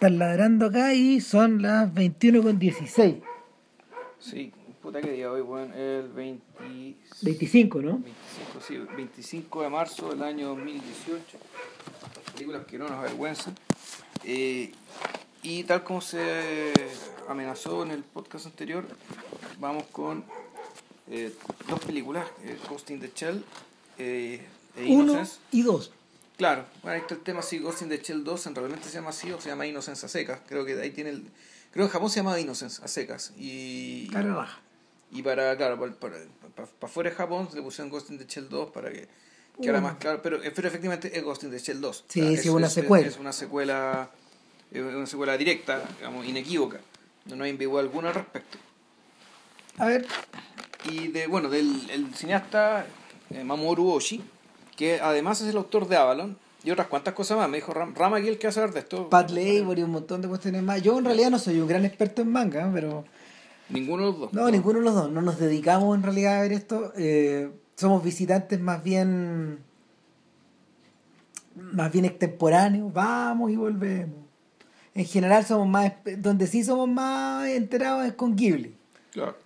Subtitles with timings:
[0.00, 3.16] Están ladrando acá y son las 21 con 16.
[4.18, 5.74] Sí, puta que día hoy, weón.
[5.74, 6.42] El 20...
[7.20, 7.98] 25, ¿no?
[7.98, 11.36] 25, sí, 25 de marzo del año 2018.
[12.32, 13.54] Películas que no nos avergüenzan.
[14.24, 14.72] Eh,
[15.42, 16.72] y tal como se
[17.28, 18.86] amenazó en el podcast anterior,
[19.58, 20.24] vamos con
[21.10, 21.30] eh,
[21.68, 23.44] dos películas, eh, Ghost in the Shell
[23.98, 24.40] eh,
[24.76, 25.40] e Uno Innocence.
[25.52, 25.92] y dos.
[26.40, 28.94] Claro, bueno, ahí está el tema, sí, Ghost in the Shell 2, en realmente se
[28.94, 30.40] llama así o se llama Innocence a secas.
[30.48, 31.22] Creo que ahí tiene el...
[31.70, 33.34] Creo que en Japón se llama Innocence a secas.
[33.36, 34.58] Y, Cara raja.
[35.10, 36.16] y para, claro, para, para,
[36.56, 39.06] para, para fuera de Japón le pusieron Ghost in the Shell 2 para que
[39.60, 39.82] quedara Uh.
[39.82, 40.22] más claro.
[40.22, 42.04] Pero, pero efectivamente es Ghost in the Shell 2.
[42.08, 43.06] Sí, sí, una es, secuela.
[43.06, 44.10] Es, una secuela,
[44.72, 46.80] es una secuela directa, digamos, inequívoca.
[47.26, 48.56] No, no hay ambigüedad alguna al respecto.
[49.76, 50.06] A ver,
[50.90, 52.86] Y de, bueno, del el cineasta
[53.28, 54.22] eh, Mamoru Oshii,
[54.80, 57.50] que además es el autor de Avalon y otras cuantas cosas más.
[57.50, 59.10] Me dijo Ram, Rama aquí el que va a saber de esto.
[59.10, 60.80] Pat Labor y un montón de cuestiones más.
[60.80, 63.04] Yo en realidad no soy un gran experto en manga, pero
[63.68, 64.32] Ninguno de los dos.
[64.32, 65.12] no, ninguno de los dos.
[65.12, 66.94] No nos dedicamos en realidad a ver esto.
[66.96, 69.58] Eh, somos visitantes más bien
[71.56, 72.90] más bien extemporáneos.
[72.90, 74.16] Vamos y volvemos.
[74.94, 78.74] En general somos más donde sí somos más enterados es con Ghibli.
[79.12, 79.36] Claro.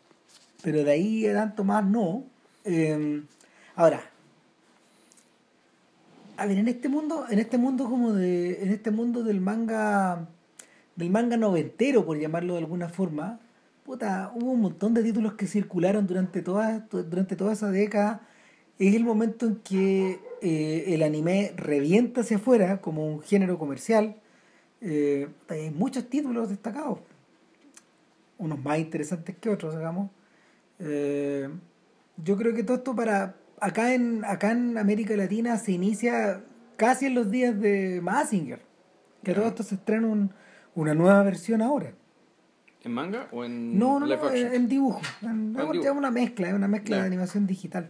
[0.63, 2.23] pero de ahí tanto más no.
[2.65, 3.21] Eh,
[3.75, 4.11] ahora,
[6.37, 10.29] a ver, en este mundo, en este mundo como de, en este mundo del manga,
[10.97, 13.41] del manga noventero, por llamarlo de alguna forma,
[13.85, 18.27] puta, hubo un montón de títulos que circularon durante toda, durante toda esa década.
[18.79, 24.17] Es el momento en que eh, el anime revienta hacia afuera como un género comercial.
[24.81, 26.99] Eh, hay muchos títulos destacados
[28.39, 30.11] unos más interesantes que otros, digamos.
[30.79, 31.49] Eh,
[32.23, 36.43] yo creo que todo esto para acá en acá en América Latina se inicia
[36.77, 38.61] casi en los días de Mazinger.
[39.23, 39.37] Que Ya.
[39.39, 40.31] todo esto se estrena un-
[40.75, 41.93] una nueva versión ahora.
[42.83, 45.01] ¿En manga o en No, no, no, en, en dibujo.
[45.23, 45.93] En- Ah, en es dibujo.
[45.99, 47.89] una mezcla, es una mezcla de animación digital.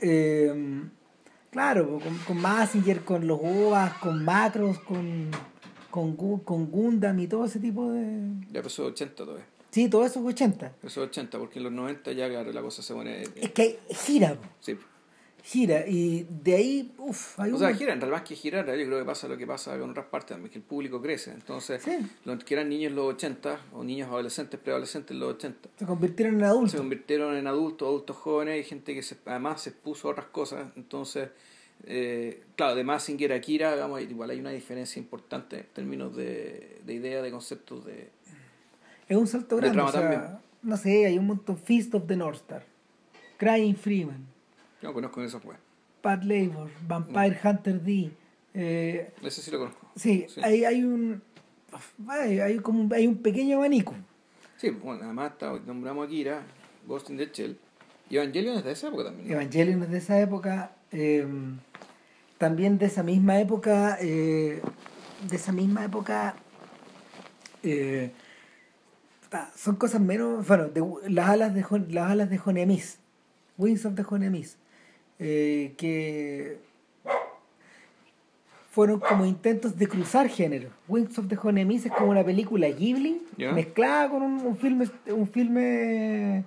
[0.00, 0.82] Eh,
[1.50, 5.30] claro, con, con Mazinger, con los OVAs, con Macros, con,
[5.90, 8.30] con, con Gundam y todo ese tipo de...
[8.50, 9.44] Ya empezó 80 todavía.
[9.76, 10.66] Sí, todo eso es 80.
[10.68, 13.24] Empezó 80, porque en los 90 ya, claro, la cosa se pone...
[13.34, 14.74] Es que gira, Sí.
[15.44, 15.86] gira.
[15.86, 18.72] Y de ahí, uff, hay O un- sea, gira, en realidad más que girar, yo
[18.86, 21.32] creo que pasa lo que pasa con otras partes también, que el público crece.
[21.32, 21.90] Entonces, Sí.
[22.24, 25.84] los que eran niños en los 80, o niños adolescentes, preadolescentes en los 80, se
[25.84, 26.74] convirtieron en se adultos.
[26.80, 30.68] convirtieron en adultos, adultos jóvenes, y gente que se, además se expuso a otras cosas.
[30.76, 31.28] Entonces,
[31.84, 36.80] eh, claro, de Mazinger a Akira, digamos, igual hay una diferencia importante en términos de,
[36.82, 38.15] de idea, de conceptos de...
[39.08, 39.82] Es un salto De grande.
[39.82, 41.56] o sea, no sé, hay un montón.
[41.58, 42.64] Feast of the North Star,
[43.38, 44.26] Crying Freeman,
[44.82, 45.58] no conozco esos pues.
[46.02, 48.10] Pat Labor, Vampire Hunter D.
[48.54, 49.90] Eh, Ese sí lo conozco.
[49.96, 50.40] sí, Sí.
[50.42, 51.22] Hay, hay un.
[52.08, 53.94] Hay, hay como un- hay un pequeño abanico.
[54.56, 56.42] Sí, bueno, además está, nombramos a Akira,
[56.86, 57.58] Ghost in the Shell,
[58.08, 59.28] y Evangelion es de esa época también.
[59.28, 59.34] ¿no?
[59.34, 60.72] Evangelion es de esa época.
[60.92, 61.26] eh,
[62.38, 63.98] también de esa misma época.
[64.00, 64.62] eh,
[65.28, 66.34] de esa misma época.
[67.62, 68.12] eh,
[69.36, 70.46] ah, son cosas menos.
[70.46, 72.98] Bueno, de- las alas de las alas de Jonemis.
[73.58, 74.58] Wings of the Jonemis.
[75.18, 76.58] eh, que
[78.70, 80.68] fueron como intentos de cruzar género.
[80.88, 83.22] Wings of the Jonemis es como una película Ghibli
[83.54, 86.44] mezclada con un, un filme un filme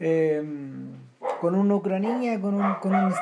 [0.00, 0.42] eh,
[1.40, 3.12] con una ucraniana con un, con un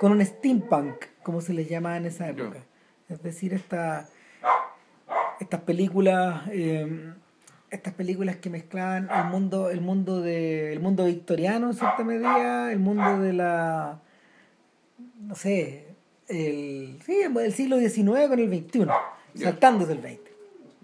[0.00, 2.60] con un steampunk como se les llamaba en esa época
[3.10, 4.08] es decir esta
[5.40, 7.12] estas películas eh,
[7.70, 12.72] estas películas que mezclaban el mundo el mundo de el mundo victoriano en cierta medida
[12.72, 14.00] el mundo de la
[15.20, 15.86] no sé
[16.28, 18.86] el sí el siglo XIX con el XXI
[19.34, 20.28] saltándose el XX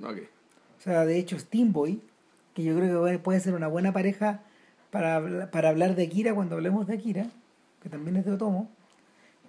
[0.02, 0.18] Ok.
[0.78, 2.00] o sea, de hecho, Steamboy,
[2.52, 4.40] que yo creo que puede ser una buena pareja
[4.90, 7.26] para, para hablar de Akira cuando hablemos de Akira,
[7.82, 8.68] que también es de Otomo,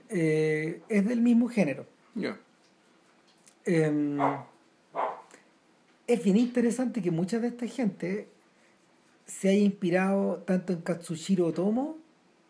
[0.09, 1.85] eh, es del mismo género.
[2.13, 2.37] Ya.
[3.65, 4.17] Eh,
[6.07, 8.29] es bien interesante que mucha de esta gente
[9.25, 11.97] se haya inspirado tanto en Katsushiro Otomo,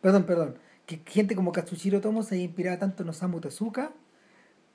[0.01, 0.55] perdón, perdón,
[0.85, 3.93] que gente como Katsushiro Otomo se haya inspirado tanto en Osamu Tezuka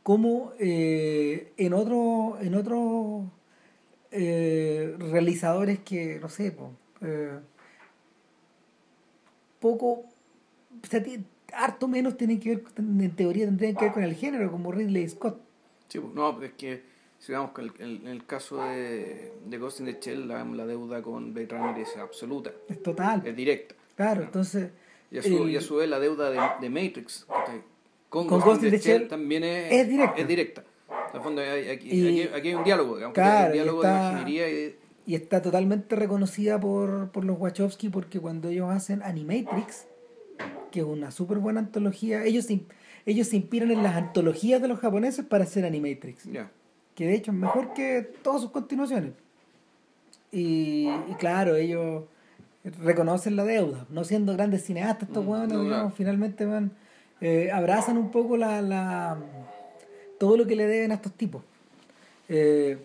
[0.03, 3.27] como eh, en otro en otros
[4.11, 6.73] eh, realizadores que no sé po,
[7.03, 7.39] eh,
[9.61, 9.87] poco
[10.83, 11.03] o sea,
[11.53, 15.09] harto menos tienen que ver en teoría tendrían que ver con el género como Ridley
[15.09, 15.41] Scott.
[15.89, 16.90] Sí, pues, no, es que
[17.21, 20.43] si vamos con el, el- en el caso de, de Ghost in the Shell, la,
[20.45, 23.75] la deuda con Blade Runner es absoluta, es total es directa.
[23.95, 24.71] claro entonces
[25.13, 27.27] Y a su, el- y a su vez la deuda de, de Matrix
[28.09, 30.21] con, Con Ghost, in the Shell, también es, es directa.
[30.21, 30.65] es directa.
[31.23, 33.95] Fondo, hay- aquí, Y- aquí- aquí hay un diálogo, digamos, Claro, un y diálogo está-
[33.95, 38.71] de imaginería y de- Y está totalmente reconocida por, por los Wachowski porque cuando ellos
[38.71, 39.87] hacen Animatrix,
[40.73, 42.61] que es una súper buena antología, ellos se,
[43.07, 46.51] ellos se inspiran en las antologías de los japoneses para hacer Animatrix, ya.
[47.01, 49.13] Que de hecho es mejor que todas sus continuaciones.
[50.31, 52.05] Y, y claro, ellos
[52.63, 56.73] reconocen la deuda, no siendo grandes cineastas estos Mm, no, digamos, finalmente van,
[57.23, 59.17] eh, abrazan un poco la, la
[60.19, 61.43] todo lo que le deben a estos tipos.
[62.29, 62.77] Eh,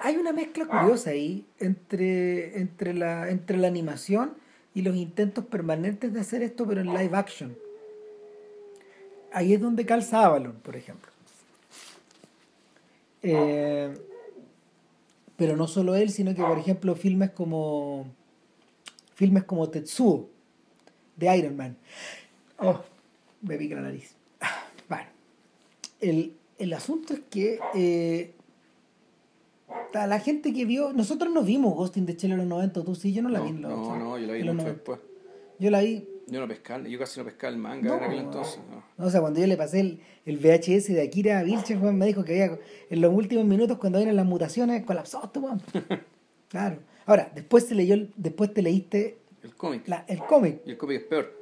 [0.00, 4.34] hay una mezcla curiosa ahí entre, entre, la, entre la animación
[4.74, 7.56] y los intentos permanentes de hacer esto, pero en live action.
[9.32, 11.05] Ahí es donde calza Avalon, por ejemplo.
[13.28, 13.92] Eh,
[15.36, 18.06] pero no solo él, sino que, por ejemplo, filmes como
[19.14, 20.28] filmes como Tetsuo
[21.16, 21.76] de Iron Man.
[22.58, 22.80] Oh,
[23.42, 24.14] me pica la nariz.
[24.88, 25.06] Bueno,
[26.00, 28.32] el, el asunto es que eh,
[29.92, 32.94] la gente que vio, nosotros no vimos Ghost in the Shell en los 90, tú
[32.94, 34.54] sí, yo no la No, vi en los no, no, yo la vi en los
[34.54, 34.72] mucho 90.
[34.72, 35.00] después.
[35.58, 38.16] Yo la vi, Yo no pescaba, yo casi no pescaba el manga No, en aquel
[38.16, 38.22] no.
[38.24, 38.58] entonces.
[38.98, 39.04] no.
[39.06, 42.24] o sea, cuando yo le pasé el, el VHS de Akira Vilches, weón, me dijo
[42.24, 42.58] que había,
[42.90, 45.62] en los últimos minutos, cuando vienen las mutaciones, colapsó este weón.
[46.48, 46.78] Claro.
[47.06, 49.86] Ahora, después, se leyó, después te leíste El cómic.
[49.88, 50.60] la- el cómic.
[50.64, 51.32] Y el cómic es peor.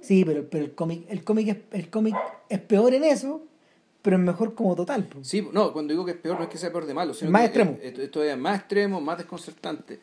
[0.00, 2.14] Sí, pero, pero el cómic, el cómic es, el cómic
[2.48, 3.44] es peor en eso,
[4.02, 5.04] pero es mejor como total.
[5.08, 5.26] pues.
[5.28, 7.30] Sí, no, cuando digo que es peor no es que sea peor de malo, sino
[7.32, 7.78] Más que extremo.
[7.82, 10.00] es- es más extremo, más desconcertante.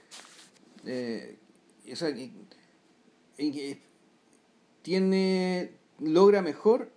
[0.85, 1.37] Eh,
[1.91, 2.31] o sea, y
[4.89, 5.69] tiene
[5.99, 6.89] logra mejor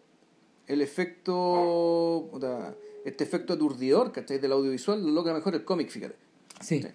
[0.67, 2.75] el efecto puta,
[3.05, 4.39] este efecto aturdidor ¿cachai?
[4.39, 6.15] del audiovisual lo logra mejor el cómic fíjate
[6.62, 6.81] Sí.
[6.81, 6.89] Sí.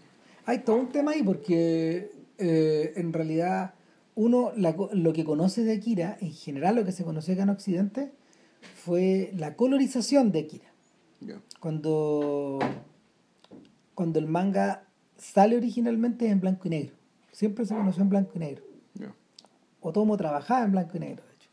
[0.46, 2.10] Hay todo un tema ahí porque
[2.40, 3.76] eh, en realidad
[4.16, 7.50] uno la lo que conoce de Akira, en general lo que se conoce acá en
[7.50, 8.12] Occidente,
[8.84, 10.72] fue la colorización de Akira.
[11.60, 12.60] Cuando,
[13.94, 16.96] cuando el manga sale originalmente en blanco y negro.
[17.34, 18.64] Siempre se conoció en blanco y negro.
[19.88, 21.50] Otomo trabajaba en blanco y negro, de hecho.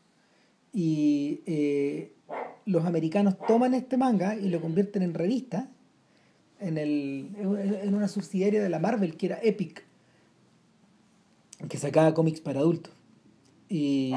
[0.73, 2.13] Y eh,
[2.65, 5.69] los americanos toman este manga y lo convierten en revista,
[6.59, 7.29] en, el,
[7.81, 9.83] en una subsidiaria de la Marvel que era Epic,
[11.69, 12.93] que sacaba cómics para adultos.
[13.69, 14.13] Y,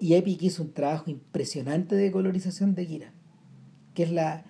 [0.00, 3.12] y Epic hizo un trabajo impresionante de colorización de Kira,
[3.94, 4.44] que es la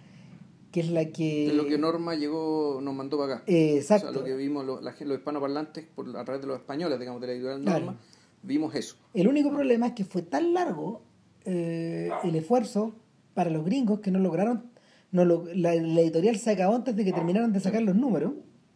[0.73, 1.49] que es la que...
[1.49, 4.13] Es lo que Norma llegó nos mandó para acá Eh, O exacto.
[4.13, 7.21] sea, lo que vimos lo- la, los hispanoparlantes por, a través de los españoles digamos
[7.21, 7.97] de la editorial Claro.
[8.43, 11.03] Vimos eso El único problema es que fue tan largo
[11.45, 12.95] eh, el esfuerzo
[13.35, 14.71] para los gringos que no lograron.
[15.13, 18.33] No lo- la, la editorial se acabó antes de que terminaran de sacar los números.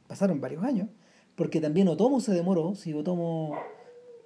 [0.06, 0.88] Pasaron varios años.
[1.34, 2.74] Porque también Otomo se demoró.
[2.74, 3.56] Si Otomo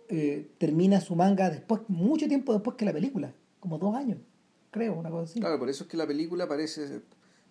[0.09, 3.33] eh, termina su manga después, mucho tiempo después que la película.
[3.61, 4.19] Como dos años,
[4.71, 5.41] creo, una cosa así.
[5.41, 7.03] Claro, por eso es que la película parece.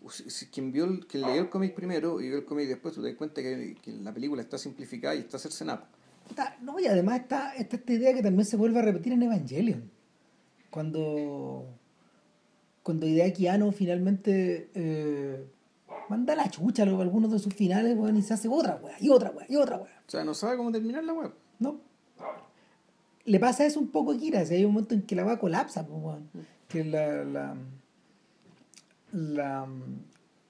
[0.10, 2.94] si- si Quien vio el- quien leyó el cómic primero y vio el cómic después,
[2.94, 5.90] tú te das cuenta que, que la película está simplificada y está cercenada.
[6.30, 9.24] Está- no, y además está, está esta idea que también se vuelve a repetir en
[9.24, 9.90] Evangelion.
[10.70, 11.66] Cuando,
[12.84, 15.46] cuando Hideaki Anno finalmente eh,
[16.10, 19.10] manda la chucha a algunos de sus finales, weón, y se hace otra weá, y
[19.10, 20.02] otra weá, y otra weá.
[20.08, 21.32] O sea, no sabe cómo terminar la web.
[21.60, 21.80] ¿No?
[23.26, 25.38] Le pasa eso un poco a Kira, si hay un momento en que la weá
[25.40, 26.30] colapsa, pues, weón.
[26.68, 27.56] que la, la,
[29.12, 29.68] la,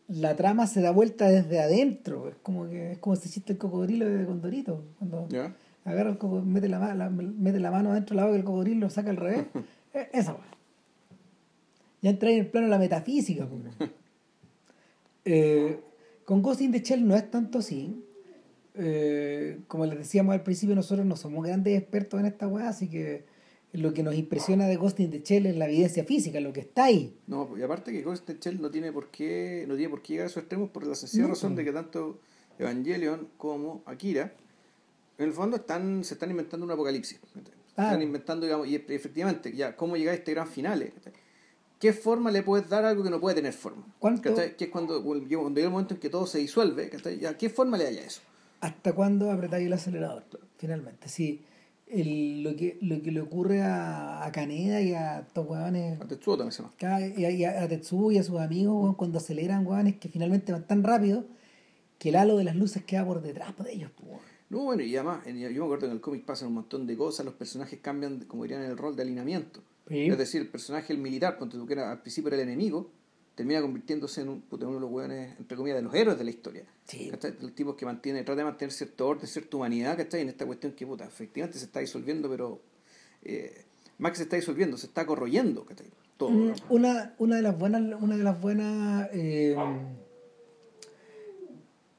[0.08, 3.60] la trama se da vuelta desde adentro, es como que es como ese chiste el
[3.60, 5.28] cocodrilo de Condorito, cuando.
[5.88, 8.82] Agarra el coco- mete la, la- mete la mano adentro del agua que el cocodrilo
[8.82, 9.46] lo saca al revés.
[9.94, 10.44] Eh, Esa weá.
[12.02, 13.48] Ya entra en el plano de la metafísica.
[15.26, 15.80] Eh,
[16.26, 18.04] con Ghost in the Shell no es tanto así.
[18.76, 22.90] Eh, como les decíamos al principio, nosotros no somos grandes expertos en esta weá, así
[22.90, 23.26] que
[23.74, 26.60] lo que nos impresiona de Ghost in the Shell es la evidencia física, lo que
[26.62, 27.18] está ahí.
[27.28, 30.02] No, y aparte que Ghost in the Shell no tiene por qué, no tiene por
[30.02, 32.20] qué llegar a esos extremos por la sencilla No, razón de que tanto
[32.60, 34.34] Evangelion como Akira,
[35.18, 37.20] en el fondo están, se están inventando un apocalipsis.
[37.76, 37.90] Claro.
[37.92, 40.92] Están inventando, digamos, y efectivamente, ya, ¿cómo llegar a este gran final?
[41.80, 43.86] ¿Qué forma le puedes dar a algo que no puede tener forma?
[44.00, 44.34] ¿Cuánto-.
[44.34, 46.90] Que es cuando, cuando llega el momento en que todo se disuelve.
[47.22, 48.22] Ya, ¿qué forma le haya eso?
[48.62, 50.24] ¿Hasta cuándo apretáis el acelerador?
[50.58, 51.44] Finalmente, sí.
[51.86, 56.06] El- lo, que, lo que le ocurre a, a Kaneda y a estos weones A
[56.08, 57.00] Tetsuo también se llama.
[57.16, 59.98] Y a, y a- a Tetsuo y a sus amigos, weón, cuando aceleran, weón, es
[59.98, 61.26] que finalmente van tan rápido
[62.00, 63.92] que el halo de las luces queda por detrás de ellos.
[63.96, 64.22] pues, weón.
[64.50, 66.96] No, bueno, y además, yo me acuerdo que en el cómic pasan un montón de
[66.96, 69.62] cosas, los personajes cambian, como dirían, el rol de alineamiento.
[69.90, 70.08] Sí.
[70.08, 72.90] Es decir, el personaje, el militar, ponte tú que era, al principio era el enemigo,
[73.36, 76.24] termina convirtiéndose en un, puta, uno de los hueones, entre comillas, de los héroes de
[76.24, 76.64] la historia.
[76.86, 77.12] Sí.
[77.42, 80.22] Los tipos que mantiene, trata de mantener cierto orden, cierta humanidad, ¿cachai?
[80.22, 82.62] En esta cuestión que, puta, efectivamente se está disolviendo, pero
[83.24, 83.66] eh,
[83.98, 85.88] más que se está disolviendo, se está corroyendo, ¿cachai?
[86.18, 86.30] todo.
[86.32, 89.56] Mm, Una, una de las buenas, una de las buenas eh,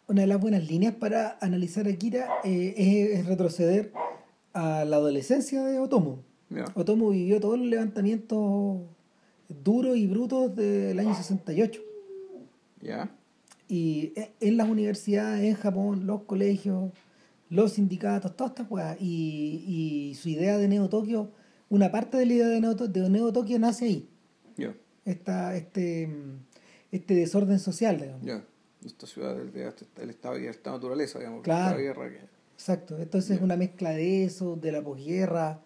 [0.08, 3.92] una de las buenas líneas para analizar a Kira eh, es, es retroceder
[4.54, 6.22] a la adolescencia de Otomo.
[6.74, 8.80] Otomo vivió todos los levantamientos
[9.62, 11.80] duros y brutos del año 68.
[12.80, 13.10] ¿Ya?
[13.68, 16.90] Y e- en las universidades, en Japón, los colegios,
[17.50, 18.96] los sindicatos, todas estas weas.
[19.00, 19.62] Y,
[20.10, 21.30] y su idea de Neo Tokio,
[21.68, 24.08] una parte de la idea de Neo, de Neo Tokio nace ahí.
[24.56, 24.74] Ya.
[25.04, 26.08] Esta, este,
[26.92, 28.24] este desorden social, digamos.
[28.88, 31.42] Esta ciudad del, de- del estado de esta naturaleza, digamos.
[31.42, 31.76] Claro.
[31.76, 32.18] La guerra que.
[32.54, 32.99] Exacto.
[32.99, 35.61] Entonces es una mezcla de eso, de la posguerra,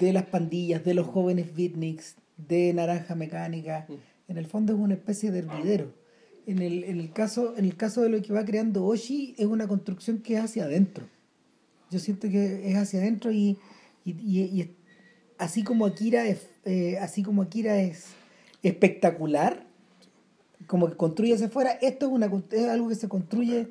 [0.00, 3.86] de las pandillas, de los jóvenes beatniks, de naranja mecánica.
[3.88, 3.92] Mm.
[4.32, 5.92] En el fondo es una especie de hervidero.
[6.46, 9.46] En el, en el caso, en el caso de lo que va creando Oshi, es
[9.46, 11.04] una construcción que es hacia adentro.
[11.90, 13.58] Yo siento que es hacia adentro y,
[14.04, 14.74] y, y- y
[15.38, 18.06] así como Akira es, eh, así como Akira es
[18.64, 19.66] espectacular,
[20.66, 23.68] como que construye hacia afuera, esto es, una, es algo que se construye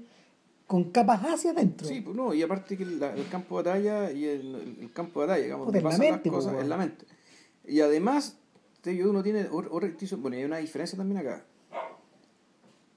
[0.68, 1.88] con capas hacia adentro.
[1.88, 5.22] Sí, pues no, y aparte que la- el campo de batalla y el, el- campo
[5.22, 7.06] de batalla, digamos, pasan mente, las pues, cosas en la mente.
[7.68, 8.38] Y además,
[8.82, 11.44] te uno tiene otra bueno, hay una diferencia también acá.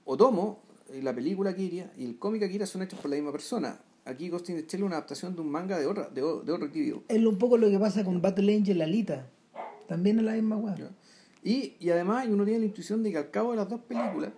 [0.04, 0.58] Otomo,
[0.94, 3.80] y la película Akira y el cómic Akira son hechos por la misma persona.
[4.04, 6.52] Aquí Ghost in the Shell es una adaptación de un manga de otra, de, de
[6.52, 7.02] otro tío.
[7.08, 9.26] Es un poco lo que pasa con Battle Angel Alita.
[9.88, 10.74] También es la misma weá.
[11.44, 14.32] Y, y además uno tiene la intuición de que al cabo de las dos películas,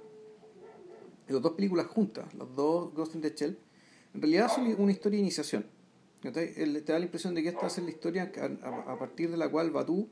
[1.29, 3.57] de las dos películas juntas, las dos Ghost in the Shell,
[4.13, 5.67] en realidad son una historia de iniciación.
[6.21, 8.33] Te da la impresión de que esta va a ser la historia
[8.87, 10.09] a, partir de la cual Batú,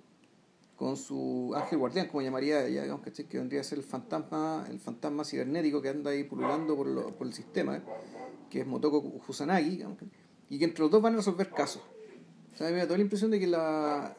[0.77, 4.79] con su ángel guardián, como llamaría ella, digamos, que vendría a ser el fantasma, el
[4.79, 7.83] fantasma cibernético que anda ahí pululando por, lo- por el sistema, ¿eh?
[8.51, 9.99] que es Motoko Kusanagi, digamos,
[10.49, 11.83] y que entre los dos van a resolver casos.
[12.61, 14.17] O me da la impresión de que la,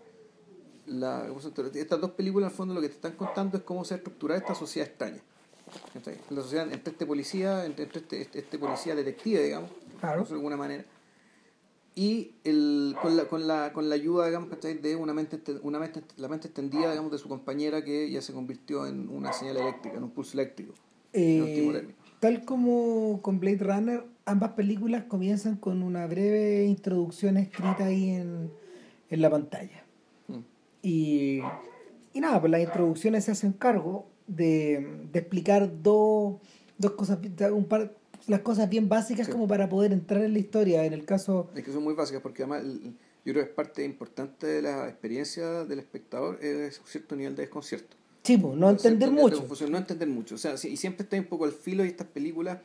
[0.87, 1.27] la,
[1.73, 4.39] estas dos películas, al fondo, lo que te están contando es cómo se ha estructurado
[4.39, 5.21] esta sociedad extraña.
[6.29, 10.23] La sociedad entre este policía, entre este, este, este policía detective, digamos, Claro.
[10.23, 10.85] de alguna manera,
[11.95, 16.03] y el, con, la, con, la, con la ayuda, digamos, de una mente, una mente,
[16.17, 19.97] la mente extendida, digamos, de su compañera que ya se convirtió en una señal eléctrica,
[19.97, 20.73] en un pulso eléctrico.
[21.13, 21.87] Eh,
[22.19, 28.51] tal como con Blade Runner, ambas películas comienzan con una breve introducción escrita ahí en,
[29.09, 29.84] en la pantalla.
[30.85, 31.41] Y,
[32.13, 36.35] y nada, pues las introducciones se hacen cargo de, de explicar dos,
[36.77, 37.17] dos cosas,
[37.51, 37.91] un par,
[38.27, 39.31] las cosas bien básicas Sí.
[39.31, 40.85] como para poder entrar en la historia.
[40.85, 42.93] En el caso, Es que son muy básicas porque además el-
[43.25, 47.35] yo creo que es parte importante de la experiencia del espectador es un cierto nivel
[47.35, 47.97] de desconcierto.
[48.21, 49.37] sí, pues, no O sea, entender de mucho.
[49.39, 50.35] confusión, no entender mucho.
[50.35, 52.59] O sea, sí, y siempre está un poco al filo y estas películas,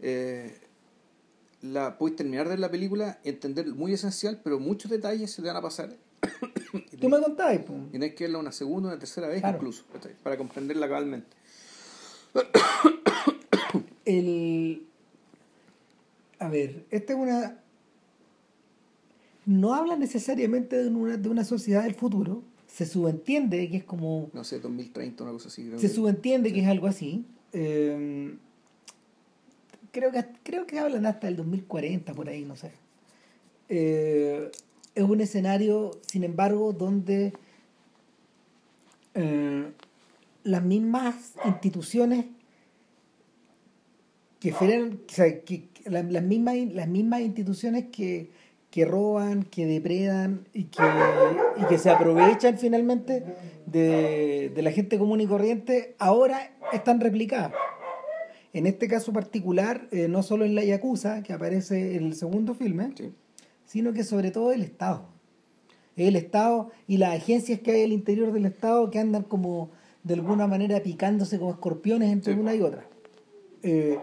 [0.00, 0.52] eh,
[1.62, 5.46] la podéis terminar de ver la película, entender muy esencial, pero muchos detalles se te
[5.46, 5.90] van a pasar.
[6.92, 7.78] Y Tú me contabas, pues.
[7.88, 9.56] y tenés que verla una segunda, una tercera vez Claro.
[9.58, 9.84] incluso,
[10.22, 11.28] para comprenderla cabalmente.
[14.04, 14.82] el
[16.38, 17.58] a ver esta es una
[19.46, 24.30] no habla necesariamente de una, de una sociedad del futuro se subentiende que es como
[24.32, 25.64] No sé, 2030, una cosa así.
[25.66, 28.34] creo se que- subentiende que es algo así Eh,
[29.92, 32.72] creo que creo que hablan hasta el 2040 por ahí no sé
[33.68, 34.50] Eh,
[34.94, 37.32] es un escenario sin embargo donde
[39.14, 39.70] eh,
[40.44, 42.26] las mismas instituciones
[44.40, 44.58] que o
[45.08, 48.30] sea, que, que la- las, mismas, las mismas instituciones que,
[48.70, 50.82] que roban, que depredan y que,
[51.62, 53.22] y que se aprovechan finalmente
[53.66, 57.52] de, de la gente común y corriente, ahora están replicadas.
[58.52, 62.54] En este caso particular, eh, no solo en la Yakuza, que aparece en el segundo
[62.54, 63.12] filme, Sí.
[63.72, 65.06] Sino que sobre todo el Estado.
[65.96, 69.70] El Estado y las agencias que hay al interior del Estado que andan como
[70.02, 72.38] de alguna manera picándose como escorpiones entre Sí.
[72.40, 72.86] una y otra.
[73.62, 73.98] Eh,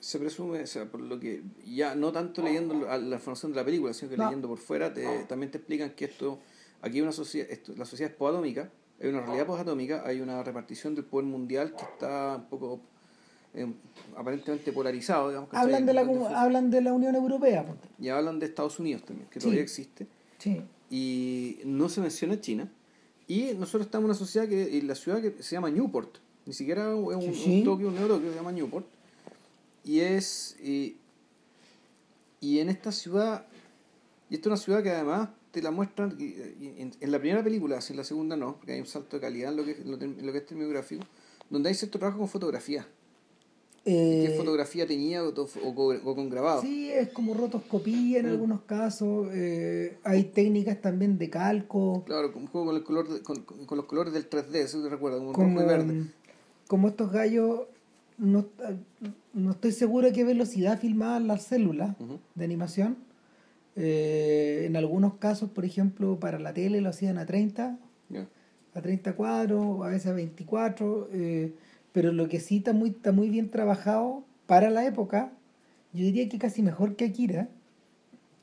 [0.00, 3.64] Se presume, o sea, por lo que ya no tanto leyendo la información de la
[3.64, 4.24] película, sino que No.
[4.24, 6.38] leyendo por fuera, te- también te explican que esto,
[6.82, 8.70] aquí hay una sociedad, esto, la sociedad es posatómica,
[9.00, 12.80] hay una realidad posatómica, hay una repartición del poder mundial que está un poco
[13.54, 13.66] eh,
[14.16, 15.50] aparentemente polarizado, digamos.
[15.50, 15.64] ¿cachai?
[15.64, 16.00] hablan, de la,
[16.40, 17.66] hablan de la Unión Europea.
[17.66, 17.88] ponte.
[17.98, 19.44] Y hablan de Estados Unidos también, que Sí.
[19.44, 20.06] todavía existe,
[20.38, 20.60] Sí.
[20.90, 22.70] y no se menciona China.
[23.26, 26.52] Y nosotros estamos en una sociedad que, en la ciudad que se llama Newport, ni
[26.52, 27.62] siquiera es un, Sí, un sí.
[27.64, 28.86] Tokio, un Euro, que se llama Newport.
[29.84, 30.56] Y es.
[30.62, 30.96] Y,
[32.40, 33.46] y en esta ciudad.
[34.28, 36.16] Y esta es una ciudad que además te la muestran.
[36.18, 39.20] en, en la primera película, si en la segunda no, porque hay un salto de
[39.22, 41.04] calidad en lo que, en lo, que es terminográfico,
[41.48, 42.86] donde hay cierto trabajo con fotografía.
[43.86, 46.62] Eh, ¿Qué fotografía tenía o, o- o con grabado?
[46.62, 48.30] Sí, es como rotoscopía en Mm.
[48.30, 49.28] algunos casos.
[49.32, 52.02] eh, hay técnicas también de calco.
[52.06, 54.82] Claro, un juego con, el color de- con, con- con los colores del 3D, eso
[54.82, 56.06] te recuerda, como, Como, rojo y verde.
[56.66, 57.60] como estos gallos,
[58.16, 58.46] no,
[59.34, 61.94] no estoy seguro a qué velocidad filmaban las células
[62.34, 62.96] de animación.
[63.76, 67.76] Eh, en algunos casos, por ejemplo, para la tele lo hacían a 30,
[68.08, 68.26] Ya.
[68.72, 71.52] a 30 cuadros, a veces a 24, eh,
[71.94, 75.30] pero lo que sí está muy, está muy bien trabajado para la época,
[75.92, 77.48] yo diría que casi mejor que Akira,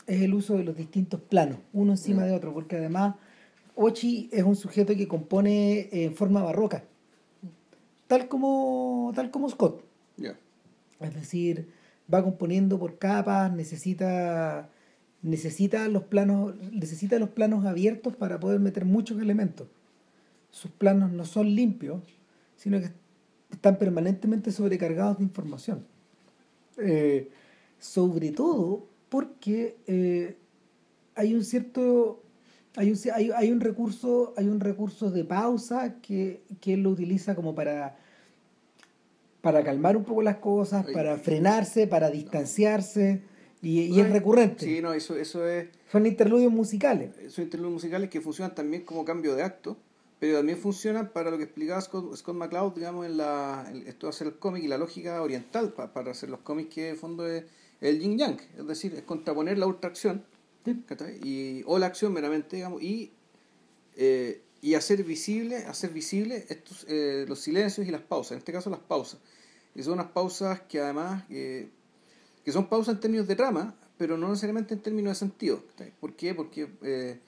[0.07, 3.15] es el uso de los distintos planos, uno encima de otro, porque además
[3.75, 6.85] Ochi es un sujeto que compone en forma barroca,
[8.07, 9.83] tal como, tal como Scott.
[11.01, 11.67] Es decir,
[12.11, 14.69] va componiendo por capas, necesita
[15.23, 19.67] necesita los planos necesita los planos abiertos para poder meter muchos elementos.
[20.51, 22.01] Sus planos no son limpios,
[22.55, 23.00] sino que
[23.61, 25.85] están permanentemente sobrecargados de información.
[26.79, 27.29] Eh,
[27.77, 30.35] sobre todo porque eh,
[31.13, 32.23] hay un cierto
[32.75, 36.89] hay un, hay, hay un recurso hay un recurso de pausa que, que él lo
[36.89, 37.97] utiliza como para
[39.41, 43.21] para calmar un poco las cosas, para frenarse, para distanciarse,
[43.61, 44.65] y, y No, es recurrente.
[44.65, 45.67] Sí, no, eso, eso es.
[45.91, 47.11] Son interludios musicales.
[47.27, 49.77] Son interludios musicales que funcionan también como cambio de acto,
[50.21, 54.07] pero también funcionan para lo que explicaba Scott, Scott McCloud, digamos, en la, en esto
[54.07, 57.25] hacer el cómic y la lógica oriental pa- para hacer los cómics que en fondo
[57.27, 57.43] es
[57.81, 60.23] el yin yang, es decir, es contraponer la ultra acción
[60.85, 61.19] ¿cachai?
[61.23, 63.11] y, o la acción meramente, digamos, y,
[63.95, 68.51] eh, y hacer visible, hacer visible estos, eh, los silencios y las pausas, en este
[68.51, 69.19] caso las pausas.
[69.73, 71.67] Y son unas pausas que además, eh,
[72.45, 75.63] que son pausas en términos de trama, pero no necesariamente en términos de sentido.
[75.99, 76.35] ¿Por qué?
[76.35, 77.19] Porque eh,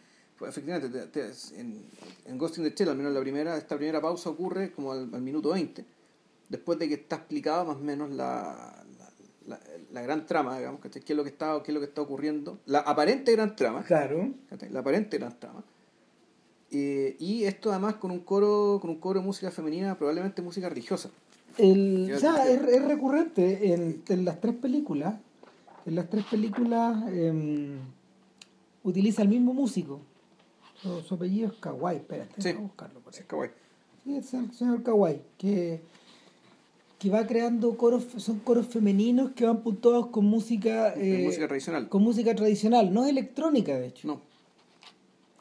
[0.43, 1.81] pues, efectivamente te- te- en,
[2.25, 5.09] en Ghost in the Shell, al menos la primera, esta primera pausa ocurre como al,
[5.13, 5.85] al minuto 20,
[6.49, 9.09] después de que está explicada más o menos la, la,
[9.47, 9.59] la-
[9.91, 11.01] la gran trama, digamos, ¿cachai?
[11.01, 12.59] ¿Qué es lo que está, qué es lo que está ocurriendo?
[12.65, 13.83] La aparente gran trama.
[13.83, 14.31] Claro.
[14.49, 14.69] ¿cachai?
[14.69, 15.63] la aparente gran trama.
[16.71, 20.67] Eh, y esto además con un coro con un coro de música femenina, probablemente música
[20.69, 21.09] religiosa.
[21.57, 25.15] El, Ya o sea, es recurrente en, en las tres películas.
[25.85, 27.77] En las tres películas em,
[28.83, 29.99] utiliza el mismo músico.
[30.83, 32.49] Su, apellido es Kawai, espérate, Sí.
[32.49, 33.19] voy a buscarlo por ahí.
[33.19, 33.51] es kawaii.
[34.03, 35.79] Sí, es el señor Kawai, que,
[36.99, 41.87] que va creando coros, son coros femeninos que van puntuados con música, eh, música tradicional.
[41.87, 44.07] con música tradicional, no electrónica de hecho.
[44.07, 44.21] No,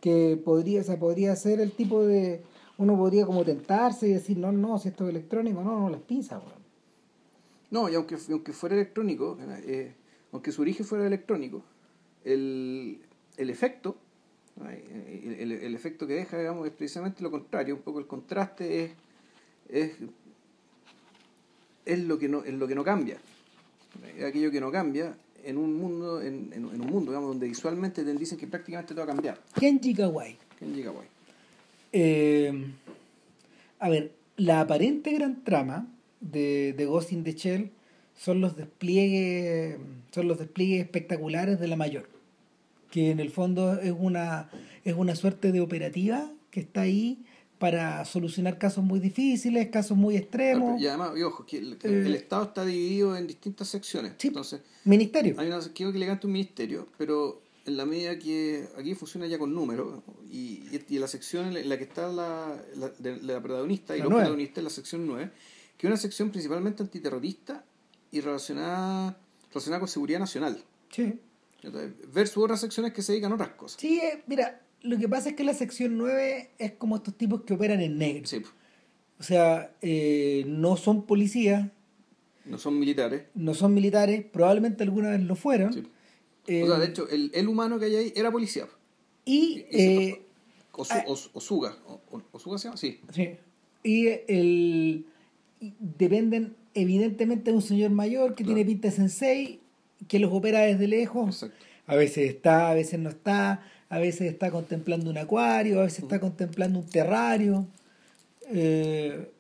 [0.01, 2.43] que podría, o sea, podría ser el tipo de.
[2.79, 6.01] Uno podría como tentarse y decir, no, no, si esto es electrónico, no, no, las
[6.01, 6.63] pinzas, weón.
[7.71, 9.93] no, y aunque, aunque fuera electrónico, eh,
[10.33, 11.63] aunque su origen fuera electrónico,
[12.25, 13.01] el,
[13.37, 13.97] el efecto,
[14.61, 18.85] el, el- el efecto que deja, digamos, es precisamente lo contrario, un poco el contraste
[18.85, 18.91] es,
[19.69, 19.93] es,
[21.85, 23.19] es lo que no, es lo que no cambia.
[24.17, 27.49] Es aquello que no cambia en un mundo, en, en, en un mundo, digamos, donde
[27.49, 29.39] visualmente te dicen que prácticamente todo ha cambiado.
[29.59, 30.37] Kenji Kawai.
[30.59, 31.09] ¿Quién llega guay?
[31.93, 32.65] Eh,
[33.81, 35.89] a ver, la aparente gran trama
[36.21, 37.71] de, de Ghost in the Shell
[38.17, 39.77] son los despliegues
[40.13, 42.09] son los despliegues espectaculares de la mayor
[42.93, 44.51] que en el fondo es una
[44.85, 47.25] es una suerte de operativa que está ahí
[47.59, 52.03] para solucionar casos muy difíciles casos muy extremos Y además, y ojo, que el, Eh,
[52.07, 54.13] el Estado está dividido en distintas secciones.
[54.19, 54.29] Sí.
[54.29, 58.95] Entonces, ministerio hay una creo que elegante un ministerio, pero en la medida que aquí
[58.95, 63.23] funciona ya con números, y, y la sección en la que está la, la, de,
[63.23, 65.31] la protagonista y La los protagonistas es la sección 9,
[65.79, 67.65] que es una sección principalmente antiterrorista
[68.11, 69.17] y relacionada,
[69.51, 70.63] relacionada con seguridad nacional.
[70.91, 71.15] sí
[72.13, 73.81] Versus otras secciones que se dedican a otras cosas.
[73.81, 77.43] Sí, eh, mira, lo que pasa es que la sección 9 es como estos tipos
[77.43, 78.27] que operan en negro.
[78.27, 78.43] Sí,
[79.21, 81.69] O sea, eh, no son policías,
[82.45, 83.25] no son militares.
[83.35, 85.73] no son militares, probablemente alguna vez lo fueron.
[85.73, 85.83] Sí.
[86.49, 88.67] Eh, o sea, de hecho, el, el humano que hay ahí era policía.
[89.25, 90.23] y, eh,
[90.73, 91.05] Osu- ah.
[91.07, 91.77] Os- Osuga.
[91.87, 92.77] O- o- ¿Osuga se llama?
[92.79, 92.99] Sí.
[93.13, 93.37] sí,
[93.85, 95.07] y el,
[95.79, 98.57] dependen evidentemente de un señor mayor que Claro.
[98.57, 99.61] tiene pinta de sensei,
[100.09, 101.43] que los opera desde lejos.
[101.43, 101.65] Exacto.
[101.87, 106.05] A veces está, a veces no está, a veces está contemplando un acuario, a veces
[106.05, 107.67] está contemplando un terrario,
[108.49, 109.31] eh,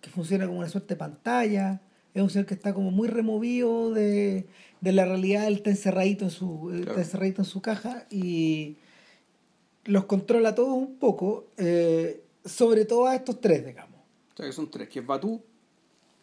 [0.00, 1.80] que funciona como una suerte de pantalla.
[2.14, 4.46] Es un ser que está como muy removido de,
[4.80, 6.90] de la realidad, él está encerradito en su, él Claro.
[6.92, 8.76] está encerradito en su caja y
[9.84, 13.98] los controla todos un poco, eh, sobre todo a estos tres, digamos.
[14.32, 15.42] O sea, que son tres, que es Batú,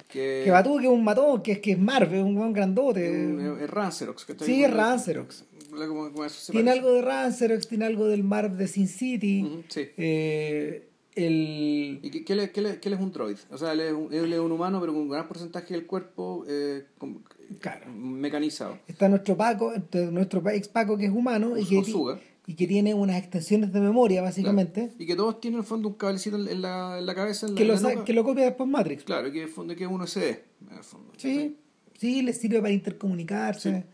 [0.07, 3.05] que, Que que es un matón, que es que es Marvel, un buen grandote.
[3.05, 4.25] es, es Rancerox.
[4.25, 4.45] ¿cachai?
[4.47, 5.45] Sí, es Rancerox.
[5.69, 9.43] como- como Tiene algo de Rancerox, tiene algo del Marv de Sin City.
[9.43, 9.81] Ujú, sí.
[9.97, 11.99] Eh, el...
[12.03, 13.37] ¿Y qué, qué, le- qué le- qué él es un droid?
[13.51, 15.85] O sea, él es un, él es un humano, pero con un gran porcentaje del
[15.85, 16.85] cuerpo eh,
[17.59, 17.91] Claro.
[17.91, 18.77] mecanizado.
[18.87, 19.73] Está nuestro Paco,
[20.11, 22.19] nuestro ex Paco que es humano y que, Osuga.
[22.49, 25.89] Y que tiene unas extensiones de memoria, básicamente, Y que todos tienen en el fondo
[25.89, 27.45] un cablecito en la, en la cabeza.
[27.45, 29.03] En la, que, lo, la que lo copia después Matrix.
[29.03, 30.23] Claro, que en el fondo que es un USB.
[30.71, 31.11] En el fondo.
[31.17, 31.57] Sí,
[31.97, 33.85] sí, le sirve para intercomunicarse,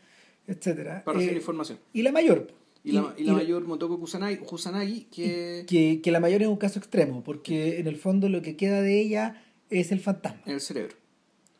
[0.48, 1.04] etcétera.
[1.04, 1.80] Para recibir Eh, información.
[1.94, 2.54] y la mayor.
[2.86, 6.58] Y, la, y la mayor Motoko Kusanagi, Kusanagi que que, que la mayor es un
[6.58, 10.42] caso extremo, porque en el fondo lo que queda de ella es el fantasma.
[10.46, 10.94] en el cerebro.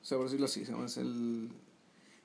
[0.02, 1.50] O sea, por decirlo así, es el,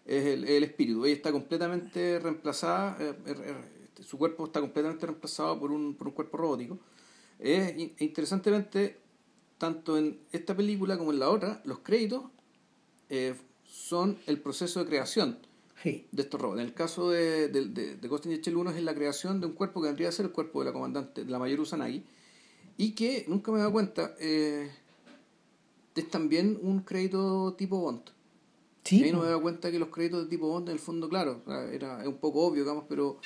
[0.04, 1.04] es el, el espíritu.
[1.06, 3.54] Ella está completamente reemplazada, eh, eh,
[4.02, 6.78] su cuerpo está completamente reemplazado por un, por un cuerpo robótico.
[7.38, 8.98] Es, in- interesantemente,
[9.58, 12.24] tanto en esta película como en la otra, los créditos
[13.10, 13.34] eh,
[13.64, 15.38] son el proceso de creación
[15.82, 16.06] Sí.
[16.10, 16.60] de estos robots.
[16.60, 19.40] En el caso de, de, de, de Ghost in the Shell 1 es la creación
[19.40, 21.60] de un cuerpo que vendría a ser el cuerpo de la comandante, de la mayor
[21.60, 22.02] Usanagi,
[22.76, 24.68] y que nunca me he dado cuenta, eh,
[25.94, 28.02] es también un crédito tipo Bond.
[28.84, 30.72] Sí, y ahí no me he dado cuenta que los créditos de tipo Bond, en
[30.72, 33.18] el fondo, claro, era, es un poco obvio, digamos, pero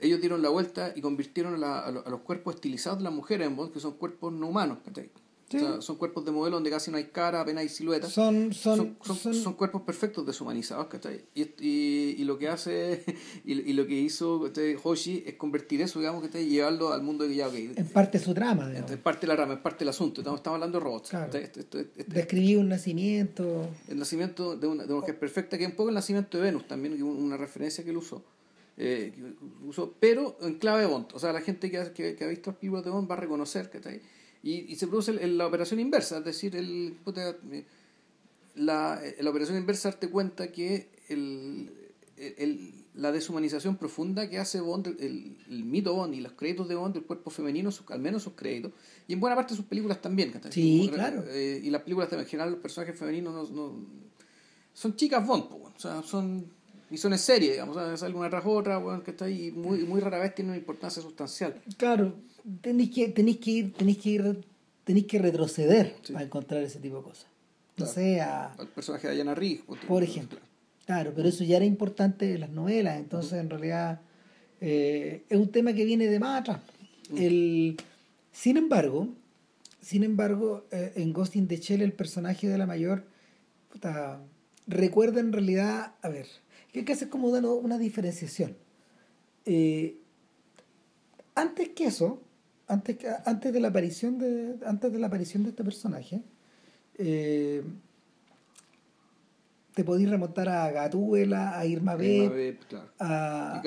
[0.00, 3.04] ellos dieron la vuelta y convirtieron a, la- a lo- a los cuerpos estilizados de
[3.04, 5.10] las mujeres en Bond, que son cuerpos no humanos, ¿cachai?
[5.50, 5.56] Sí.
[5.56, 8.52] O sea, son cuerpos de modelo donde casi no hay cara, apenas hay silueta son,
[8.54, 11.24] son, son, son, son- cuerpos perfectos deshumanizados, ¿cachai?
[11.34, 13.02] Y, y, y lo que hace,
[13.44, 14.76] y, y lo que hizo ¿cachai?
[14.80, 16.44] Hoshi es convertir eso, digamos, ¿cachai?
[16.44, 18.68] Y llevarlo al mundo de ya, en parte su trama.
[18.68, 18.92] digamos.
[18.92, 21.10] es parte la rama, es parte del asunto, estamos, estamos hablando de robots.
[21.10, 21.32] Claro.
[22.06, 23.68] Describir un nacimiento.
[23.88, 26.44] el nacimiento de una, de una mujer perfecta, que es un poco el nacimiento de
[26.44, 28.22] Venus también, una referencia que él usó.
[28.82, 29.12] Eh,
[30.00, 31.08] pero en clave de Bond.
[31.12, 33.14] O sea, la gente que ha, que, que ha visto las películas de Bond va
[33.14, 34.00] a reconocer, ¿cachai?
[34.42, 37.64] Y, y se produce el- el- la operación inversa, es decir, el, puta, eh,
[38.54, 41.70] la, eh, la operación inversa darte cuenta que el,
[42.94, 46.96] la deshumanización profunda que hace Bond, el, el mito Bond y los créditos de Bond,
[46.96, 48.72] el cuerpo femenino, sus- al menos sus créditos,
[49.06, 50.52] y en buena parte sus películas también, ¿cachai?
[50.52, 51.24] Sí, Como- claro.
[51.28, 53.86] eh, y las películas también, en general los personajes femeninos no, no-
[54.72, 56.46] son chicas Bond, o sea, son
[56.90, 59.46] y son en serie, digamos, o sea, sale una tras otra, weón, que está ahí,
[59.46, 61.54] y muy, muy rara vez tiene una importancia sustancial.
[61.76, 62.14] Claro,
[62.60, 64.44] tenéis que, tenéis que ir, tenéis que ir,
[64.84, 66.12] tenéis que retroceder Sí.
[66.12, 67.26] para encontrar ese tipo de cosas.
[67.76, 67.92] No Claro.
[67.92, 70.38] sé, a- Al personaje de Diana Rigg, por, por ejemplo.
[70.86, 74.00] Claro, pero eso ya era importante en las novelas, entonces en realidad
[74.60, 76.60] eh, es un tema que viene de más atrás.
[77.16, 77.76] El,
[78.32, 79.08] sin embargo,
[79.80, 83.04] sin embargo, eh, en Ghost in the Shell el personaje de la mayor
[83.72, 84.20] puta,
[84.66, 86.26] recuerda en realidad, a ver,
[86.72, 88.56] que hay que hacer como una, una diferenciación.
[89.46, 89.96] Eh,
[91.34, 92.20] antes que eso,
[92.68, 96.22] antes, antes de la aparición de, antes de la aparición de este personaje,
[96.98, 97.62] eh,
[99.74, 102.90] te podéis remontar a Gatúbela, a Irma Beb, claro.
[102.98, 103.60] a,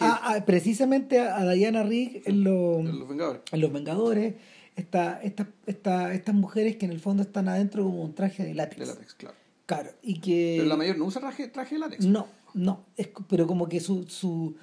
[0.00, 3.42] a- a- precisamente a Diana Rigg en, los- En Los Vengadores.
[3.52, 4.34] en Los Vengadores,
[4.74, 8.54] esta, esta, esta, estas mujeres que en el fondo están adentro como un traje de
[8.54, 8.80] látex.
[8.80, 9.36] De látex, claro.
[9.66, 10.56] Claro, y que...
[10.58, 12.04] Pero la mayor no usa traje, traje de látex.
[12.04, 14.56] No, no, es, pero como que su, su,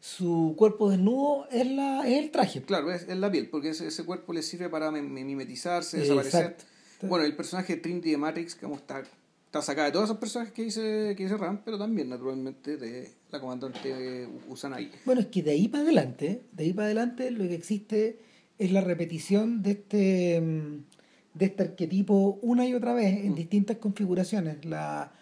[0.00, 2.62] su cuerpo desnudo es, la, es el traje.
[2.62, 5.98] Claro, es, es la piel, porque ese, ese cuerpo le sirve para mi- mi- mimetizarse,
[5.98, 6.42] desaparecer.
[6.42, 6.64] Exacto.
[7.06, 9.04] Bueno, el personaje de Trinity de Matrix, como está,
[9.46, 13.12] está sacada de todos esos personajes que dice, que dice Ram, pero también, naturalmente, de
[13.30, 14.90] la comandante Usanagi.
[15.04, 18.18] Bueno, es que de ahí para adelante, de ahí para adelante lo que existe
[18.58, 20.84] es la repetición de este mm,
[21.38, 24.64] de este arquetipo una y otra vez en distintas configuraciones.
[24.64, 25.12] La,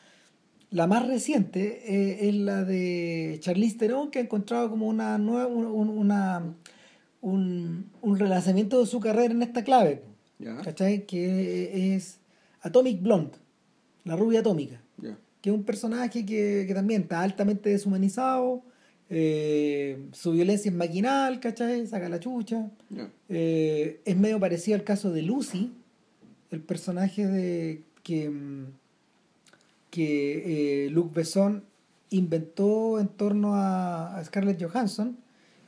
[0.71, 5.47] la más reciente eh, es la de Charlize Theron que ha encontrado como una nueva
[5.47, 6.43] un, un- una
[7.21, 10.03] un, un relanzamiento de su carrera en esta clave.
[10.63, 11.07] ¿Cachai?
[11.07, 12.19] Que es
[12.61, 13.39] Atomic Blonde,
[14.05, 14.81] la rubia atómica
[15.41, 18.63] que es un personaje que, que también está altamente deshumanizado,
[19.09, 21.87] eh, su violencia es maquinal, ¿cachai?
[21.87, 22.69] Saca la chucha.
[23.29, 25.73] Eh, es medio parecido al caso de Lucy,
[26.51, 28.67] el personaje de que, mm,
[29.91, 31.65] que eh, Luc Besson
[32.11, 35.17] inventó en torno a, a Scarlett Johansson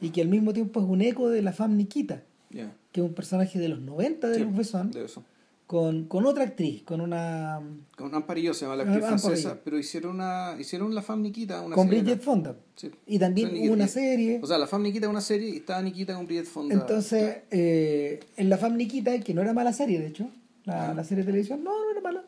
[0.01, 2.73] y que al mismo tiempo es un eco de la femme Nikita, Ya.
[2.93, 5.25] que es un personaje de los 90 de Sí, Luc Besson, De eso.
[5.67, 7.61] con, con otra actriz, con una...
[7.97, 9.21] Con Amparillo se llama la Ah, actriz Amparillo.
[9.29, 12.03] francesa, pero hicieron una hicieron la Fam Nikita, una con serie.
[12.03, 12.57] Bridget Fonda.
[12.77, 12.91] Sí.
[13.07, 14.41] Y también O sea, una serie.
[14.43, 16.75] O sea, la Fam Nikita es una serie y estaba Nikita con Bridget Fonda.
[16.75, 20.31] Entonces, eh, en la Fam Nikita, que no era mala serie, de hecho,
[20.69, 22.25] la, la serie de televisión, no, no era mala,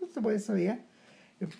[0.00, 0.80] no se puede saber.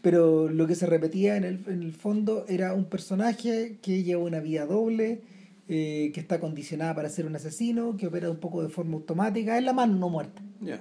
[0.01, 4.23] Pero lo que se repetía en el, en el fondo era un personaje que lleva
[4.23, 5.23] una vida doble,
[5.69, 9.59] eh, que está condicionada para ser un asesino, que opera un poco de forma automática,
[9.59, 10.41] es la mano no muerta.
[10.61, 10.81] Ya.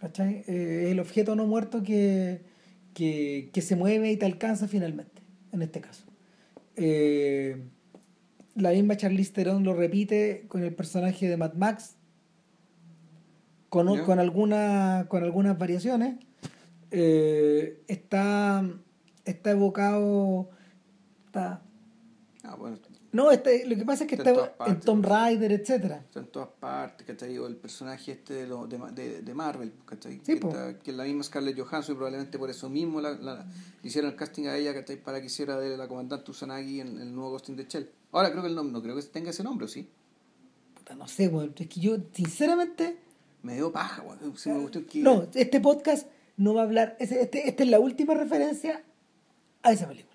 [0.00, 0.44] ¿Cachai?
[0.46, 2.42] Eh, es el objeto no muerto que,
[2.94, 6.04] que, que se mueve y te alcanza finalmente, en este caso.
[6.76, 7.56] Eh,
[8.54, 11.96] la misma Charlize Theron lo repite con el personaje de Mad Max
[13.70, 16.16] con, con, alguna, con algunas variaciones.
[16.90, 18.64] Eh, está,
[19.24, 20.50] está evocado.
[21.26, 21.62] Está,
[22.42, 22.78] Ah, bueno,
[23.12, 25.12] no, este, lo que pasa es que Está está, en en Tomb pues.
[25.12, 25.98] Raider, etcétera.
[25.98, 27.36] está en todas partes, ¿cachai?
[27.38, 30.14] O el personaje este de, lo- de, de, de Marvel, ¿cachai?
[30.24, 30.48] Sí, que, po.
[30.48, 33.46] está- que es la misma Scarlett Johansson y probablemente por eso mismo la,
[33.84, 34.96] hicieron el casting a ella, ¿cachai?
[34.96, 37.90] Para que hiciera de la comandante Usanagi en, el nuevo Ghost in the Shell.
[38.12, 39.88] Ahora creo que el nombre, no creo que tenga ese nombre, ¿o sí?
[40.74, 41.30] Puta, no sé.
[41.56, 42.96] Es que yo, sinceramente.
[43.42, 44.18] Me dio paja, weón.
[44.88, 44.98] Que...
[45.00, 46.96] No, este podcast no va a hablar.
[47.00, 48.82] Este, este- esta es la última referencia
[49.62, 50.10] a esa película.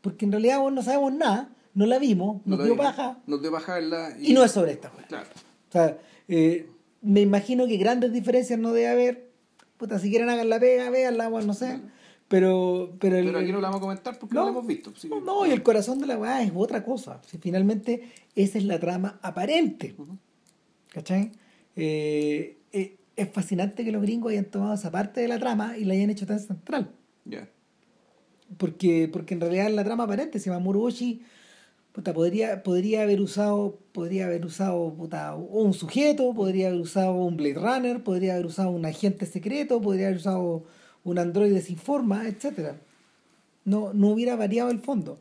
[0.00, 3.18] Porque en realidad vos no sabemos nada, no la vimos, no nos lo dio paja.
[3.26, 5.04] Nos dio paja verla Y no es sobre esta, weón.
[5.08, 5.28] Claro.
[5.68, 6.68] O sea, eh,
[7.02, 9.30] me imagino que grandes diferencias no debe haber.
[9.76, 11.80] Puta, si quieren hagan la pega, veanla, weón, no sé.
[12.28, 14.66] Pero, pero, el- Pero aquí no la vamos a comentar porque no, no, la hemos
[14.66, 14.92] visto.
[14.96, 15.08] sí.
[15.08, 17.20] no, no, y el corazón de la weá es otra cosa.
[17.26, 19.94] Si finalmente esa es la trama aparente.
[19.98, 20.16] Ujú.
[20.92, 21.32] ¿Cachai?
[21.76, 25.84] Eh, eh, es fascinante que los gringos hayan tomado esa parte de la trama y
[25.84, 26.90] la hayan hecho tan central.
[28.56, 31.22] Porque, porque en realidad la trama aparente se llama Muroboshi.
[31.92, 37.36] Puta, podría, podría haber usado, podría haber usado puta, un sujeto, podría haber usado un
[37.36, 40.64] Blade Runner, podría haber usado un agente secreto, podría haber usado
[41.02, 42.76] un androide sin forma, etcétera.
[43.64, 45.18] No, no hubiera variado el fondo.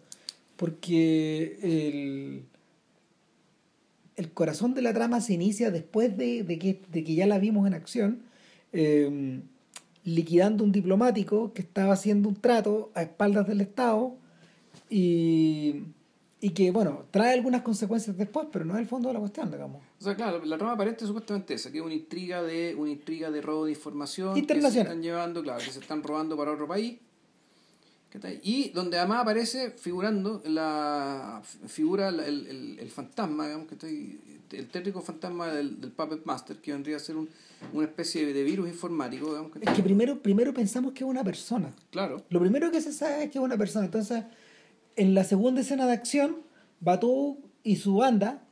[0.58, 2.46] Porque el,
[4.20, 7.40] el corazón de la trama se inicia después de, de que, de que ya la
[7.40, 8.24] vimos en acción,
[8.74, 9.40] eh,
[10.04, 14.16] liquidando un diplomático que estaba haciendo un trato a espaldas del Estado
[14.90, 15.84] y,
[16.42, 19.50] y que, bueno, trae algunas consecuencias después, pero no es el fondo de la cuestión,
[19.52, 19.82] digamos.
[20.00, 22.92] O sea, claro, la trama aparente es supuestamente esa, que es una intriga de una
[22.92, 24.88] intriga de robo de información que se Internacional.
[24.88, 26.98] están llevando, claro, que se están robando para otro país.
[28.42, 34.18] Y donde además aparece figurando la figura el, el, el- fantasma, digamos, que
[34.58, 37.30] el tétrico fantasma del, del Puppet Master, que vendría a ser un,
[37.72, 41.72] una especie de virus informático, digamos, Es que primero, primero pensamos que es una persona.
[41.92, 43.86] claro, Lo primero que se sabe es que es una persona.
[43.86, 44.24] Entonces,
[44.96, 46.38] en la segunda escena de acción,
[46.80, 48.44] Batou y su banda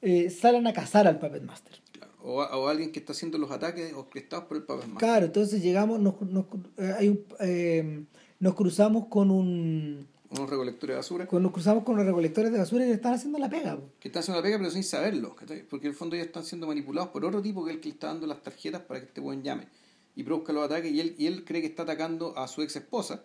[0.00, 1.78] eh, salen a cazar al Puppet Master.
[1.92, 2.12] claro.
[2.22, 5.06] O, o alguien que está haciendo los ataques orquestados por el Puppet Master.
[5.06, 6.46] Claro, entonces llegamos, nos, nos,
[6.78, 8.04] eh, hay un, eh,
[8.42, 11.26] nos cruzamos con un Unos recolectores de basura.
[11.26, 13.76] con, nos cruzamos con los recolectores de basura y le están haciendo la pega.
[13.76, 13.84] po.
[14.00, 15.36] que están haciendo la pega pero sin saberlo,
[15.70, 17.88] porque en el fondo ya están siendo manipulados por otro tipo que es el que
[17.88, 19.68] le está dando las tarjetas para que este buen llame
[20.16, 22.76] y produzca los ataques y él, y él cree que está atacando a su ex
[22.76, 23.22] esposa,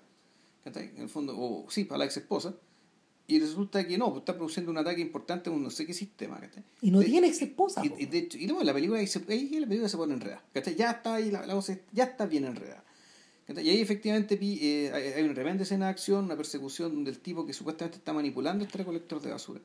[0.66, 2.54] en el fondo, o sí, para la ex esposa,
[3.26, 5.94] y resulta que no, pues está produciendo un ataque importante en un no sé qué
[5.94, 6.64] sistema, ¿cachai?
[6.82, 7.82] Y no De- tiene ex esposa.
[7.86, 10.44] y, de hecho, y no, la película ahí, se, ahí la película se pone enredada,
[10.54, 10.76] ¿cachai?
[10.76, 11.62] Ya está ahí, la, la
[11.94, 12.84] ya está bien enredada.
[13.50, 17.54] Y ahí efectivamente eh, hay una tremenda escena de acción, una persecución del tipo que
[17.54, 19.62] supuestamente está manipulando este recolector de basura.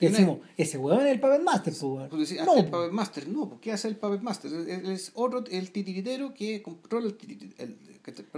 [0.00, 1.74] Decimos, ese huevón es el Puppet Master.
[2.08, 2.66] Pues decir, No, el.
[2.66, 4.52] Puppet Master, no, ¿por qué hace el Puppet Master?
[4.52, 7.76] Él es otro, el titiritero que controla el títere, el,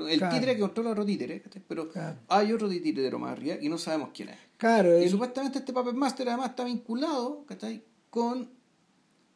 [0.09, 0.35] el Claro.
[0.35, 2.19] títere que controla otro títere, pero Claro.
[2.29, 4.39] hay otro titiritero más arriba y no sabemos quién es.
[4.57, 7.85] Claro, Y el- supuestamente este Puppet Master además está vinculado, ¿cachai?
[8.09, 8.49] Con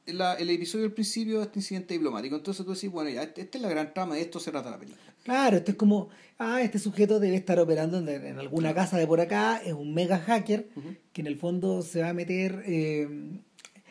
[0.06, 2.36] la- el episodio del principio de este incidente diplomático.
[2.36, 4.70] Entonces tú decís, bueno, ya, este- esta es la gran trama, de esto se trata
[4.70, 5.02] la película.
[5.22, 9.06] claro, esto es como, ah, este sujeto debe estar operando en, en alguna casa de
[9.06, 10.94] por acá, es un mega hacker Ujú.
[11.12, 13.08] que en el fondo se va a meter eh,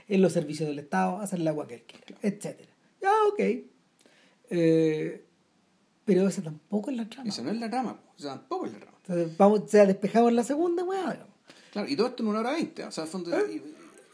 [0.08, 2.70] en los servicios del Estado, a hacer el agua que él quiere, etcétera.
[3.02, 3.40] Ya, ok.
[4.50, 5.26] Eh,
[6.06, 7.30] pero esa tampoco es la trama.
[7.30, 8.98] Esa no es la trama, o sea, tampoco es la trama.
[9.06, 11.18] Entonces, vamos, o sea, despejamos la segunda, weón.
[11.72, 13.32] Claro, y todo esto en una hora veinte, o sea, al fondo...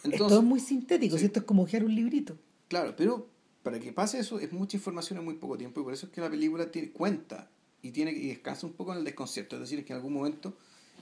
[0.04, 1.26] y- esto entonces, es muy sintético, sí.
[1.26, 2.38] esto es como ojear un librito.
[2.68, 3.28] Claro, pero
[3.64, 6.12] para que pase eso es mucha información en muy poco tiempo y por eso es
[6.12, 7.50] que la película tiene cuenta
[7.82, 9.56] y tiene y descansa un poco en el desconcierto.
[9.56, 10.58] Es decir, es que en algún momento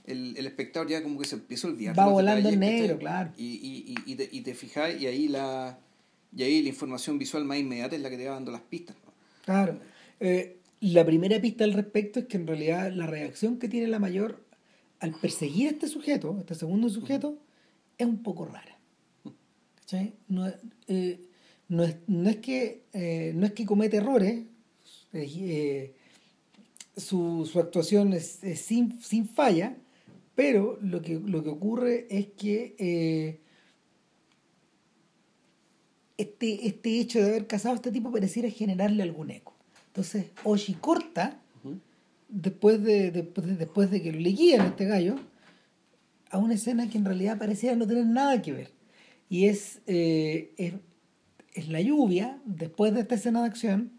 [0.06, 1.98] el, el espectador ya como que se empieza a olvidar.
[1.98, 3.32] Va volando en negro, claro.
[3.36, 5.78] Y, y, y, y te, y te fijas y ahí la
[6.34, 8.96] y ahí la información visual más inmediata es la que te va dando las pistas.
[9.04, 9.12] ¿no?
[9.44, 9.78] Claro.
[10.20, 13.98] Eh, la primera pista al respecto es que en realidad la reacción que tiene la
[13.98, 14.42] mayor
[15.00, 17.38] al perseguir a este sujeto, a este segundo sujeto,
[17.96, 18.77] es un poco rara.
[20.28, 20.46] No,
[20.88, 21.20] eh,
[21.68, 24.44] no, es, no, es que, eh, no es que comete errores,
[25.12, 25.94] eh,
[26.96, 29.76] su, su actuación es, es sin, sin falla,
[30.34, 33.40] pero lo que, lo que ocurre es que eh,
[36.18, 39.54] este, este hecho de haber casado a este tipo pareciera generarle algún eco.
[39.86, 41.40] Entonces, Oshi corta,
[42.28, 45.16] después de, después de, después de que lo liquidan a este gallo,
[46.30, 48.77] a una escena que en realidad pareciera no tener nada que ver.
[49.30, 50.74] Y es, eh, es,
[51.54, 53.92] es la lluvia, después de esta escena de acción,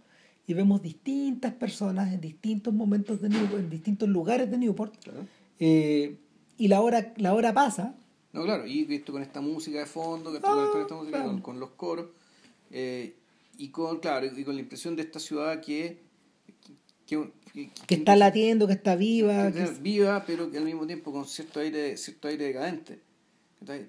[0.47, 5.25] y vemos distintas personas en distintos momentos de Newport, en distintos lugares de Newport, Claro.
[5.59, 6.17] eh,
[6.57, 7.95] y la hora, la hora pasa,
[8.33, 11.31] No, claro, y esto con esta música de fondo, que Ah, con esta música, claro.
[11.33, 12.07] con, con los coros.
[12.71, 13.15] eh,
[13.57, 15.99] y con, claro, y con la impresión de esta ciudad que...
[17.05, 19.51] que, que- Que está latiendo, que está viva.
[19.51, 22.99] que es viva, pero que al mismo tiempo con cierto aire, cierto aire decadente,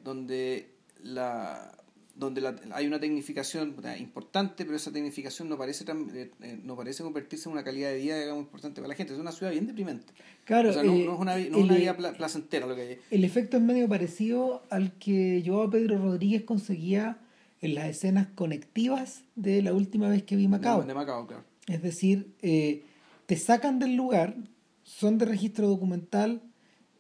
[0.03, 0.70] donde
[1.03, 1.73] la
[2.17, 5.85] donde la- hay una tecnificación importante, pero esa tecnificación no parece
[6.15, 9.15] eh, eh, no parece convertirse en una calidad de vida digamos, importante para la gente.
[9.15, 10.13] Es una ciudad bien deprimente.
[10.45, 12.75] Claro, o sea, no, eh, no es una, no el- una vida pla- placentera lo
[12.77, 12.99] que hay.
[13.11, 17.17] El efecto es medio parecido al que yo Pedro Rodríguez conseguía
[17.63, 20.83] en las escenas conectivas de la última vez que vi Macao.
[20.83, 21.45] De, de Macao, claro.
[21.69, 22.83] Es decir, eh,
[23.27, 24.37] te sacan del lugar,
[24.83, 26.43] son de registro documental,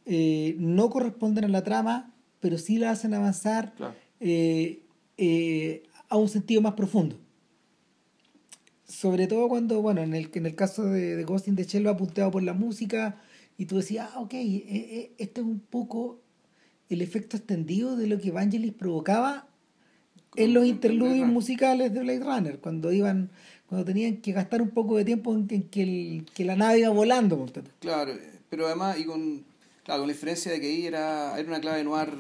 [0.07, 3.95] eh, no corresponden a la trama, pero sí la hacen avanzar Claro.
[4.21, 4.81] eh,
[5.19, 7.17] eh, a un sentido más profundo.
[8.87, 11.87] Sobre todo cuando, bueno, en el, en el caso de, de Ghost in the Shell
[11.87, 13.21] va apunteado por la música
[13.57, 16.19] y tú decías, ah, ok, eh, este es un poco
[16.89, 19.47] el efecto extendido de lo que Vangelis provocaba
[20.37, 23.31] en los interludios musicales de Blade Runner, cuando iban,
[23.69, 26.57] cuando tenían que gastar un poco de tiempo en que, en que, el- que la
[26.57, 27.47] nave iba volando.
[27.79, 28.13] Claro,
[28.49, 29.45] pero además, y con,
[29.91, 32.11] claro, con la diferencia de que ahí era, era una clave noir,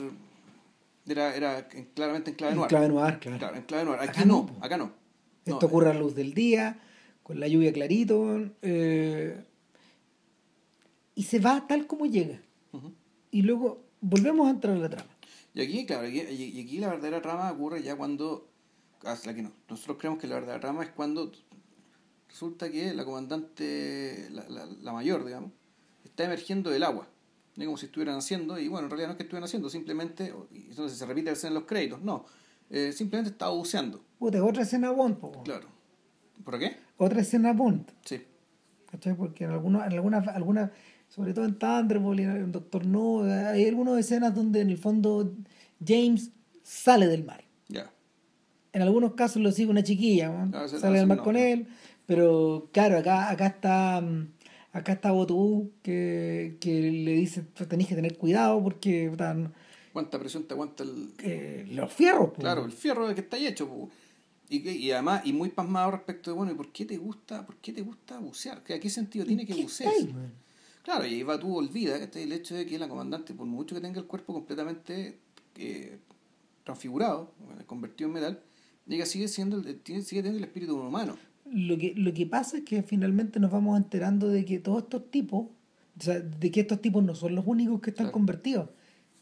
[1.06, 2.68] era, era en- claramente en clave En noir.
[2.68, 3.38] clave noir, claro.
[3.38, 3.98] Claro, en clave noir.
[4.00, 4.92] Aquí Acá no, acá no.
[5.44, 6.78] Esto No, ocurre a la luz del día,
[7.22, 9.42] con la lluvia clarito, eh,
[11.14, 12.40] y se va tal como llega.
[13.30, 15.10] Y luego volvemos a entrar a la trama.
[15.54, 16.18] Y aquí, claro, y
[16.60, 18.48] aquí la verdadera trama ocurre ya cuando,
[19.04, 21.30] hasta que no, nosotros creemos que la verdadera trama es cuando
[22.28, 25.50] resulta que la comandante, la, la, la mayor, digamos,
[26.04, 27.08] está emergiendo del agua,
[27.60, 30.34] no como si estuvieran haciendo, y bueno, en realidad no es que estuvieran haciendo, simplemente,
[30.52, 32.24] entonces se repite la escena en los créditos, no,
[32.70, 35.42] eh, simplemente estaba buceando, Puta, otra escena Bond, po.
[35.42, 35.66] claro.
[36.44, 36.76] ¿Por qué?
[36.96, 37.86] otra escena Bond.
[38.04, 38.22] Sí,
[38.90, 39.14] ¿cachai?
[39.14, 40.70] Porque en algunos, en algunas, algunas,
[41.08, 45.32] sobre todo en Thunderbolt y en Doctor No, hay algunas escenas donde en el fondo
[45.84, 46.30] James
[46.62, 47.42] sale del mar.
[47.68, 47.90] ya.
[48.72, 50.56] En algunos casos lo sigue una chiquilla, ¿no?
[50.56, 51.40] Ah, ese- sale del mar no, con no.
[51.40, 51.66] él,
[52.06, 54.28] pero claro, acá, acá está mm,
[54.72, 59.52] acá está Botú que, que le dice tenéis que tener cuidado porque puta, no-
[59.92, 62.36] ¿Cuánta presión te aguanta el, eh, los fierros, po.
[62.42, 63.68] Claro, el fierro de que está hecho.
[63.68, 63.90] po.
[64.48, 67.44] Y, que- y además, y muy pasmado respecto de, bueno, ¿y por qué te gusta,
[67.44, 68.62] por qué te gusta bucear?
[68.62, 69.92] ¿Qué, ¿A qué sentido tiene que ¿Qué bucear?
[70.82, 73.74] Claro, y ahí va tú olvida que el hecho de que la comandante, por mucho
[73.74, 75.18] que tenga el cuerpo completamente
[75.56, 75.98] eh,
[76.64, 77.32] transfigurado,
[77.66, 78.40] convertido en metal,
[79.06, 81.16] sigue siendo el- sigue teniendo el espíritu de un humano.
[81.52, 85.10] Lo que, lo que pasa es que finalmente nos vamos enterando de que todos estos
[85.10, 85.46] tipos,
[85.98, 88.12] o sea, de que estos tipos no son los únicos que están Claro.
[88.12, 88.68] convertidos,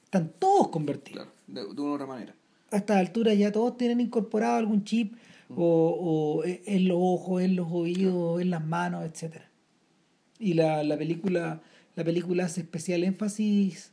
[0.05, 1.27] están todos convertidos.
[1.47, 2.35] Claro, de, de una u otra manera.
[2.71, 5.15] A estas alturas ya todos tienen incorporado algún chip
[5.55, 9.49] o, o en los ojos, en los oídos, en las manos, etcétera.
[10.39, 11.63] Y la, la película
[11.97, 13.93] la película hace especial énfasis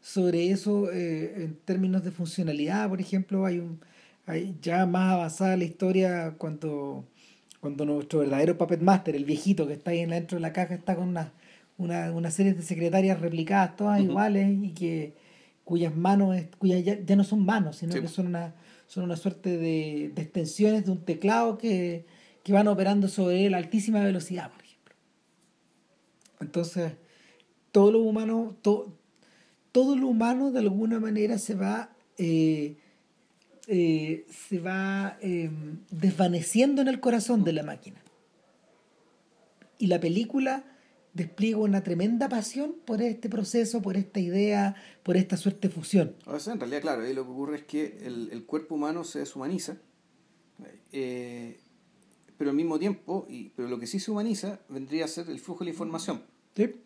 [0.00, 3.80] sobre eso eh, en términos de funcionalidad, por ejemplo, hay un
[4.26, 7.06] hay ya más avanzada la historia cuando
[7.60, 10.94] cuando nuestro verdadero puppet master, el viejito que está ahí dentro de la caja, está
[10.96, 11.32] con una,
[11.78, 15.14] una, una serie de secretarias replicadas, todas iguales, y que
[15.64, 18.00] cuyas manos, cuyas ya, ya no son manos, sino Sí.
[18.00, 18.54] que son una,
[18.86, 22.06] son una suerte de, de extensiones de un teclado que,
[22.44, 24.94] que van operando sobre él a altísima velocidad, por ejemplo.
[26.40, 26.92] Entonces,
[27.72, 28.96] todo lo humano, to-
[29.72, 32.76] todo lo humano de alguna manera se va eh,
[33.66, 35.50] eh, se va eh,
[35.90, 38.00] desvaneciendo en el corazón de la máquina.
[39.78, 40.64] Y la película
[41.12, 46.14] despliega una tremenda pasión por este proceso, por esta idea, por esta suerte de fusión.
[46.26, 49.02] O sea, en realidad, claro, ahí lo que ocurre es que el, el cuerpo humano
[49.04, 49.76] se deshumaniza,
[50.92, 51.58] eh,
[52.38, 55.38] pero al mismo tiempo, y, pero lo que sí se humaniza vendría a ser el
[55.40, 56.22] flujo de la información,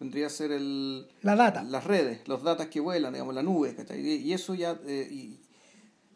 [0.00, 1.62] vendría a ser el, La data.
[1.64, 4.00] las redes, los datos que vuelan, digamos, la nube, ¿cachai?
[4.00, 4.80] y, y eso ya...
[4.86, 5.38] eh, y,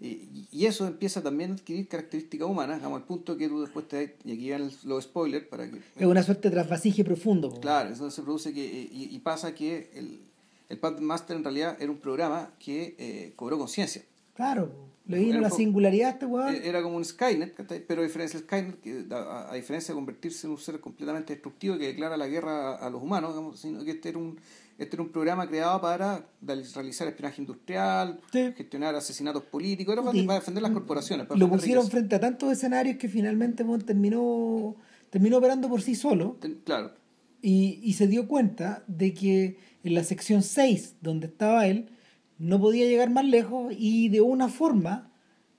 [0.01, 3.87] y, y eso empieza también a adquirir características humanas, digamos, al punto que tú después
[3.89, 4.17] te...
[4.25, 5.79] Y aquí van los spoilers para que...
[5.97, 7.51] Es una suerte de trasvasije profundo.
[7.61, 10.21] Claro, eso se produce que, eh, y, y pasa que el,
[10.69, 14.03] el Master en realidad era un programa que eh, cobró conciencia.
[14.35, 14.71] Claro,
[15.07, 16.55] le vino la singularidad a este weón.
[16.55, 17.55] Eh, Era como un Skynet,
[17.87, 20.81] pero a diferencia del Skynet, que a, a- a diferencia de convertirse en un ser
[20.81, 24.19] completamente destructivo que declara la guerra a, a los humanos, digamos, sino que este era
[24.19, 24.39] un
[24.79, 28.53] este era un programa creado para realizar espionaje industrial, Sí.
[28.57, 31.27] gestionar asesinatos políticos, era para, defender las corporaciones.
[31.27, 34.77] Para Lo pusieron frente a tantos escenarios que finalmente terminó,
[35.11, 36.37] terminó operando por sí solo.
[36.40, 36.92] Ten- Claro,
[37.40, 41.90] y, y se dio cuenta de que en la sección 6, donde estaba él,
[42.38, 45.11] no podía llegar más lejos y de una forma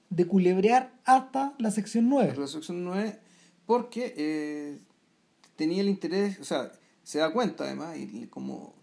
[0.10, 2.36] de culebrear hasta la sección 9.
[2.38, 3.20] la sección 9,
[3.66, 4.80] porque eh,
[5.56, 6.72] tenía el interés, o sea,
[7.04, 8.75] se da cuenta además, y como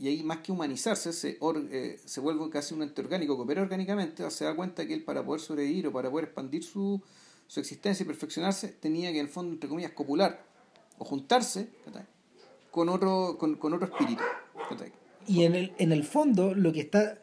[0.00, 3.42] y ahí más que humanizarse, se, or- eh, se vuelve casi un ente orgánico que
[3.42, 7.00] opera orgánicamente, se da cuenta que él para poder sobrevivir o para poder expandir su,
[7.46, 10.42] su existencia y perfeccionarse, tenía que en el fondo, entre comillas, copular
[10.98, 11.68] o juntarse
[12.70, 14.22] con otro, con, con otro espíritu.
[15.26, 17.18] Y en el, en el fondo, lo que está.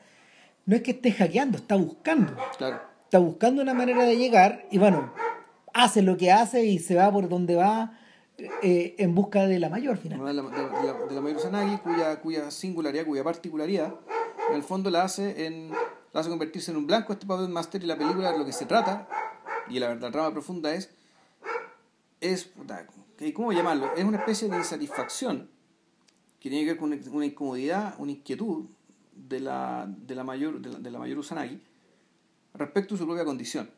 [0.65, 2.35] No es que esté hackeando, está buscando.
[2.57, 2.79] Claro.
[3.03, 5.13] Está buscando una manera de llegar y bueno,
[5.73, 7.97] hace lo que hace y se va por donde va
[8.37, 10.19] eh, en busca de la mayor final.
[10.25, 10.49] de la, de
[10.87, 13.95] la- de la mayor Usanagi, cuya, cuya singularidad, cuya particularidad,
[14.49, 15.71] en el fondo la hace en
[16.13, 18.53] la hace convertirse en un blanco este Puppet Master y la película de lo que
[18.53, 19.07] se trata,
[19.69, 20.89] y la, la trama profunda es,
[22.21, 23.93] es, puta, ¿qué- ¿cómo llamarlo?
[23.95, 25.49] Es una especie de insatisfacción
[26.39, 28.65] que tiene que ver con una, una incomodidad, una inquietud
[29.13, 31.59] de la, de la mayor, de la, de la mayor Usanagi
[32.53, 33.69] respecto a su propia condición,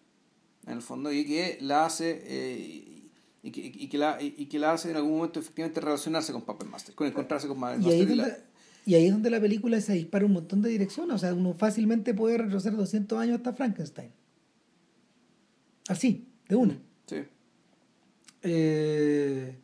[0.68, 2.22] en el fondo, y que la hace...
[2.26, 2.95] eh,
[3.42, 6.42] y que, y, que la, y que la hace en algún momento efectivamente relacionarse con
[6.44, 7.94] Puppet Master, con encontrarse con Puppet Y Master.
[7.94, 8.40] ahí, es y la- donde,
[8.86, 11.16] y ahí es donde la película se dispara un montón de direcciones.
[11.16, 14.12] O sea, uno fácilmente puede retroceder 200 años hasta Frankenstein.
[15.88, 16.80] Así, de una.
[17.08, 17.18] Sí,
[18.44, 19.58] Eh,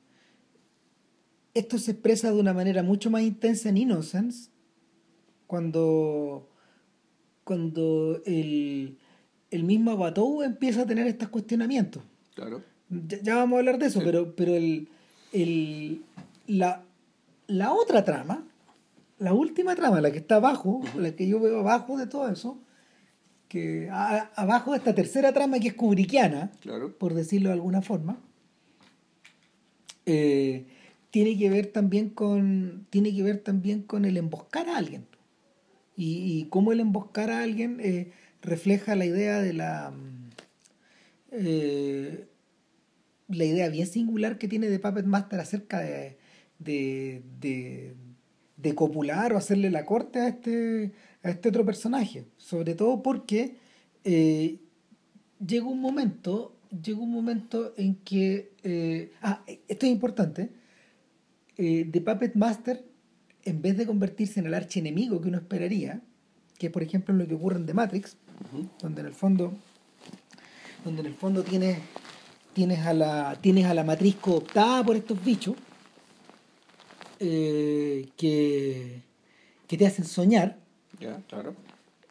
[1.54, 4.50] esto se expresa de una manera mucho más intensa en Innocence
[5.48, 6.50] cuando,
[7.44, 8.98] cuando el,
[9.52, 12.04] el mismo Batou empieza a tener estos cuestionamientos.
[12.34, 12.62] claro.
[12.90, 14.06] Ya, ya vamos a hablar de eso, Sí.
[14.06, 14.88] pero, pero el,
[15.34, 16.04] el,
[16.48, 16.84] la,
[17.48, 18.44] la otra trama,
[19.20, 22.60] la última trama, la que está abajo, la que yo veo abajo de todo eso,
[23.48, 26.96] que a- abajo de esta tercera trama que es kubrickiana, Claro.
[26.98, 28.18] por decirlo de alguna forma,
[30.06, 30.66] eh,
[31.12, 35.06] tiene que ver también con tiene que ver también con el emboscar a alguien
[35.96, 38.12] y, y cómo el emboscar a alguien eh,
[38.42, 40.30] refleja la idea de la mm,
[41.32, 42.28] eh,
[43.28, 46.18] la idea bien singular que tiene de Puppet Master acerca de
[46.60, 47.96] de, de,
[48.58, 52.26] de copular o hacerle la corte a este a este otro personaje.
[52.38, 53.56] Sobre todo porque
[54.04, 54.60] eh,
[55.46, 60.50] llega un momento llega un momento en que eh, ah esto es importante
[61.58, 62.84] eh, The Puppet Master
[63.44, 66.02] en vez de convertirse en el archienemigo que uno esperaría
[66.58, 68.18] que por ejemplo en lo que ocurre en The Matrix
[68.82, 69.54] donde en el fondo
[70.84, 71.78] donde en el fondo tienes
[72.56, 75.56] tienes a la tienes a la matriz cooptada por estos bichos
[77.20, 79.02] eh, que
[79.68, 80.58] que te hacen soñar
[81.00, 81.54] Ya, claro.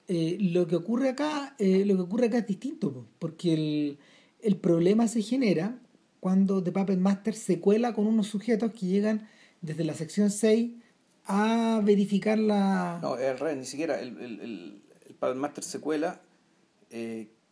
[0.09, 3.99] eh, lo que ocurre acá eh, lo que ocurre acá es distinto po, porque el,
[4.43, 5.79] el problema se genera
[6.21, 9.29] cuando The Puppet Master se cuela con unos sujetos que llegan
[9.61, 10.73] desde la sección 6
[11.27, 13.99] a verificar la No, es al revés, ni siquiera.
[14.01, 16.21] El, el, el, el Puppet Master se cuela,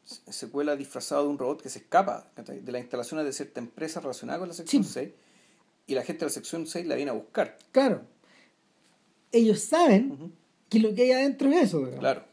[0.05, 4.00] se cuela disfrazado de un robot que se escapa de las instalaciones de cierta empresa
[4.00, 4.90] relacionada con la sección Sí.
[4.92, 5.11] 6
[5.86, 7.57] y la gente de la sección 6 la viene a buscar.
[7.70, 8.03] claro
[9.30, 10.32] ellos saben
[10.68, 12.00] que lo que hay adentro es eso digamos.
[12.00, 12.24] Claro.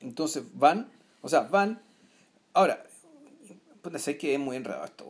[0.00, 0.88] Entonces van,
[1.22, 1.80] o sea, van.
[2.52, 2.84] Ahora,
[3.82, 5.04] pues sé que es muy enredado esto.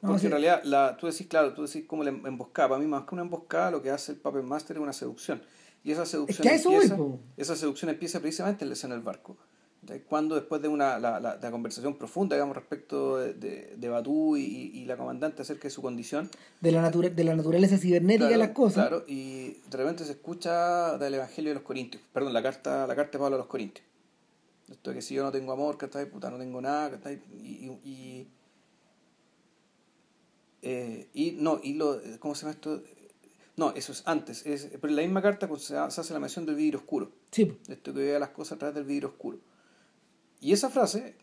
[0.00, 0.26] No, Porque sí.
[0.26, 2.68] en realidad, la, tú decís, claro, tú decís como la em- emboscada.
[2.70, 5.42] Para mí, más que una emboscada, lo que hace el Puppet Master es una seducción.
[5.84, 6.96] Y esa seducción, que voy, empieza,
[7.36, 9.36] esa seducción empieza precisamente en la escena del barco.
[10.06, 14.36] Cuando después de una la, la- la conversación profunda, digamos, respecto de, de, de Batú
[14.36, 14.42] y,
[14.74, 16.28] y la comandante acerca de su condición,
[16.60, 20.04] de la, natura- de la naturaleza cibernética de Claro, las cosas Claro, y de repente
[20.04, 23.38] se escucha del Evangelio de los Corintios, perdón, la carta, la carta de Pablo a
[23.38, 23.86] los Corintios.
[24.70, 26.04] Esto de que si yo no tengo amor, ¿cachai?
[26.10, 27.22] Puta, no tengo nada, ¿cachai?
[27.42, 28.28] Y, y, y,
[30.62, 32.82] eh, y no, y lo, ¿cómo se llama esto?
[33.56, 36.20] No, eso es antes, es, pero en la misma carta se, ha- se hace la
[36.20, 39.38] mención del vidrio oscuro, sí esto que vea las cosas a través del vidrio oscuro.
[40.40, 41.16] Y esa frase,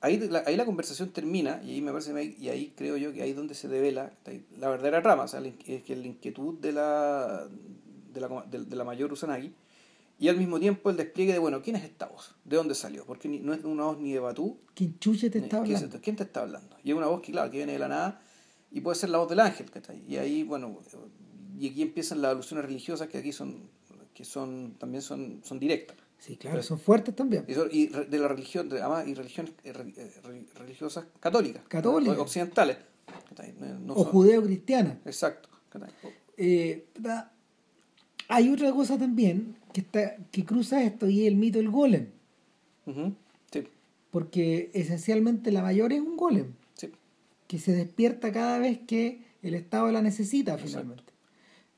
[0.00, 3.22] ahí la, ahí la conversación termina y ahí me parece y ahí creo yo que
[3.22, 4.12] ahí es donde se devela
[4.58, 7.46] la verdadera trama o sea es que la inquietud de la
[8.12, 9.52] de la, de, de la mayor Usanagi
[10.18, 13.04] y al mismo tiempo el despliegue de bueno quién es esta voz de dónde salió
[13.04, 14.58] porque ni- no es una voz ni de Batú.
[14.74, 16.00] ¿quién chuche te ni- está ¿quién, es hablando?
[16.02, 18.22] ¿Quién te está hablando y es una voz que claro que viene de la nada
[18.70, 20.02] y puede ser la voz del ángel ¿cachai?
[20.08, 20.78] y ahí bueno
[21.58, 23.68] y aquí empiezan las alusiones religiosas que aquí son
[24.14, 28.28] que son también son son directas sí claro son fuertes también y, y de la
[28.28, 31.62] religión, de, además, y religiones eh, eh, re- religiosas católicas.
[31.66, 32.16] Católicas.
[32.18, 32.76] Occidentales.
[33.88, 35.48] o son- judeo-cristiana Exacto.
[36.36, 36.86] Eh,
[38.28, 42.06] hay otra cosa también que está que cruza esto y es el mito del golem
[42.86, 43.14] Ujú,
[43.52, 43.64] Sí,
[44.10, 46.90] porque esencialmente la mayor es un golem sí.
[47.46, 51.12] que se despierta cada vez que el Estado la necesita finalmente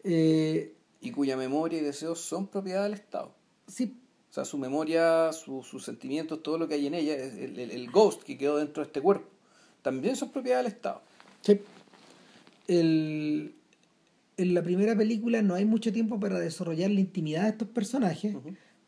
[0.04, 3.34] Eh, Y cuya memoria y deseos son propiedad del Estado.
[3.66, 3.96] sí
[4.32, 7.70] O sea, su memoria, su- sus sentimientos, todo lo que hay en ella, el, el-
[7.70, 9.28] el ghost que quedó dentro de este cuerpo,
[9.82, 11.02] también son propiedad del Estado.
[11.42, 11.60] Sí.
[12.66, 13.54] El-
[14.38, 18.34] en la primera película no hay mucho tiempo para desarrollar la intimidad de estos personajes,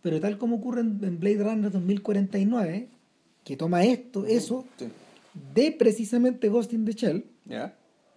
[0.00, 2.88] pero tal como ocurre en Blade Runner 2049,
[3.44, 4.86] que toma esto, eso, Sí.
[5.54, 7.24] de precisamente Ghost in the Shell,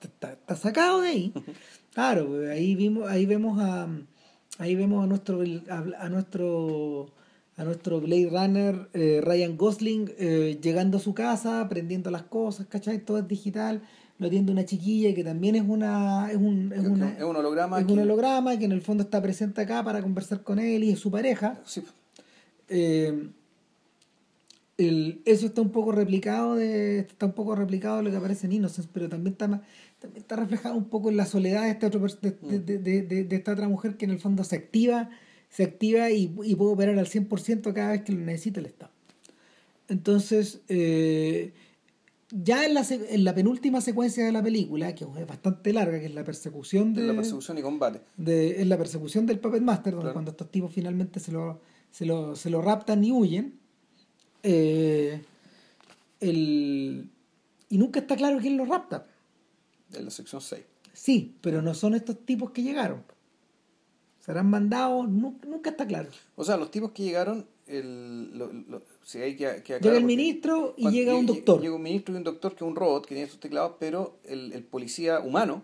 [0.02, 1.34] está, está sacado de ahí.
[1.94, 3.90] Claro, ahí vimos, ahí vemos a
[4.58, 7.08] ahí vemos a nuestro a, nuestro
[7.58, 12.68] a nuestro Blade Runner eh, Ryan Gosling eh, llegando a su casa, aprendiendo las cosas,
[12.68, 13.00] ¿cachai?
[13.00, 13.82] Todo es digital,
[14.20, 17.80] lo atiende una chiquilla que también es una es un, es Es una- un holograma.
[17.80, 20.84] es que- un holograma que en el fondo está presente acá para conversar con él
[20.84, 21.60] y es su pareja.
[21.66, 21.82] Sí,
[22.70, 23.30] Eh,
[24.78, 28.46] el- eso está un poco replicado de está un poco replicado de lo que aparece
[28.46, 29.62] en Innocence pero también está ma-
[30.00, 33.36] también está reflejado un poco en la soledad de, este otro de, de- de- de-
[33.36, 35.10] esta otra mujer que en el fondo se activa
[35.50, 38.92] se activa y, y puede operar al 100% cada vez que lo necesita el Estado
[39.88, 41.54] entonces eh,
[42.32, 46.06] ya en la, en la penúltima secuencia de la película que es bastante larga que
[46.08, 48.02] es la persecución de la persecución y combate.
[48.18, 50.14] de, en la persecución del Puppet Master, donde Claro.
[50.14, 53.54] cuando estos tipos finalmente se lo, se lo, se lo raptan y huyen,
[54.44, 55.22] eh,
[56.20, 57.10] el,
[57.70, 59.08] y nunca está claro quién los rapta.
[59.90, 60.64] De la sección 6.
[60.94, 63.04] Sí, pero no son estos tipos que llegaron.
[64.20, 66.10] Serán mandados, nu- nunca está claro.
[66.36, 70.04] O sea, los tipos que llegaron, el, lo, lo- sí, hay que, que Llega el
[70.04, 71.62] ministro y llega un doctor.
[71.62, 74.18] Llega un ministro y un doctor que es un robot que tiene sus teclados, pero
[74.26, 75.64] el, el policía humano,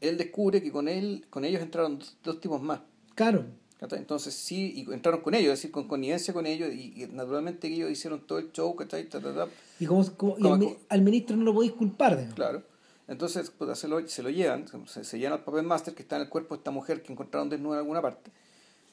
[0.00, 2.80] él descubre que con él con ellos entraron dos, dos tipos más.
[3.14, 3.44] Claro.
[3.92, 7.68] Entonces sí, y entraron con ellos, es decir, con connivencia con ellos, y, y naturalmente
[7.68, 9.08] ellos hicieron todo el show, ¿cachai?
[9.08, 9.48] Ta, ta, ta.
[9.78, 12.12] y, como, como- y al, mi- al ministro no lo podéis culpar.
[12.16, 12.34] digamos.
[12.34, 12.62] Claro.
[13.08, 16.16] Entonces, puta, se, lo, se lo llevan, se, se llevan al papel master que está
[16.16, 18.30] en el cuerpo de esta mujer que encontraron desnuda en alguna parte.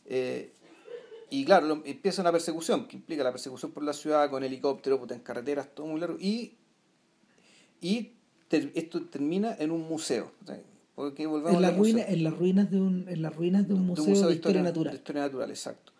[0.05, 0.51] Eh,
[1.29, 4.99] y claro, lo- empieza una persecución, que implica la persecución por la ciudad, con helicóptero,
[4.99, 6.17] puta, en carreteras, todo muy largo.
[6.19, 6.53] Y,
[7.81, 8.13] y
[8.47, 10.31] ter- esto termina en un museo.
[10.95, 11.93] Porque volvemos En, museo.
[11.93, 14.33] ruinas, en, las ruinas de un, en las ruinas de un De museo, un de,
[14.35, 15.91] historia, De natural, historia natural, exacto.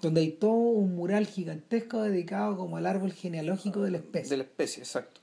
[0.00, 4.30] Donde hay todo un mural gigantesco dedicado como al árbol genealógico de la especie.
[4.30, 5.20] De la especie, exacto.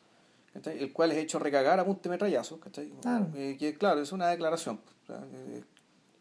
[0.55, 0.79] ¿Cachai?
[0.81, 2.59] El cual es hecho recagar a punta de metrallazo.
[2.59, 2.89] ¿cachai?
[3.01, 3.27] Claro.
[3.35, 4.79] Eh, que claro, es una declaración.
[5.05, 5.61] sea, eh,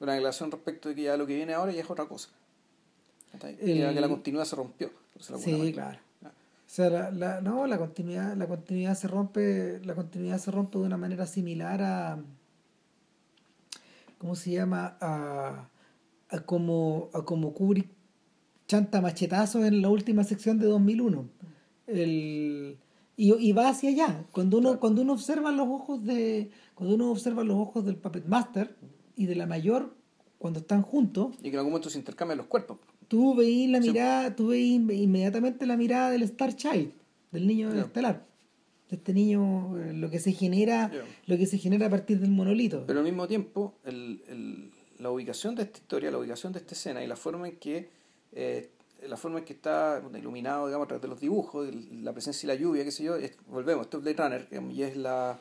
[0.01, 2.29] una declaración respecto de que ya lo que viene ahora ya es otra cosa.
[3.33, 3.57] ¿cachai?
[3.61, 4.91] El- Ya que la continuidad se rompió.
[5.21, 5.73] Sí, manera.
[5.73, 5.99] claro.
[6.31, 10.79] O sea, la, la- no, la continuidad, la continuidad se rompe, la continuidad se rompe
[10.79, 12.19] de una manera similar a
[14.19, 14.97] ¿cómo se llama?
[15.01, 15.69] a,
[16.31, 17.89] a como a como Kubrick
[18.67, 21.29] chanta machetazos en la última sección de 2001.
[21.87, 22.79] El,
[23.17, 24.25] y, y va hacia allá.
[24.33, 24.81] Cuando uno, Claro.
[24.81, 28.75] cuando uno observa los ojos de, cuando uno observa los ojos del Puppet Master
[29.17, 29.95] y de la mayor
[30.39, 32.79] cuando están juntos, Y que en algún momento se intercambian los cuerpos.
[33.09, 33.89] tú veís la Sí.
[33.89, 36.91] mirada, tú veís inme- inmediatamente la mirada del Star Child,
[37.33, 37.83] del niño Ya.
[37.83, 38.27] estelar.
[38.91, 40.91] De este niño, eh, lo que se genera,
[41.27, 42.85] lo que se genera a partir del monolito.
[42.87, 46.75] Pero al mismo tiempo, el, el- la ubicación de esta historia, la ubicación de esta
[46.75, 47.89] escena y la forma en que
[48.33, 48.71] eh,
[49.09, 51.69] la forma en que está iluminado, digamos, a través de los dibujos,
[52.03, 54.75] la presencia y la lluvia, qué sé yo, es- volvemos, esto es Blade Runner, digamos,
[54.75, 55.39] y es la...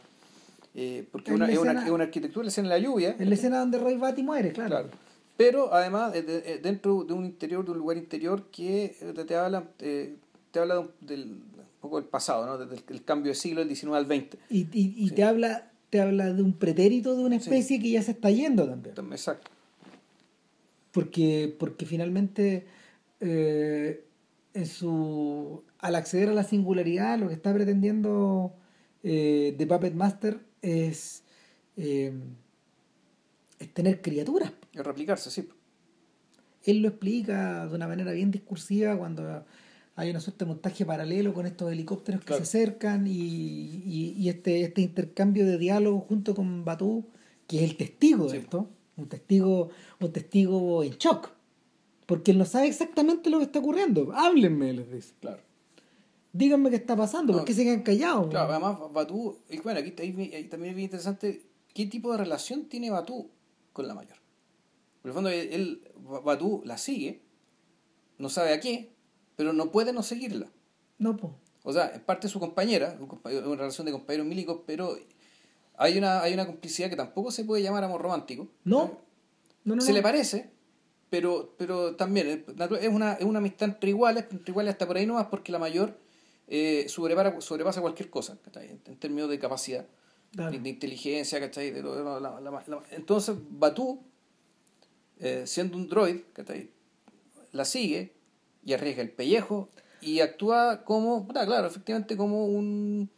[0.76, 3.28] eh, porque Es una- es, una, es una arquitectura, la escena de la lluvia, Es
[3.28, 4.70] la escena donde Roy Batty muere, claro.
[4.70, 4.90] claro.
[5.38, 9.36] Pero además, de- dentro de un interior, de un lugar interior que eh, te, te
[9.36, 10.16] habla, eh,
[10.52, 11.42] te habla de un- del, un
[11.82, 12.58] poco del pasado, ¿no?
[12.58, 14.38] Desde el, cambio de siglo del 19 al 20.
[14.50, 15.16] Y, y, y Sí.
[15.16, 17.44] te habla te habla de un pretérito de una Sí.
[17.44, 18.96] especie que ya se está yendo también.
[19.12, 19.52] Exacto.
[20.92, 22.66] Porque, porque finalmente
[23.26, 24.04] eh,
[24.54, 28.54] en su, al acceder a la singularidad lo que está pretendiendo
[29.02, 31.24] eh, The Puppet Master es,
[31.78, 32.14] eh,
[33.60, 34.52] es tener criaturas.
[34.74, 35.48] Es replicarse, sí.
[36.64, 39.44] Él lo explica de una manera bien discursiva cuando
[39.96, 42.46] hay una suerte de montaje paralelo con estos helicópteros que Claro.
[42.46, 47.06] se acercan y, y- y este, este intercambio de diálogo junto con Batú,
[47.48, 49.70] que es el testigo de esto, un testigo,
[50.00, 51.32] un testigo en shock,
[52.16, 54.12] porque él no sabe exactamente lo que está ocurriendo.
[54.14, 55.14] Háblenme, les dice.
[55.20, 55.42] Claro.
[56.32, 57.40] Díganme qué está pasando, No.
[57.40, 58.28] ¿por qué se quedan callados?
[58.30, 62.66] Claro, además Batú, y bueno, aquí ahí- también es bien interesante qué tipo de relación
[62.66, 63.30] tiene Batú
[63.72, 64.18] con la mayor.
[65.02, 65.88] Por el fondo, él,
[66.24, 67.22] Batú la sigue,
[68.18, 68.94] no sabe a qué,
[69.36, 70.48] pero no puede no seguirla.
[70.98, 71.34] No, pues.
[71.64, 74.98] O sea, es parte de su compañera, un compa- una relación de compañeros milicos, pero
[75.78, 78.48] hay una, hay una complicidad que tampoco se puede llamar amor romántico.
[78.64, 79.00] No,
[79.66, 79.82] no, no.
[79.82, 79.98] Se no.
[79.98, 80.50] le parece,
[81.14, 84.88] pero, pero también es, natu- es una, es una amistad entre iguales, entre iguales hasta
[84.88, 85.96] por ahí nomás, porque la mayor
[86.48, 88.72] eh, sobrepara- sobrepasa cualquier cosa, ¿cachai?
[88.72, 89.86] En, en términos de capacidad,
[90.50, 91.70] de, de inteligencia, ¿cachai?
[91.70, 94.02] De lo- de la- la- la- entonces, Batú,
[95.20, 96.72] eh, siendo un droid, ¿cachai?
[97.52, 98.14] La sigue
[98.66, 99.70] y arriesga el pellejo
[100.02, 103.12] y actúa como, puta, claro, efectivamente como un,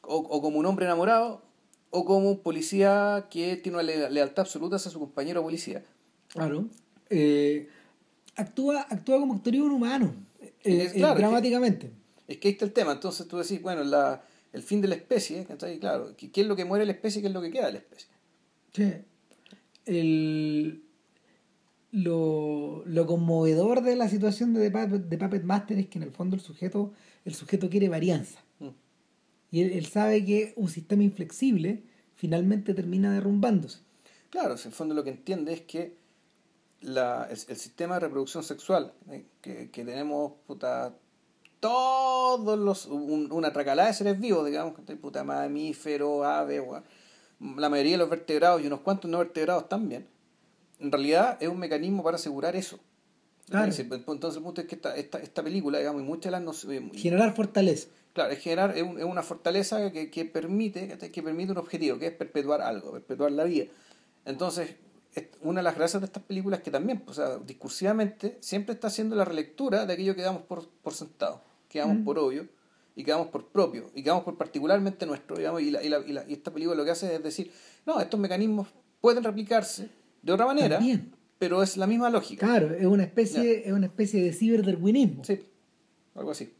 [0.00, 1.42] o, o como un hombre enamorado,
[1.90, 5.84] o como un policía que tiene una le- lealtad absoluta hacia su compañero policía.
[6.28, 6.64] Claro.
[7.14, 7.68] Eh,
[8.36, 11.86] actúa, actúa como actor y un humano, eh, Es claro, dramáticamente.
[11.86, 11.92] Es
[12.28, 12.92] Es que ahí está el tema.
[12.92, 15.78] Entonces tú decís, bueno, la, el fin de la especie, ¿cachai?
[15.78, 17.66] Claro, ¿qué, ¿qué es lo que muere la especie y qué es lo que queda
[17.66, 18.08] de la especie?
[18.72, 18.92] Sí.
[19.84, 20.82] El,
[21.90, 26.34] lo, lo conmovedor de la situación de, de Puppet Master es que en el fondo
[26.34, 26.92] el sujeto,
[27.24, 28.40] el sujeto quiere varianza.
[28.58, 28.68] Mm.
[29.50, 31.82] Y él, él sabe que un sistema inflexible
[32.14, 33.80] finalmente termina derrumbándose.
[34.30, 36.00] Claro, en el fondo lo que entiende es que
[36.82, 39.24] la, el, el sistema de reproducción sexual ¿eh?
[39.40, 40.94] que, que tenemos, puta,
[41.60, 44.96] todos los, un- una tracalada de seres vivos, digamos, ¿cachai?
[44.96, 46.84] puta, mamíferos, aves, weón,
[47.56, 50.06] la mayoría de los vertebrados y unos cuantos no vertebrados también,
[50.80, 52.78] en realidad es un mecanismo para asegurar eso.
[53.48, 53.66] Claro.
[53.68, 56.30] Es decir, Entonces el punto es que esta, esta, esta película, digamos, y muchas de
[56.32, 56.42] las...
[56.42, 57.88] no se- Generar fortaleza.
[58.12, 61.98] Claro, es generar es, un- es una fortaleza que, que permite que permite un objetivo,
[61.98, 63.66] que es perpetuar algo, perpetuar la vida.
[64.24, 64.76] Entonces, es-
[65.42, 68.86] una de las gracias de estas películas es que también, o sea, discursivamente, siempre está
[68.88, 72.04] haciendo la relectura de aquello que damos por, por sentado, que damos Mm.
[72.04, 72.48] por obvio,
[72.94, 75.88] y que damos por propio, y que damos por particularmente nuestro, digamos, y, la, y,
[75.88, 77.50] la, y, la- y esta película lo que hace es decir,
[77.86, 78.68] no, estos mecanismos
[79.00, 79.88] pueden replicarse
[80.22, 81.12] de otra manera, También.
[81.38, 82.46] pero es la misma lógica.
[82.46, 85.24] Claro, es una especie, es una especie de ciberdarwinismo.
[85.24, 85.40] Sí,
[86.14, 86.52] algo así.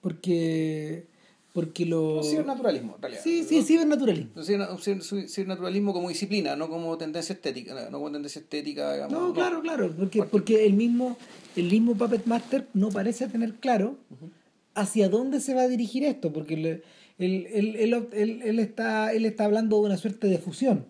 [0.00, 1.06] Porque,
[1.52, 2.18] porque lo.
[2.18, 3.22] Un cibernaturalismo, en realidad.
[3.22, 4.30] Sí, sí, cibernaturalismo.
[4.36, 8.40] Un ciber- un ciber- un cibernaturalismo como disciplina, no como tendencia estética, no como tendencia
[8.40, 9.12] estética, digamos.
[9.12, 11.16] No, claro, claro, porque, porque el mismo,
[11.56, 13.96] el mismo Puppet Master no parece tener claro
[14.74, 16.82] hacia dónde se va a dirigir esto, porque él,
[17.18, 20.86] él, él, él- está, él está hablando de una suerte de fusión,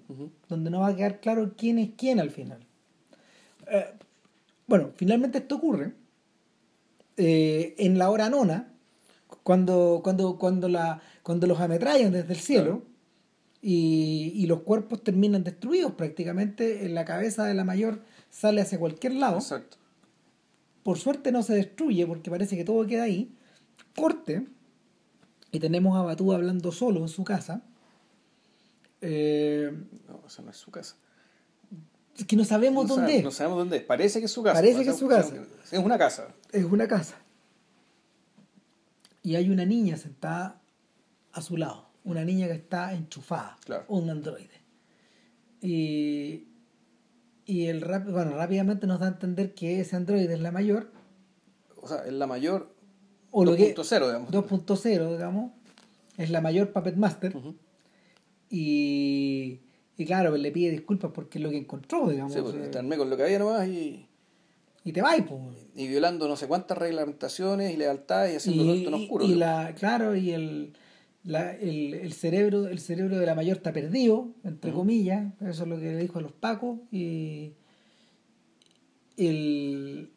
[0.48, 2.60] donde no va a quedar claro quién es quién al final.
[3.68, 3.86] Eh,
[4.68, 5.92] bueno, finalmente esto ocurre
[7.16, 8.71] eh, en la hora nona,
[9.42, 12.82] cuando, cuando, cuando, la, cuando los ametrallan desde el cielo
[13.60, 18.78] y, y los cuerpos terminan destruidos prácticamente, en la cabeza de la mayor sale hacia
[18.78, 19.36] cualquier lado.
[19.38, 19.76] Exacto.
[20.82, 23.34] Por suerte no se destruye porque parece que todo queda ahí.
[23.96, 24.46] Corte
[25.52, 27.62] y tenemos a Batú hablando solo en su casa.
[29.00, 29.72] Eh,
[30.08, 30.96] No, esa no es su casa.
[32.16, 33.24] es que no sabemos no dónde sabe- es.
[33.24, 33.82] No sabemos dónde es.
[33.84, 34.54] Parece que es su casa.
[34.54, 35.34] Parece que es su casa.
[35.70, 36.28] Es una casa.
[36.52, 37.16] Es una casa.
[39.22, 40.60] Y hay una niña sentada
[41.32, 41.88] a su lado.
[42.04, 43.56] Una niña que está enchufada.
[43.64, 43.84] Claro.
[43.88, 44.50] Un androide.
[45.60, 46.48] Y,
[47.46, 50.90] y el rap- bueno, rápidamente nos da a entender que ese androide es la mayor.
[51.80, 52.74] O sea, es la mayor
[53.30, 54.30] O lo que, 2.0, digamos.
[54.30, 55.52] 2.0, digamos.
[56.18, 57.32] Es la mayor Puppet Master.
[58.50, 59.60] Y,
[59.96, 62.32] y claro, le pide disculpas porque es lo que encontró, digamos.
[62.34, 64.06] Sí, pues, eh, estarme con lo que había nomás y,
[64.84, 65.40] y te va pues.
[65.76, 69.24] y violando no sé cuántas reglamentaciones y lealtades y haciendo todo esto en oscuro.
[69.24, 70.72] y la claro y el,
[71.24, 75.68] la- el, el cerebro el cerebro de la mayor está perdido entre comillas eso es
[75.68, 77.52] lo que le dijo a los pacos y
[79.16, 80.10] el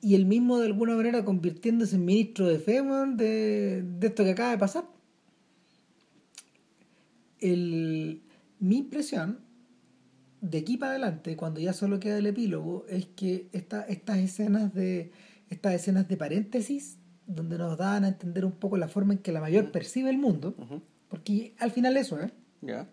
[0.00, 4.30] y el mismo de alguna manera convirtiéndose en ministro de fe de, de esto que
[4.32, 4.84] acaba de pasar
[7.40, 8.22] el,
[8.58, 9.38] mi impresión
[10.50, 14.74] de aquí para adelante, cuando ya solo queda el epílogo, es que esta, estas escenas
[14.74, 15.10] de
[15.48, 19.32] estas escenas de paréntesis, donde nos dan a entender un poco la forma en que
[19.32, 20.54] la mayor percibe el mundo,
[21.08, 22.30] porque al final eso, ¿eh?
[22.60, 22.86] Ya.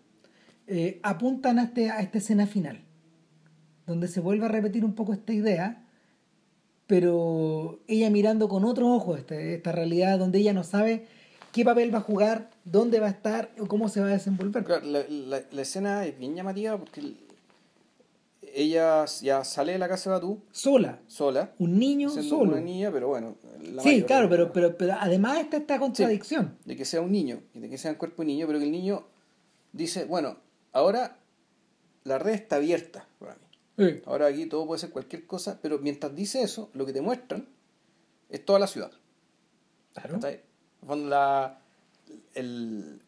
[0.66, 2.80] Eh, apuntan a, este, a esta escena final,
[3.86, 5.84] donde se vuelve a repetir un poco esta idea,
[6.86, 11.06] pero ella mirando con otros ojos esta, esta realidad, donde ella no sabe
[11.52, 14.64] qué papel va a jugar, dónde va a estar o cómo se va a desenvolver.
[14.64, 17.02] Claro, la, la- la escena es bien llamativa porque
[18.54, 22.52] ella ya sale de la casa de Batú Sola, sola, un niño solo.
[22.52, 23.36] una niña, pero bueno.
[23.72, 24.30] la Sí, claro, ¿no?
[24.30, 26.58] pero, pero, pero además está esta contradicción.
[26.64, 28.70] de que sea un niño, de que sea un cuerpo de niño, pero que el
[28.72, 29.06] niño
[29.72, 30.36] dice, bueno,
[30.72, 31.18] ahora
[32.04, 33.40] la red está abierta para mí.
[33.78, 34.02] Sí.
[34.06, 37.48] Ahora aquí todo puede ser cualquier cosa, pero mientras dice eso, lo que te muestran
[38.28, 38.90] es toda la ciudad.
[39.94, 40.18] Claro.
[40.86, 41.58] Fondo, la-
[42.34, 43.01] el-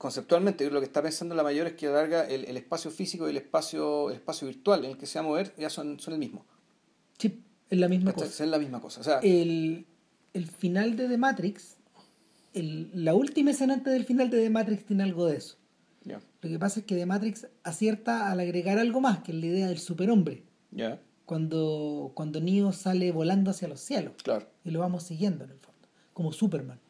[0.00, 3.32] conceptualmente lo que está pensando la mayor es que alarga el, el espacio físico y
[3.32, 6.14] el espacio, el espacio virtual en el que se va a mover ya son, son
[6.14, 6.46] el mismo.
[7.18, 8.28] Sí, es la misma ¿Cachai?
[8.28, 8.44] cosa.
[8.44, 9.00] Es la misma cosa.
[9.02, 9.84] O sea, El,
[10.32, 11.76] el final de The Matrix,
[12.54, 15.56] el- la última escena antes del final de The Matrix tiene algo de eso.
[16.04, 19.38] ya, Lo que pasa es que The Matrix acierta al agregar algo más, que es
[19.38, 20.44] la idea del superhombre.
[20.70, 24.14] ya, Cuando, cuando Neo sale volando hacia los cielos.
[24.22, 24.46] claro.
[24.64, 25.86] Y lo vamos siguiendo en el fondo.
[26.14, 26.80] Como Superman.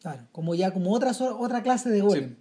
[0.00, 2.36] Claro, como ya como otra, otra clase de golem.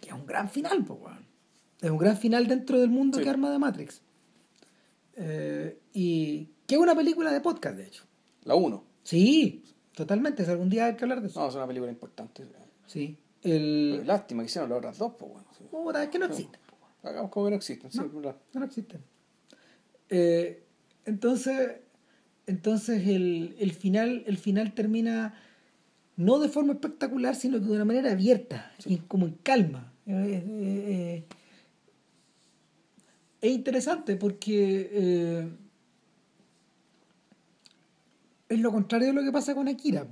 [0.00, 1.26] Que es un gran final, pues, weón.
[1.80, 3.24] Es un gran final dentro del mundo Sí.
[3.24, 4.00] que arma de Matrix.
[5.16, 8.04] Eh, y que es una película de podcast, de hecho.
[8.44, 8.84] La 1.
[9.02, 9.62] Sí,
[9.94, 10.44] totalmente.
[10.44, 11.40] Si algún día hay que hablar de eso.
[11.40, 12.44] No, es una película importante.
[12.86, 13.16] Sí.
[13.42, 14.06] Pero El...
[14.06, 15.48] lástima que hicieron las otras dos, pues bueno.
[15.58, 15.64] sí.
[15.70, 16.58] Puta, es que no existe.
[17.02, 18.20] Hagamos como que no existen, No.
[18.20, 19.02] No, no existen.
[20.08, 20.64] Eh,
[21.04, 21.72] entonces,
[22.46, 25.34] entonces el, el final, el final termina
[26.16, 29.92] no de forma espectacular, sino que de una manera abierta, y como en calma.
[30.06, 30.44] Eh, eh,
[30.88, 31.24] eh,
[33.40, 35.48] es interesante porque
[38.48, 40.06] es lo contrario de lo que pasa con Akira.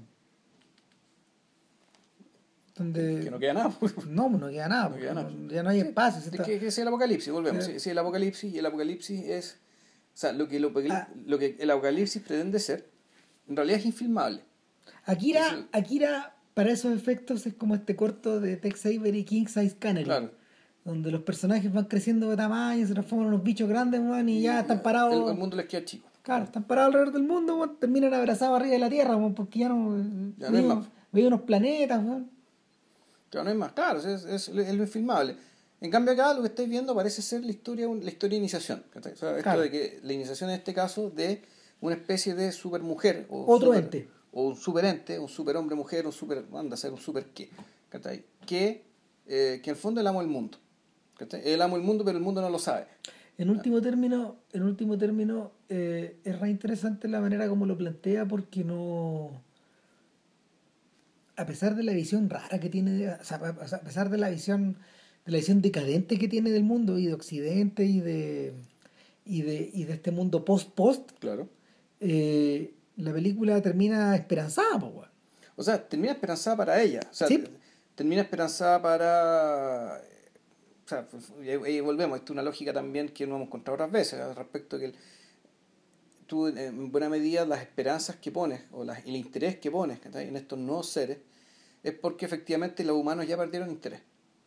[2.77, 3.69] Donde, Que no queda nada.
[3.81, 4.07] pues.
[4.07, 5.31] no, no queda nada, No queda nada.
[5.49, 6.23] ya no hay espacio.
[6.31, 7.65] está- que, que es el apocalipsis, volvemos.
[7.65, 7.73] Sí.
[7.75, 7.81] Sí.
[7.81, 9.59] sí, el apocalipsis y el apocalipsis es.
[10.15, 11.09] O sea, lo que, lo, que- Ah.
[11.27, 12.89] lo que el apocalipsis pretende ser,
[13.49, 14.43] en realidad es infilmable.
[15.11, 19.77] Akira, Akira, para esos efectos, es como este corto de Tex Avery y King Size
[19.79, 20.05] Canary.
[20.05, 20.31] Claro.
[20.85, 24.41] Donde los personajes van creciendo de tamaño, se transforman en unos bichos grandes, weón, y
[24.43, 25.15] ya están parados.
[25.15, 26.09] El, el mundo les queda chico.
[26.23, 29.59] Claro, están parados alrededor del mundo, weón, terminan abrazados arriba de la Tierra, weón, porque
[29.61, 29.97] ya no.
[30.39, 30.87] Ya no hay más.
[31.13, 32.31] viven unos planetas, weón.
[33.31, 33.73] Claro, no es más.
[33.73, 35.37] Claro, es, es, es lo infilmable.
[35.81, 38.83] En cambio acá lo que estáis viendo parece ser la historia, la historia de iniciación.
[38.99, 39.61] O sea, esto Claro.
[39.63, 41.43] de que la iniciación en este caso de
[41.81, 43.27] una especie de supermujer.
[43.31, 44.09] O Otro super- ente.
[44.33, 46.45] O un superente, un superhombre mujer, un super.
[46.55, 47.51] anda a ser un super qué.
[47.89, 48.25] ¿cachai?
[48.47, 48.85] Que,
[49.27, 50.59] eh, que en el fondo es el amo del mundo.
[51.17, 51.43] ¿cachai?
[51.45, 52.87] El amo del mundo, pero el mundo no lo sabe.
[53.39, 58.27] En último término, en último término eh, es re interesante la manera como lo plantea
[58.29, 59.31] porque no
[61.37, 64.77] a pesar de la visión rara que tiene, o sea, a pesar de la visión
[65.25, 68.53] de la visión decadente que tiene del mundo y de Occidente y de
[69.25, 71.49] y de, y de este mundo post post, Claro.
[72.01, 75.09] eh, la película termina esperanzada, weón.
[75.57, 77.01] O sea, termina esperanzada para ella.
[77.11, 77.39] O sea, Sí.
[77.39, 77.51] te-
[77.95, 80.01] termina esperanzada para.
[80.85, 81.07] O sea,
[81.43, 82.19] y ahí- ahí volvemos.
[82.19, 84.87] Esto es una lógica también que no hemos encontrado otras veces al respecto de que
[84.93, 84.95] el-
[86.27, 90.37] tú, en buena medida, las esperanzas que pones o las- el interés que pones en
[90.37, 91.19] estos nuevos seres
[91.83, 94.01] es porque efectivamente los humanos ya perdieron interés.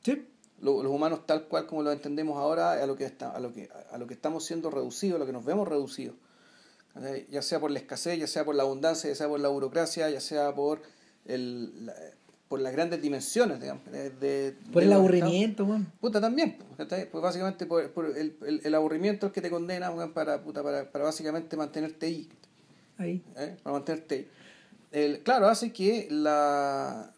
[0.04, 0.28] Sí.
[0.62, 3.52] Lo- Los humanos, tal cual como lo entendemos ahora, a lo que, está, a lo
[3.54, 6.16] que, a lo que estamos siendo reducidos, a lo que nos vemos reducidos.
[7.30, 10.10] Ya sea por la escasez, ya sea por la abundancia, ya sea por la burocracia,
[10.10, 10.82] ya sea por
[11.26, 11.96] el, la-
[12.48, 13.84] por las grandes dimensiones, digamos.
[13.92, 15.92] De, de- Por el aburrimiento, weón.
[16.00, 16.58] Puta, también.
[16.78, 20.62] Pues básicamente por, por el, el, el aburrimiento es el que te condena para, puta,
[20.62, 22.30] para, para básicamente mantenerte ahí.
[23.00, 23.24] Ahí.
[23.38, 23.58] ¿eh?
[23.64, 24.28] Para mantenerte ahí.
[24.92, 27.12] El, claro, hace que la,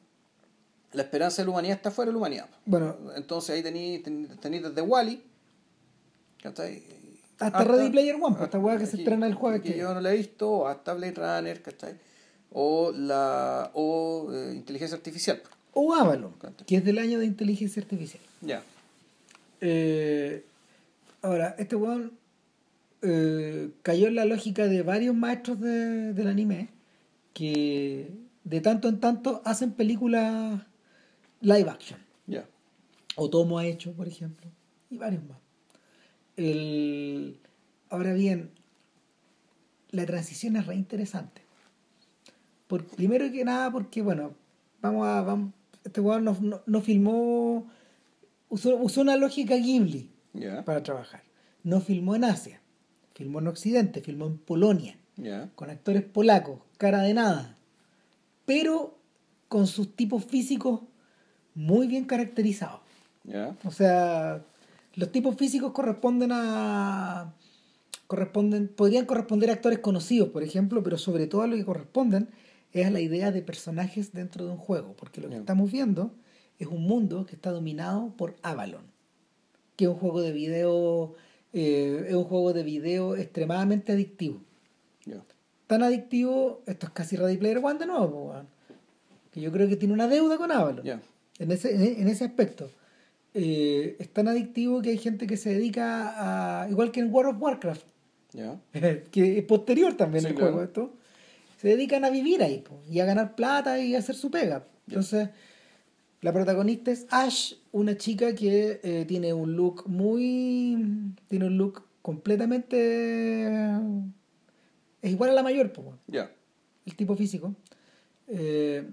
[0.94, 2.50] la esperanza de la humanidad está fuera de la humanidad.
[2.66, 5.22] Bueno, Entonces ahí tenéis desde Wally,
[6.42, 6.82] ¿cachai?
[7.40, 9.94] Hasta Ready Player One, pues, esta weá que se estrena el jueves Que que- yo
[9.94, 11.96] no la he visto, o hasta Blade Runner, ¿cachai?
[12.52, 15.42] O, la, o eh, inteligencia artificial.
[15.74, 16.34] o Avalon,
[16.66, 18.22] que es del año de inteligencia artificial.
[18.42, 18.64] Ya.
[19.62, 20.46] Eh,
[21.22, 22.14] ahora, este weón
[23.02, 26.70] eh, cayó en la lógica de varios maestros de- del anime
[27.34, 28.10] que
[28.46, 30.62] de tanto en tanto hacen películas
[31.42, 32.00] live action.
[32.28, 32.46] Ya.
[33.18, 34.50] Otomo ha hecho, por ejemplo,
[34.90, 35.38] y varios más.
[36.38, 37.40] El,
[37.90, 38.52] ahora bien,
[39.92, 41.42] la transición es re interesante.
[42.68, 44.34] Por, primero que nada, porque, bueno,
[44.82, 45.22] vamos a.
[45.22, 47.68] Vamos, este weón no, no- no filmó.
[48.50, 50.10] Usó, usó una lógica Ghibli
[50.64, 51.24] para trabajar.
[51.64, 52.62] No filmó en Asia,
[53.14, 54.98] filmó en Occidente, filmó en Polonia,
[55.56, 57.58] con actores polacos, cara de nada,
[58.46, 58.98] pero
[59.48, 60.82] con sus tipos físicos
[61.56, 62.82] muy bien caracterizados.
[63.64, 64.44] O sea,
[64.96, 67.34] los tipos físicos corresponden a.
[68.08, 72.30] corresponden podrían corresponder a actores conocidos, por ejemplo, pero sobre todo a lo que corresponden
[72.72, 76.14] es a la idea de personajes dentro de un juego, porque lo que estamos viendo
[76.60, 78.84] es un mundo que está dominado por Avalon,
[79.76, 81.16] que es un juego de video,
[81.54, 84.42] eh, es un juego de video extremadamente adictivo.
[85.68, 88.34] Tan adictivo, esto es casi Ready Player One de nuevo,
[89.32, 91.02] que yo creo que tiene una deuda con Avalon
[91.40, 92.70] en ese, en ese aspecto.
[93.38, 97.36] Eh, es tan adictivo que hay gente que se dedica a, igual que en World
[97.36, 97.86] of Warcraft,
[98.32, 98.60] Ya.
[99.12, 100.52] que es posterior también Sí, el claro.
[100.54, 100.94] juego esto,
[101.58, 104.66] se dedican a vivir ahí po, y a ganar plata y a hacer su pega.
[104.88, 105.30] Entonces,
[106.22, 111.14] la protagonista es Ash, una chica que eh, tiene un look muy.
[111.28, 113.58] tiene un look completamente.
[115.02, 115.98] es igual a la mayor, po,
[116.86, 117.54] el tipo físico,
[118.28, 118.88] eh,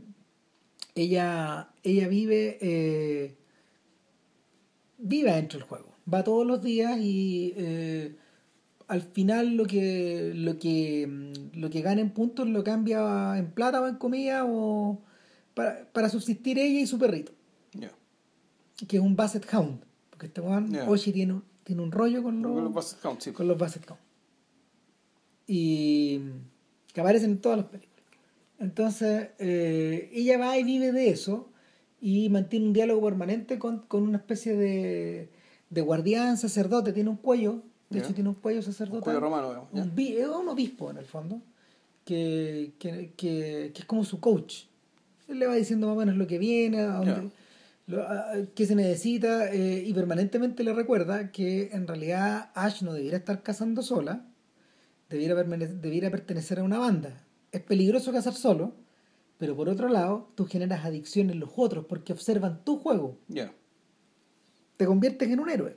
[0.95, 2.59] ella, ella vive,
[5.03, 5.89] vive dentro del juego.
[6.13, 8.15] Va todos los días y eh,
[8.89, 13.51] al final lo que, lo que mm, lo que gana en puntos lo cambia en
[13.53, 15.01] plata o en comida o
[15.55, 17.33] para, para subsistir ella y su perrito,
[18.89, 19.85] que es un Basset Hound.
[20.11, 20.89] Porque este weón, Ya.
[20.89, 23.31] Oshi tiene, un- tiene un rollo con los, Con los Basset Hound, sí.
[23.33, 24.01] con los Basset Hound.
[25.47, 26.21] Y
[26.93, 27.93] que aparecen en todas las películas.
[28.59, 31.52] Entonces, eh, ella va y vive de eso
[32.03, 35.31] y mantiene un diálogo permanente con, con una especie de,
[35.71, 36.93] de guardián, sacerdote.
[36.93, 38.05] Tiene un cuello, de Ya.
[38.05, 38.99] hecho, tiene un cuello sacerdote.
[38.99, 39.69] Un cuello romano.
[39.73, 41.41] Un es un obispo en el fondo,
[42.05, 44.65] que, que, que, que es como su coach.
[45.29, 47.31] Él le va diciendo más o menos lo que viene, a dónde,
[47.87, 52.93] lo- a- qué se necesita, eh, y permanentemente le recuerda que en realidad Ash no
[52.95, 54.27] debiera estar cazando sola,
[55.09, 57.25] debiera, debiera pertenecer a una banda.
[57.53, 58.75] Es peligroso cazar solo,
[59.43, 63.53] pero por otro lado, tú generas adicción en los otros porque observan tu juego Ya.
[64.77, 65.77] te conviertes en un héroe.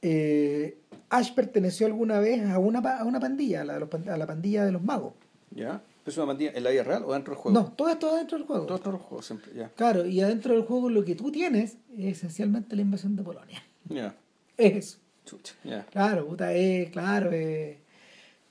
[0.00, 0.78] Eh,
[1.10, 4.16] Ash perteneció alguna vez a una, a una pandilla, a la, de los pan- a
[4.16, 5.12] la pandilla de los magos.
[5.50, 5.82] Ya.
[6.06, 7.60] ¿Es una pandilla en la vida real o dentro del juego?
[7.60, 8.64] No, todo esto dentro del juego.
[8.64, 9.68] Todo dentro del juego siempre, ya.
[9.74, 13.62] Claro, y adentro del juego lo que tú tienes es esencialmente la invasión de Polonia.
[13.90, 14.16] Ya.
[14.56, 14.98] Es eso.
[15.26, 15.54] Chucha.
[15.64, 15.84] Ya.
[15.84, 17.76] Claro, puta, es, claro, es.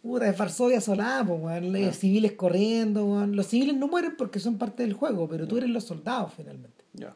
[0.01, 1.93] Puta, es Varsovia solada, po, weón, es Ah.
[1.93, 3.35] civiles corriendo, weón.
[3.35, 6.85] Los civiles no mueren porque son parte del juego, pero tú eres los soldados finalmente.
[6.93, 7.15] Ya.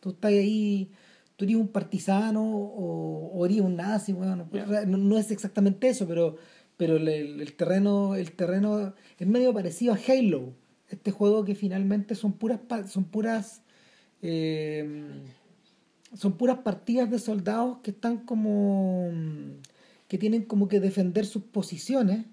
[0.00, 0.90] Tú estás ahí,
[1.36, 4.12] tú eres un partisano o, o eres un nazi,
[4.68, 6.36] sea, no, no es exactamente eso, pero,
[6.76, 10.52] pero el, el- terreno, el terreno es medio parecido a Halo,
[10.90, 13.62] este juego que finalmente son puras son puras
[14.22, 14.86] eh,
[16.14, 19.10] son puras partidas de soldados que están como
[20.08, 22.24] que tienen como que defender sus posiciones,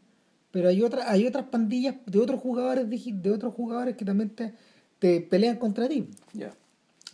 [0.51, 4.53] pero hay otras hay otras pandillas de otros jugadores de otros jugadores que también te,
[4.99, 6.53] te pelean contra ti Ya.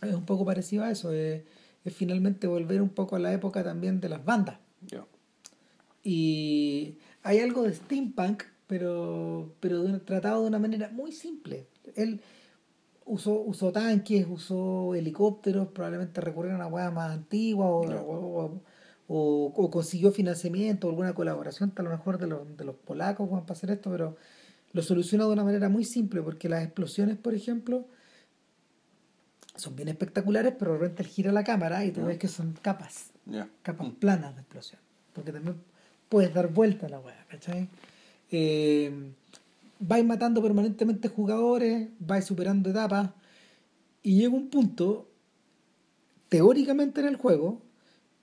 [0.02, 1.42] es un poco parecido a eso, es,
[1.84, 4.58] es finalmente volver un poco a la época también de las bandas.
[4.86, 5.04] Ya.
[6.04, 11.66] Y hay algo de steampunk, pero, pero de tratado de una manera muy simple.
[11.94, 12.20] Él
[13.04, 18.60] usó, usó tanques, usó helicópteros, probablemente recurrieron a huevas más antiguas o, o-
[19.14, 23.42] o- o consiguió financiamiento, alguna colaboración, a lo mejor de los, de los polacos weón,
[23.44, 24.16] para hacer esto, pero
[24.72, 27.84] lo soluciona de una manera muy simple, porque las explosiones, por ejemplo,
[29.54, 32.54] son bien espectaculares, pero de repente él gira la cámara y tú ves que son
[32.62, 33.10] capas
[33.62, 33.92] capas Mm.
[33.92, 34.80] planas de explosión.
[35.12, 35.56] Porque también
[36.08, 37.68] puedes dar vuelta a la weá, ¿cachai?
[38.30, 39.12] Eh,
[39.78, 43.10] vais matando permanentemente jugadores, vais superando etapas,
[44.02, 45.06] y llega un punto,
[46.30, 47.60] teóricamente en el juego,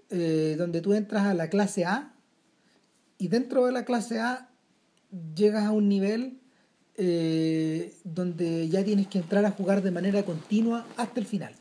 [0.10, 2.14] eh, donde tú entras a la clase A,
[3.18, 4.49] y dentro de la clase A
[5.36, 6.39] llegas a un nivel
[6.95, 11.53] eh, donde ya tienes que entrar a jugar de manera continua hasta el final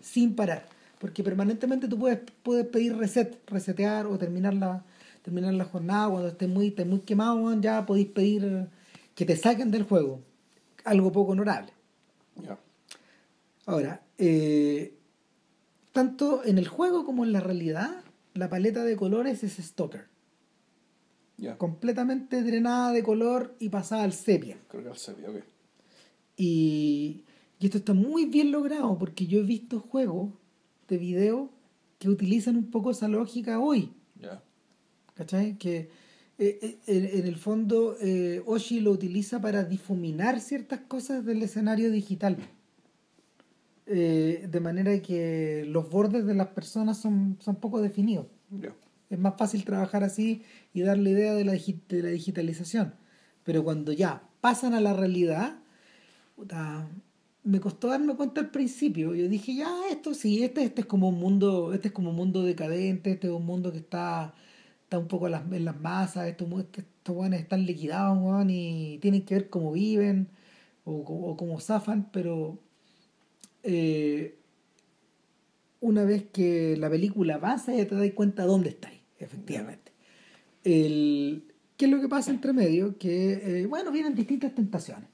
[0.00, 0.66] sin parar.
[0.98, 4.84] Porque permanentemente tú puedes, puedes pedir reset, resetear o terminar la,
[5.22, 8.68] terminar la jornada cuando estés muy, estés muy quemado, ya podéis pedir
[9.14, 10.22] que te saquen del juego.
[10.84, 11.72] Algo poco honorable.
[13.66, 14.93] Ahora, eh,
[15.94, 18.02] tanto en el juego como en la realidad,
[18.34, 20.08] la paleta de colores es Stalker.
[21.56, 24.58] Completamente drenada de color y pasada al sepia.
[24.68, 25.36] Creo que al sabía, ok.
[26.36, 27.22] Y,
[27.60, 30.32] y esto está muy bien logrado porque yo he visto juegos
[30.88, 31.50] de video
[32.00, 33.92] que utilizan un poco esa lógica hoy.
[35.14, 35.56] ¿Cachai?
[35.58, 35.90] Que
[36.38, 41.40] eh, eh, en, en el fondo eh, Oshi lo utiliza para difuminar ciertas cosas del
[41.44, 42.36] escenario digital.
[43.86, 48.26] Eh, de manera que los bordes de las personas son, son poco definidos.
[49.10, 52.94] Es más fácil trabajar así y dar la idea de la, de la digitalización.
[53.44, 55.58] Pero cuando ya pasan a la realidad,
[56.36, 56.88] puta,
[57.44, 59.14] me costó darme cuenta al principio.
[59.14, 62.16] Yo dije, ya, esto sí, este, este es como un mundo, este es como un
[62.16, 64.34] mundo decadente, este es un mundo que está,
[64.82, 69.24] está un poco en las, en las masas, estos, estos weones están liquidados, y tienen
[69.24, 70.28] que ver cómo viven
[70.84, 72.58] o, o cómo zafan, pero
[73.64, 74.38] eh,
[75.80, 79.92] una vez que la película pasa ya te das cuenta dónde estáis, efectivamente.
[80.62, 81.44] El,
[81.76, 82.96] ¿Qué es lo que pasa entre medio?
[82.98, 85.08] Que, eh, bueno, vienen distintas tentaciones.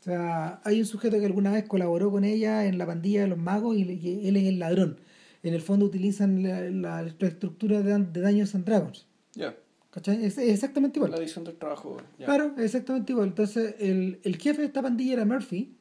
[0.00, 3.28] O sea, hay un sujeto que alguna vez colaboró con ella en la pandilla de
[3.28, 4.98] los magos y, él es el ladrón.
[5.42, 9.06] En el fondo utilizan la, la estructura de, de Dungeons and Dragons.
[9.34, 9.56] Ya.
[9.90, 10.24] ¿Cachai?
[10.24, 11.12] Es, exactamente igual.
[11.12, 11.96] La edición del trabajo.
[12.18, 13.28] Claro, exactamente igual.
[13.28, 15.76] Entonces, el, el jefe de esta pandilla era Murphy,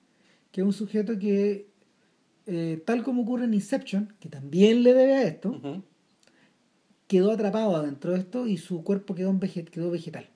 [0.54, 1.68] que es un sujeto que,
[2.46, 5.60] eh, tal como ocurre en Inception, que también le debe a esto,
[7.08, 10.30] quedó atrapado adentro de esto y su cuerpo quedó, en vege- quedó vegetal.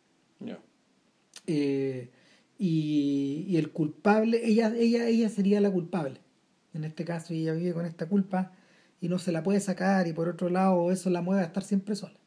[1.45, 2.09] Eh,
[2.57, 6.20] y, y el culpable, ella, ella, ella sería la culpable.
[6.74, 8.51] En este caso, ella vive con esta culpa
[8.99, 11.63] y no se la puede sacar, y por otro lado, eso la mueve a estar
[11.63, 12.18] siempre sola.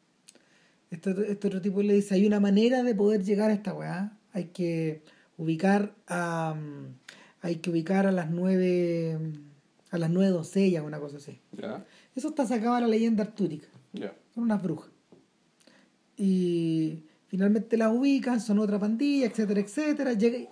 [0.89, 4.17] Este, este otro tipo le dice: hay una manera de poder llegar a esta weá.
[4.31, 5.03] Hay que
[5.37, 6.55] ubicar a.
[6.55, 6.95] mm,
[7.41, 9.17] hay que ubicar a las nueve.
[9.91, 11.39] a las nueve doncellas, una cosa así.
[11.51, 11.85] Ya.
[12.15, 14.13] Eso está sacado de la leyenda artúrica Ya.
[14.33, 14.89] son unas brujas.
[16.17, 20.13] Y finalmente las ubican, son otra pandilla, etcétera, etcétera.
[20.13, 20.47] Llega-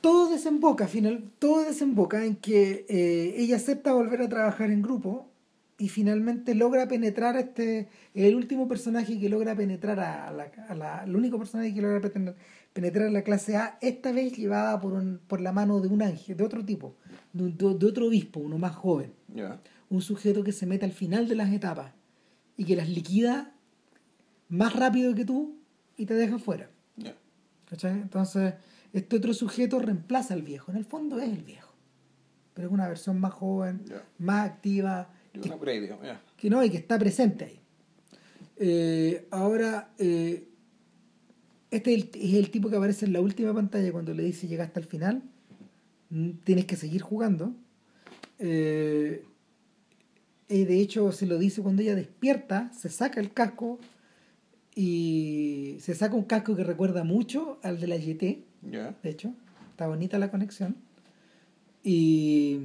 [0.00, 5.28] todo desemboca, final, todo desemboca en que eh, ella acepta volver a trabajar en grupo
[5.78, 11.04] y finalmente logra penetrar este el último personaje que logra penetrar a la, a la
[11.04, 12.36] el único personaje que logra penetrar,
[12.80, 16.00] penetrar a la clase A esta vez llevada por un, por la mano de un
[16.02, 16.96] ángel de otro tipo
[17.34, 19.12] de, un- de- de otro obispo uno más joven
[19.90, 21.92] un sujeto que se mete al final de las etapas
[22.56, 23.52] y que las liquida
[24.48, 25.56] más rápido que tú
[25.96, 26.70] y te deja fuera.
[27.68, 27.92] ¿cachai?
[28.00, 28.54] entonces
[28.92, 31.72] este otro sujeto reemplaza al viejo en el fondo es el viejo
[32.54, 33.82] pero es una versión más joven
[34.18, 35.48] más activa que
[36.36, 37.60] que no y que está presente ahí.
[38.62, 40.48] Eh, ahora, eh,
[41.70, 44.48] este es el, es el tipo que aparece en la última pantalla cuando le dice
[44.48, 45.22] llegaste al final,
[46.10, 47.54] mm, tienes que seguir jugando.
[48.38, 49.24] Eh,
[50.48, 53.78] y de hecho se lo dice cuando ella despierta, se saca el casco
[54.74, 59.32] y se saca un casco que recuerda mucho al de la GT, de hecho,
[59.70, 60.76] está bonita la conexión.
[61.82, 62.58] Y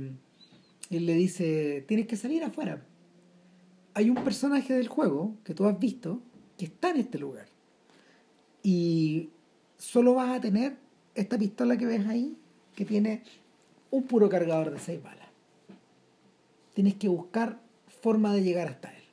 [0.89, 2.83] él le dice, tienes que salir afuera.
[3.93, 6.21] Hay un personaje del juego que tú has visto
[6.57, 7.47] que está en este lugar.
[8.67, 9.29] Y
[9.77, 10.75] solo vas a tener
[11.13, 12.35] esta pistola que ves ahí,
[12.75, 13.21] que tiene
[13.91, 15.27] un puro cargador de seis balas.
[16.73, 17.59] Tienes que buscar
[18.01, 19.03] forma de llegar hasta él.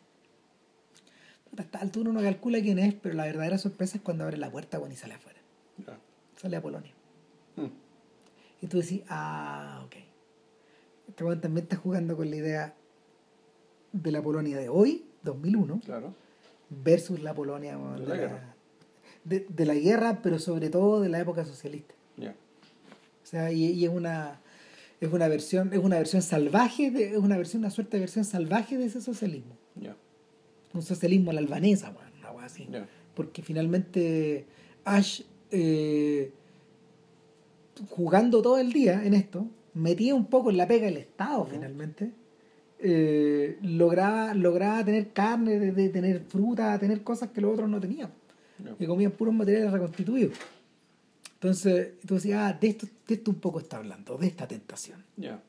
[1.58, 4.50] A esta altura uno calcula quién es, pero la verdadera sorpresa es cuando abre la
[4.50, 5.38] puerta bueno, y sale afuera.
[6.40, 6.92] Sale a Polonia.
[7.56, 7.66] Hmm.
[8.62, 9.96] Y tú decís, ah, ok.
[11.08, 12.74] Este weón también está jugando con la idea
[13.92, 16.14] de la Polonia de hoy, 2001, Claro.
[16.70, 18.51] versus la Polonia De de, la la, guerra.
[19.24, 21.94] De- de la guerra, pero sobre todo de la época socialista.
[23.22, 24.38] O sea, y, y es una
[25.00, 28.24] es una versión, es una versión salvaje, de, es una versión, una suerte de versión
[28.24, 29.56] salvaje de ese socialismo.
[30.74, 31.92] Un socialismo a la albanesa,
[32.30, 32.68] una así.
[33.14, 34.46] Porque finalmente
[34.84, 36.30] Ash eh,
[37.90, 42.10] jugando todo el día en esto metía un poco en la pega del Estado finalmente
[42.78, 47.80] eh, lograba lograba tener carne de, de tener fruta tener cosas que los otros no
[47.80, 48.10] tenían
[48.64, 48.76] Ya.
[48.76, 50.36] que comían puros materiales reconstituidos
[51.34, 55.04] entonces tú decías ah, de esto de esto un poco está hablando de esta tentación
[55.16, 55.42] Ya.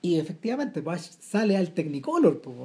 [0.00, 2.56] Y efectivamente, pues sale al Technicolor, pues,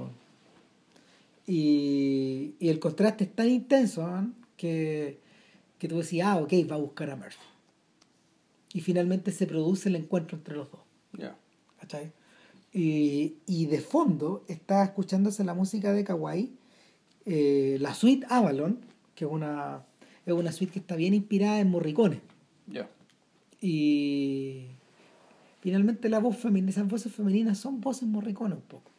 [1.47, 5.19] y, y el contraste es tan intenso weón, que,
[5.77, 7.37] que tú decías, ah, ok, va a buscar a Murphy.
[8.73, 10.81] Y finalmente se produce el encuentro entre los dos.
[11.13, 11.35] Ya.
[11.79, 12.11] ¿cachai?
[12.71, 16.55] Y, y de fondo está escuchándose la música de Kawaii,
[17.25, 18.79] eh, la suite Avalon,
[19.15, 19.83] que es una,
[20.25, 22.21] es una suite que está bien inspirada en Morricone.
[22.67, 22.89] Ya.
[23.61, 24.67] Y
[25.61, 28.91] finalmente la voz femenina, esas voces femeninas son voces morriconas un poco.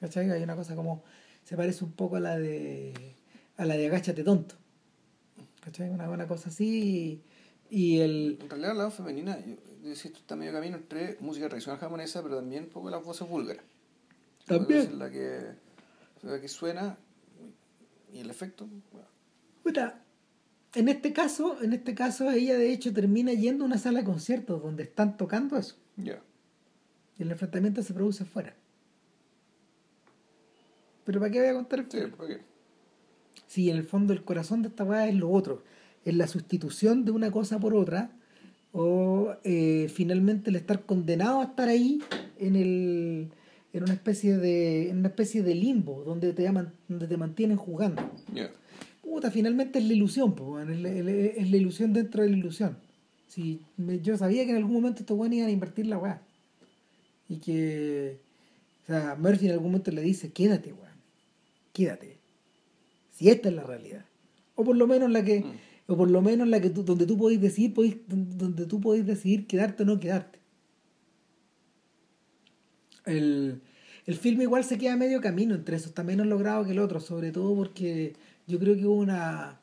[0.00, 0.30] ¿Cachai?
[0.30, 1.02] Hay una cosa como,
[1.44, 2.94] se parece un poco a la de,
[3.56, 4.54] a la de Agáchate tonto.
[5.60, 5.90] ¿Cachai?
[5.90, 7.22] Una buena cosa así.
[7.70, 10.76] Y, y el, En realidad, la voz femenina, yo yo decía, esto está medio camino
[10.76, 13.64] entre música tradicional japonesa, pero también un poco las voces búlgaras.
[14.44, 14.80] También.
[14.80, 15.40] Es la que,
[16.30, 16.98] la que suena
[18.12, 18.68] y el efecto.
[19.62, 20.02] puta,
[20.74, 24.04] en este caso, en este caso ella de hecho termina yendo a una sala de
[24.04, 25.76] conciertos donde están tocando eso.
[25.96, 26.22] Ya.
[27.18, 28.54] Y el enfrentamiento se produce afuera.
[31.04, 31.98] Pero ¿para qué voy a contar el Sí?
[32.14, 32.40] ¿por qué?
[33.46, 35.62] Sí, en el fondo el corazón de esta weá es lo otro.
[36.04, 38.10] Es la sustitución de una cosa por otra.
[38.72, 42.02] O eh, finalmente el estar condenado a estar ahí
[42.38, 43.30] en el
[43.78, 47.56] en una especie de en una especie de limbo donde te llaman, donde te mantienen
[47.56, 48.02] jugando.
[49.02, 52.76] Puta, finalmente es la ilusión, weón, es, la, es ilusión dentro de la ilusión.
[53.28, 56.22] Si me- yo sabía que en algún momento estos weones iban a invertir la weá.
[57.28, 58.18] Y que.
[58.84, 60.94] O sea, Murphy en algún momento le dice, quédate, weón.
[61.72, 62.18] Quédate.
[63.12, 64.04] Si esta es la realidad.
[64.54, 65.40] O por lo menos la que.
[65.40, 65.52] Mm.
[65.88, 69.06] O por lo menos la que tú, donde tú podés decidir, podés- donde tú podés
[69.06, 70.35] decidir quedarte o no quedarte.
[73.06, 73.62] El,
[74.04, 77.00] el filme igual se queda medio camino entre eso, está menos logrado que el otro,
[77.00, 78.14] sobre todo porque
[78.46, 79.60] yo creo que hubo una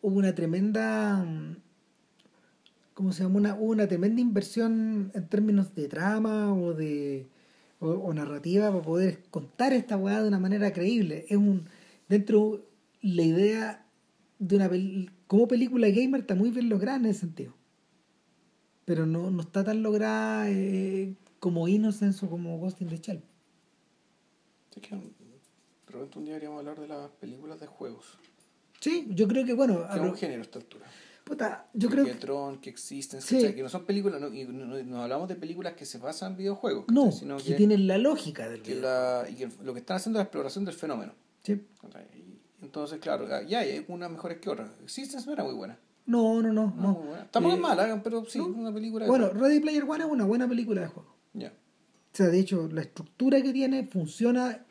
[0.00, 1.56] hubo una tremenda mm,
[2.98, 3.36] ¿cómo se llama?
[3.36, 7.28] Una, hubo una tremenda inversión en términos de trama o de
[7.78, 11.24] o, narrativa para poder contar esta weá de una manera creíble.
[11.28, 11.66] Es un
[12.08, 12.66] dentro
[13.00, 13.86] la idea
[14.40, 14.68] de una
[15.28, 17.54] como película gamer está muy bien lograda en ese sentido.
[18.84, 23.22] Pero no, no está tan lograda eh, como Innocence o como Ghost in the Shell.
[24.76, 28.18] Es que un día deberíamos hablar de las películas de juegos.
[28.80, 30.86] Sí, yo creo que bueno, es un género a esta altura.
[31.24, 33.52] puta, yo que, creo que Tron, que existen, Sí.
[33.54, 36.38] que no son películas, no, y no, no- hablamos de películas que se basan en
[36.38, 39.80] videojuegos, no, sino que, que, tienen la lógica del que la, y que lo que
[39.80, 41.12] están haciendo es la exploración del fenómeno.
[41.42, 41.60] Sí.
[42.62, 44.70] entonces, claro, ah, ya hay unas mejores que otras.
[44.82, 45.78] Existence no era muy buena.
[46.06, 46.92] No, no, no, No, no.
[46.94, 47.30] muy buena.
[47.30, 49.04] Tampoco Eh, es mala, pero sí, una película.
[49.04, 49.40] de Bueno, juego.
[49.40, 51.17] Ready Player One es una buena película de juego.
[51.38, 51.52] Ya.
[52.12, 54.64] sea, de hecho, la estructura que tiene funciona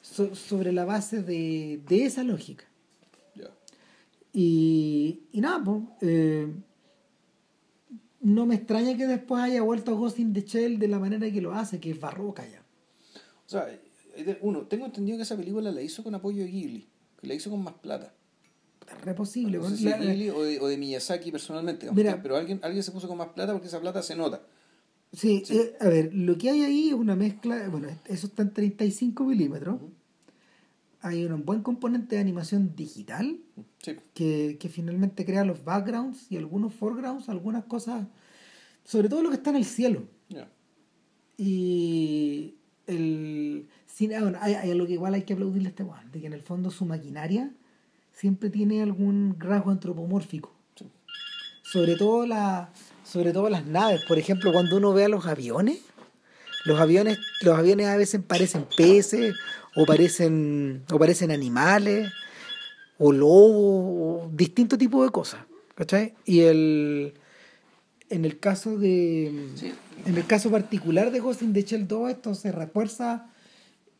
[0.00, 2.64] so- sobre la base de, de esa lógica.
[3.34, 3.50] Ya.
[4.32, 6.46] Y, y nada, pues, eh,
[8.22, 11.30] no me extraña que después haya vuelto a Ghost in the Shell de la manera
[11.30, 12.60] que lo hace, que es barroca ya.
[13.46, 13.66] O sea,
[14.42, 16.86] uno, tengo entendido que esa película la hizo con apoyo de Ghibli,
[17.20, 18.12] que la hizo con más plata.
[18.90, 19.56] Es re posible.
[19.58, 22.20] No bueno, sé si la- de Ghibli o de, o de Miyazaki personalmente, Mira.
[22.22, 24.42] pero alguien, alguien se puso con más plata porque esa plata se nota.
[25.12, 25.56] Sí, Sí.
[25.58, 29.24] eh, a ver, lo que hay ahí es una mezcla, bueno, eso está en 35
[29.24, 29.76] milímetros.
[29.76, 29.90] Ujú.
[31.02, 33.38] Hay un buen componente de animación digital
[33.82, 33.96] Sí.
[34.14, 38.06] que, que finalmente crea los backgrounds y algunos foregrounds, algunas cosas,
[38.84, 40.04] sobre todo lo que está en el cielo.
[41.36, 42.54] Y
[42.86, 46.10] el cine, ah, bueno, hay, hay algo que igual hay que aplaudirle a este weón,
[46.12, 47.50] de que en el fondo su maquinaria
[48.12, 50.52] siempre tiene algún rasgo antropomórfico.
[50.74, 50.84] Sí.
[51.62, 52.72] Sobre todo la,
[53.10, 54.02] sobre todo las naves.
[54.06, 55.78] Por ejemplo, cuando uno ve a los aviones,
[56.64, 59.34] los aviones, los aviones a veces parecen peces,
[59.76, 62.10] o parecen, o parecen animales,
[62.98, 65.40] o lobos, o distinto tipo de cosas.
[65.74, 66.14] ¿Cachai?
[66.26, 67.14] Y el
[68.10, 69.72] en el caso de Sí.
[70.04, 73.30] en el caso particular de Ghost in the Shell 2 esto se refuerza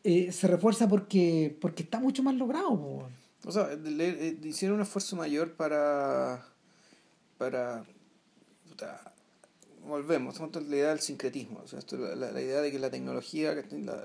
[0.05, 3.09] eh, se refuerza porque porque está mucho más logrado po.
[3.47, 6.45] O sea, le- hicieron un esfuerzo mayor para.
[7.39, 7.85] para.
[8.81, 9.13] Puta,
[9.87, 11.61] volvemos, la idea del sincretismo.
[11.65, 14.05] O sea, esto, la, la idea de que la tecnología, la, la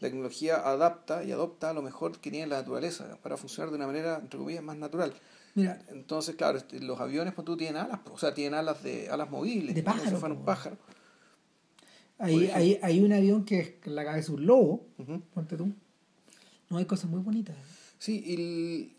[0.00, 4.18] tecnología adapta y adopta lo mejor que tiene la naturaleza para funcionar de una manera,
[4.22, 5.12] entre comillas, más natural.
[5.54, 9.08] mira Entonces, claro, este, los aviones, pues tú tienen alas, o sea, tienen alas de
[9.10, 10.76] alas movibles, De pájaro, fuera un pájaro.
[12.18, 14.86] hay, hay, hay un avión que es la cabeza de un lobo
[15.32, 15.72] ponte tú
[16.68, 17.56] no hay cosas muy bonitas
[18.00, 18.22] Sí,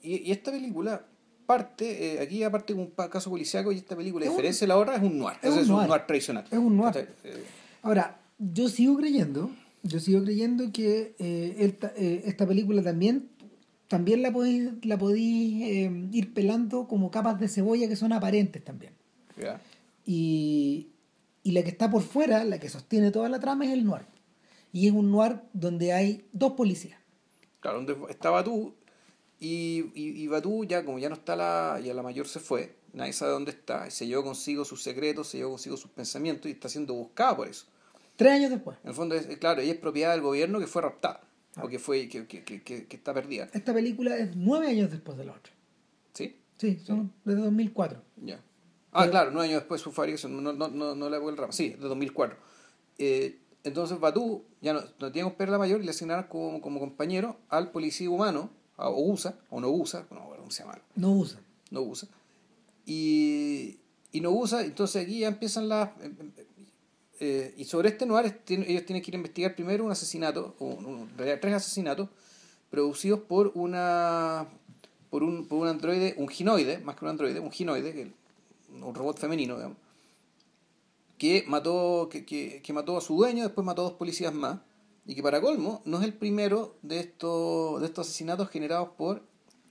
[0.01, 1.05] y, y esta película
[1.50, 4.78] parte, eh, aquí aparte de un caso policiaco y esta película, a diferencia de la
[4.78, 5.82] otra, es un noir, es es, un es noir.
[5.82, 6.45] un noir tradicional.
[6.52, 7.10] Es un noir.
[7.24, 7.43] Eh,
[7.82, 9.50] ahora yo sigo creyendo
[9.82, 13.30] yo sigo creyendo que eh, esta, esta película también
[13.88, 18.64] también la podéis la podéis eh, ir pelando como capas de cebolla que son aparentes
[18.64, 18.93] también.
[20.06, 20.89] Y,
[21.43, 24.06] y la que está por fuera, la que sostiene toda la trama, es el noir.
[24.72, 27.00] Y es un noir donde hay dos policías.
[27.60, 28.76] Claro, donde está Batú
[29.39, 32.75] y, y, y Batú ya como ya no está la, ya la mayor se fue,
[32.93, 36.53] nadie sabe dónde está, se llevó consigo sus secretos, se llevó consigo sus pensamientos y
[36.53, 37.65] está siendo buscada por eso.
[38.15, 38.77] Tres años después.
[38.83, 41.21] En el fondo, es, claro, ella es propiedad del gobierno que fue raptada,
[41.61, 43.49] o que, fue, que, que, que, que- está perdida.
[43.53, 45.53] Esta película es nueve años después de la otra.
[46.13, 46.35] ¿Sí?
[46.57, 48.01] Sí, son desde 2004.
[48.17, 48.41] Ya.
[48.91, 51.31] Ah, Pero- claro, nueve años después de su fabricación, no, no, no, no la época
[51.31, 52.37] del ramo, sí, de 2004.
[52.97, 56.79] Eh, entonces Batú ya no, no tiene que la mayor y le asignaron como, como
[56.81, 58.49] compañero al policía humano,
[58.80, 61.41] a Ogusa, o Nogusa, no, me acuerdo cómo se llama, No usan.
[61.71, 62.07] Nogusa.
[62.86, 63.77] Y,
[64.11, 65.89] y Nogusa, entonces aquí ya empiezan las...
[66.01, 66.11] eh,
[67.21, 70.65] eh, y sobre este noir ellos tienen que ir a investigar primero un asesinato, o
[70.67, 72.07] un- tres asesinatos,
[72.71, 74.47] producidos por una
[75.09, 78.11] por un, por un androide, un ginoide, más que un androide, un ginoide, que,
[78.82, 79.77] un robot femenino, digamos,
[81.17, 84.59] que mató, que, que, que mató a su dueño, después mató a dos policías más,
[85.10, 89.24] y que para colmo no es el primero de estos, de estos asesinatos generados por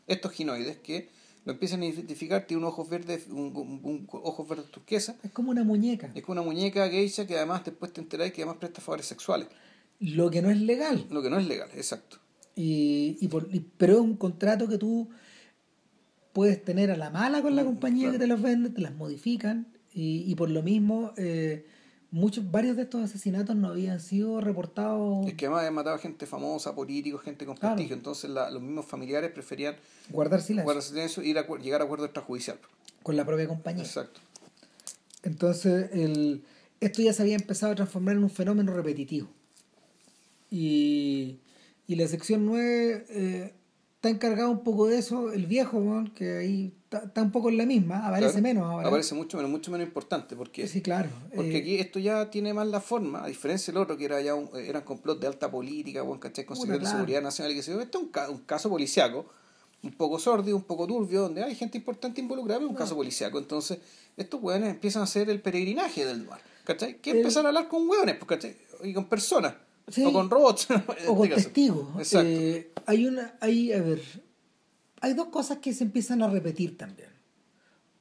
[0.09, 1.11] estos ginoides que
[1.45, 5.31] lo empiezan a identificar, tiene un ojos verdes, un, un- un ojos verdes turquesa, Es
[5.31, 6.11] como una muñeca.
[6.15, 9.49] es como una muñeca geisha que además después te enteráis que además presta favores sexuales,
[10.01, 11.07] Lo que no es legal.
[11.11, 12.19] lo que no es legal, exacto.
[12.57, 15.09] Y, y por, y- pero es un contrato que tú
[16.33, 18.13] puedes tener a la mala con la Mm, compañía claro.
[18.13, 19.69] que te los vende, te las modifican.
[19.93, 21.67] Y, y por lo mismo, eh,
[22.11, 25.27] muchos, varios de estos asesinatos no habían sido reportados.
[25.27, 27.75] Es que además habían matado a gente famosa, políticos, gente con Claro.
[27.75, 29.77] prestigio, entonces la- los mismos familiares preferían
[30.11, 32.59] guardar silencio guardar silencio ir a, llegar a acuerdo extrajudicial.
[33.03, 33.85] con la propia compañía.
[33.85, 34.21] Exacto.
[35.23, 36.43] Entonces, el,
[36.81, 39.29] esto ya se había empezado a transformar en un fenómeno repetitivo.
[40.51, 41.39] Y,
[41.87, 43.53] y la sección 9 eh,
[43.99, 45.33] está encargado un poco de eso.
[45.33, 48.43] El viejo, que ahí está, está un poco en la misma, aparece Claro.
[48.43, 48.87] menos ahora.
[48.89, 51.09] Aparece mucho menos, mucho menos importante, porque, Sí, claro.
[51.35, 54.21] porque Eh, aquí esto ya tiene más la forma, a diferencia del otro que era
[54.21, 56.45] ya un, eran complot de alta política, ¿cachai?
[56.47, 56.97] Con secretos de claro.
[56.99, 57.81] seguridad nacional y que se yo.
[57.81, 59.27] Esto es un, ca- un caso policiaco,
[59.83, 63.39] un poco sordio, un poco turbio, donde hay gente importante involucrada, es un caso policiaco.
[63.39, 63.79] Entonces,
[64.17, 66.99] estos hueones empiezan a hacer el peregrinaje del mar, ¿cachai?
[67.01, 68.57] Que empezar a hablar con hueones, pues, ¿cachai?
[68.85, 69.55] Y con personas.
[69.91, 70.05] Sí.
[70.05, 70.69] O con robots.
[70.71, 71.89] en o este con testigos.
[71.99, 72.29] Exacto.
[72.31, 74.01] Eh, hay una, hay, a ver,
[75.01, 77.09] hay dos cosas que se empiezan a repetir también.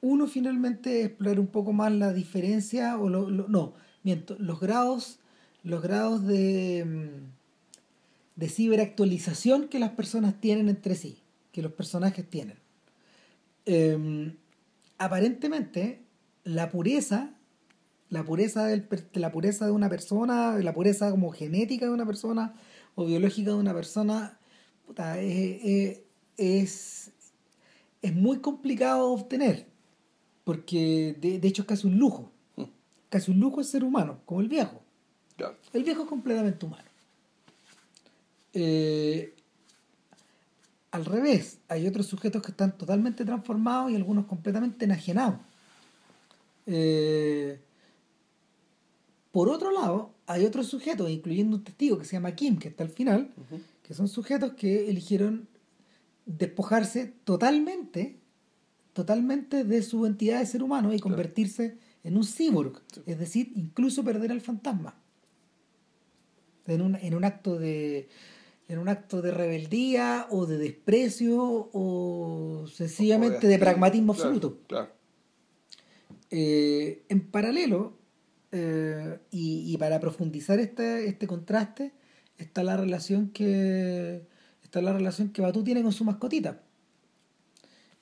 [0.00, 3.74] Uno finalmente es explorar un poco más la diferencia, o lo, lo- no,
[4.04, 5.18] miento, los grados,
[5.64, 11.18] los grados de, mm, de ciberactualización que las personas tienen entre sí,
[11.52, 12.58] que los personajes tienen.
[13.66, 14.36] Em,
[14.98, 16.02] aparentemente,
[16.44, 17.30] la pureza
[18.10, 22.06] la pureza, del, de la pureza de una persona, la pureza como genética de una
[22.06, 22.54] persona
[22.94, 24.38] o biológica de una persona,
[24.86, 26.00] puta, es,
[26.36, 27.10] es,
[28.02, 29.66] es muy complicado obtener,
[30.44, 32.64] porque de, de hecho es casi un lujo, Mm.
[33.08, 34.80] casi un lujo es ser humano, como el viejo.
[35.72, 36.88] El viejo es completamente humano.
[38.54, 39.34] Eh,
[40.90, 45.38] al revés, hay otros sujetos que están totalmente transformados y algunos completamente enajenados.
[46.66, 47.60] Eh,
[49.38, 52.82] por otro lado, hay otros sujetos, incluyendo un testigo que se llama Kim, que está
[52.82, 53.32] al final,
[53.84, 55.46] que son sujetos que eligieron
[56.26, 58.18] despojarse totalmente,
[58.94, 63.02] totalmente de su entidad de ser humano y convertirse en un cyborg, Sí.
[63.06, 65.00] es decir, incluso perder al fantasma.
[66.66, 68.08] En un, en un acto de
[68.66, 74.58] en un acto de rebeldía o de desprecio o sencillamente de, pragmatismo claro, absoluto.
[74.66, 74.88] Claro.
[76.32, 77.97] Eh, en paralelo,
[78.52, 81.92] eh, y, y para profundizar este, este contraste,
[82.38, 84.26] está la relación que
[84.62, 86.62] está la relación que Batú tiene con su mascotita.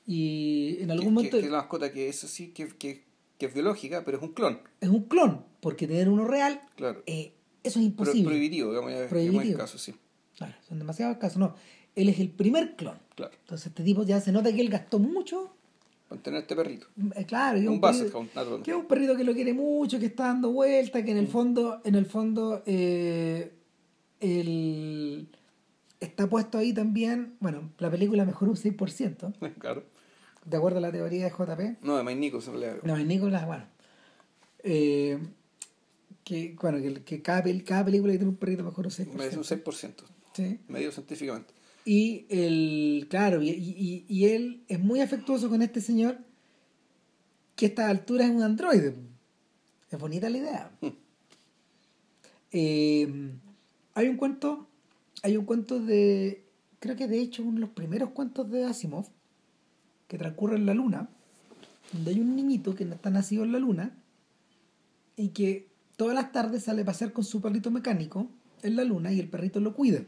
[0.07, 3.05] Y en algún Que- momento que, es la mascota que es así, que, que,
[3.39, 4.61] que es biológica, pero es un clon.
[4.81, 7.03] es un clon, porque tener uno real, Claro.
[7.07, 7.33] eh,
[7.63, 8.25] eso es Pro- imposible.
[8.27, 9.43] prohibitivo, digamos, ya- Prohibitivo.
[9.43, 9.95] digamos, en caso, sí.
[10.37, 11.39] Claro, son demasiados casos.
[11.39, 11.57] No,
[11.97, 12.99] él es el primer clon.
[13.17, 13.33] Claro.
[13.41, 15.56] Entonces este tipo ya se nota que él gastó mucho.
[16.09, 16.87] Para tener este perrito.
[17.17, 18.31] eh, claro, Un un basset hound,
[18.63, 21.21] que es un perrito que lo quiere mucho, que está dando vueltas, que en Mm.
[21.21, 23.53] el fondo, en el fondo, eh,
[24.21, 25.29] el-
[26.01, 29.83] está puesto ahí también, bueno, la película mejoró un 6%, Claro.
[30.45, 31.77] de acuerdo a la teoría de JP.
[31.83, 32.51] No, de Mike Nichols.
[32.85, 33.65] No, en Nicolás, bueno.
[34.63, 35.19] eh,
[36.25, 39.13] que, bueno, que, que cada, cada película que tiene un perrito mejoró un 6%.
[39.17, 40.05] Me dice un 6%.
[40.35, 40.59] Sí.
[40.69, 41.55] Medio científicamente.
[41.89, 46.19] Y el, claro, y, y- y él es muy afectuoso con este señor,
[47.55, 48.97] que a esta altura es un androide.
[49.91, 50.71] Es bonita la idea.
[52.51, 53.31] Eh,
[53.95, 54.67] hay un cuento,
[55.23, 56.45] hay un cuento de,
[56.81, 59.07] creo que de hecho uno de los primeros cuentos de Asimov,
[60.09, 61.09] que transcurre en la luna,
[61.93, 63.97] donde hay un niñito que está nacido en la luna
[65.17, 68.29] y que todas las tardes sale a pasear con su perrito mecánico
[68.63, 70.03] en la luna y el perrito lo cuida.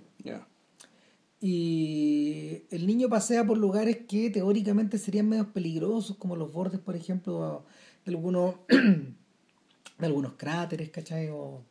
[1.40, 6.96] Y el niño pasea por lugares que teóricamente serían menos peligrosos, como los bordes, por
[6.96, 7.64] ejemplo,
[8.04, 11.28] de algunos, de algunos cráteres, ¿cachai?
[11.28, 11.62] O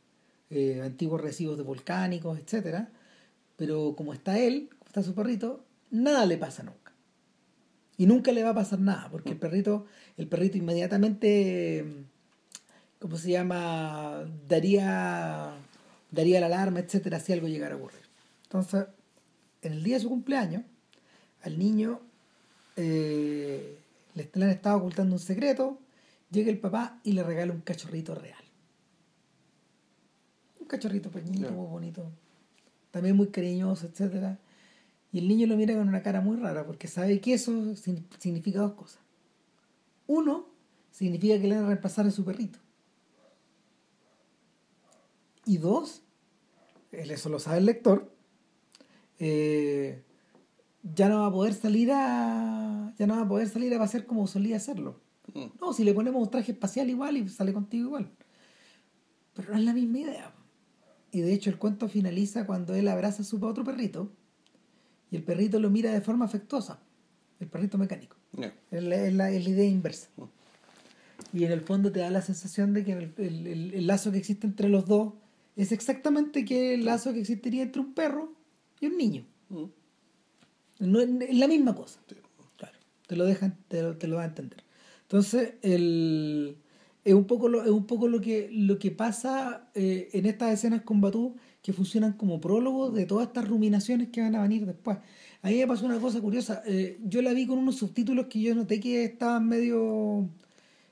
[0.49, 2.89] eh, antiguos residuos de volcánicos, etcétera.
[3.57, 6.93] Pero como está él, como está su perrito, nada le pasa nunca.
[7.97, 9.85] Y nunca le va a pasar nada, porque el perrito,
[10.17, 12.05] el perrito inmediatamente,
[12.99, 14.23] ¿cómo se llama?
[14.47, 15.55] Daría,
[16.11, 18.03] daría la alarma, etcétera, si algo llegara a ocurrir.
[18.43, 18.85] Entonces,
[19.67, 20.63] en el día de su cumpleaños,
[21.43, 21.99] al niño
[22.75, 23.77] eh,
[24.15, 25.79] le, le han estado ocultando un secreto,
[26.31, 28.43] llega el papá y le regala un cachorrito real.
[30.59, 32.11] Un cachorrito pequeñito, muy bonito,
[32.91, 34.39] también muy cariñoso, etcétera.
[35.11, 38.59] Y el niño lo mira con una cara muy rara porque sabe que eso significa
[38.59, 38.99] dos cosas.
[40.07, 40.47] Uno,
[40.91, 42.59] significa que le van a reemplazar a su perrito.
[45.45, 46.01] Y dos,
[46.91, 48.11] eso lo sabe el lector,
[49.19, 50.03] eh,
[50.95, 54.05] ya no va a poder salir a ya no va a poder salir a pasear
[54.05, 54.99] como solía hacerlo.
[55.33, 55.45] Mm.
[55.59, 58.09] No, si le ponemos un traje espacial igual y sale contigo igual.
[59.33, 60.33] Pero no es la misma idea.
[61.11, 64.11] Y de hecho el cuento finaliza cuando él abraza a su otro perrito
[65.11, 66.79] y el perrito lo mira de forma afectuosa.
[67.39, 68.15] El perrito mecánico.
[68.33, 68.53] Ya.
[68.71, 70.09] Es la, es la- es la idea inversa.
[70.17, 70.23] Mm.
[71.33, 74.11] Y en el fondo te da la sensación de que el, el- el- el lazo
[74.11, 75.13] que existe entre los dos
[75.55, 78.33] es exactamente que el lazo que existiría entre un perro
[78.79, 79.25] y un niño.
[79.49, 79.65] Mm.
[80.79, 81.99] No es, la misma cosa.
[82.07, 82.15] Sí.
[82.57, 82.77] Claro,
[83.07, 84.63] te lo dejan, te lo, te lo va a entender.
[85.03, 86.57] Entonces, el,
[87.03, 90.53] es un poco lo, es un poco lo que lo que pasa eh, en estas
[90.53, 94.65] escenas con Batú que funcionan como prólogos de todas estas ruminaciones que van a venir
[94.65, 94.97] después.
[95.41, 96.61] A mí me pasó una cosa curiosa.
[96.65, 100.29] eh, yo la vi con unos subtítulos que yo noté que estaban medio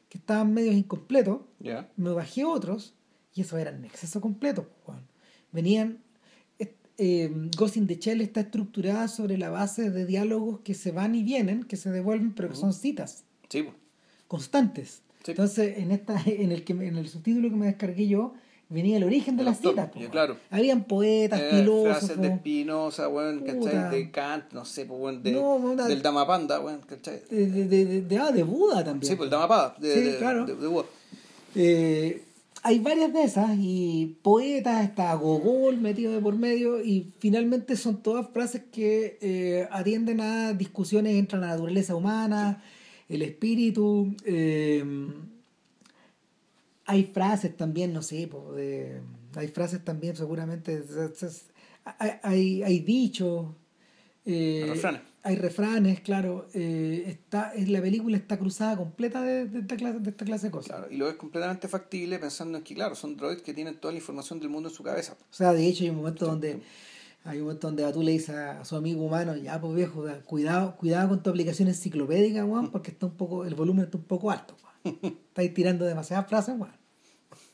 [0.08, 1.42] que estaban medio incompletos.
[1.60, 1.92] Ya.
[1.98, 2.96] Me bajé otros
[3.34, 4.70] y eso eran en exceso completo.
[4.86, 5.06] Juan.
[5.52, 6.05] Venían.
[6.98, 11.16] Eh, Ghost in the Shell está estructurada sobre la base de diálogos que se van
[11.16, 13.66] y vienen, que se devuelven, pero que son citas Sí,
[14.28, 15.02] constantes.
[15.24, 15.32] Sí.
[15.32, 18.34] Entonces, en esta, en el que en el subtítulo que me descargué yo,
[18.70, 20.10] venía el origen de El las autor, citas.
[20.12, 20.38] claro.
[20.50, 21.98] Habían poetas, Eh, filósofos.
[22.10, 23.10] frases de Spinoza.
[23.46, 23.92] ¿cachai?
[23.92, 27.22] De Kant, no sé, pues, de, No, una- del Damapanda, weón, ¿cachai?
[27.30, 29.10] de, de, de, de- de- ah, de Buda también.
[29.10, 30.46] Sí, pues el Dhammapada, de, Sí, claro.
[30.46, 30.86] de, de Buda.
[31.56, 32.24] Eh,
[32.66, 38.02] hay varias de esas y poetas, está Gogol metido de por medio y finalmente son
[38.02, 42.64] todas frases que eh, atienden a discusiones entre la naturaleza humana,
[43.08, 44.16] el espíritu.
[44.26, 44.84] eh,
[46.88, 49.00] hay frases también, no sé, de,
[49.36, 50.84] hay frases también seguramente,
[52.00, 53.46] hay, hay, hay dichos,
[54.26, 55.02] eh, refranes.
[55.26, 60.10] Hay refranes, claro, eh, está, la película está cruzada completa de, de, esta clase, de
[60.12, 60.78] esta clase de cosas.
[60.78, 63.92] Claro, y lo es completamente factible pensando en que, claro, son droids que tienen toda
[63.92, 65.18] la información del mundo en su cabeza.
[65.20, 66.62] O sea, de hecho hay un momento donde
[67.24, 70.76] hay un momento donde tú le dices a, su amigo humano, ya pues viejo, cuidado,
[70.76, 74.30] cuidado con tu aplicación enciclopédica, Juan, porque está un poco, el volumen está un poco
[74.30, 76.72] alto, Estáis tirando demasiadas frases, Juan.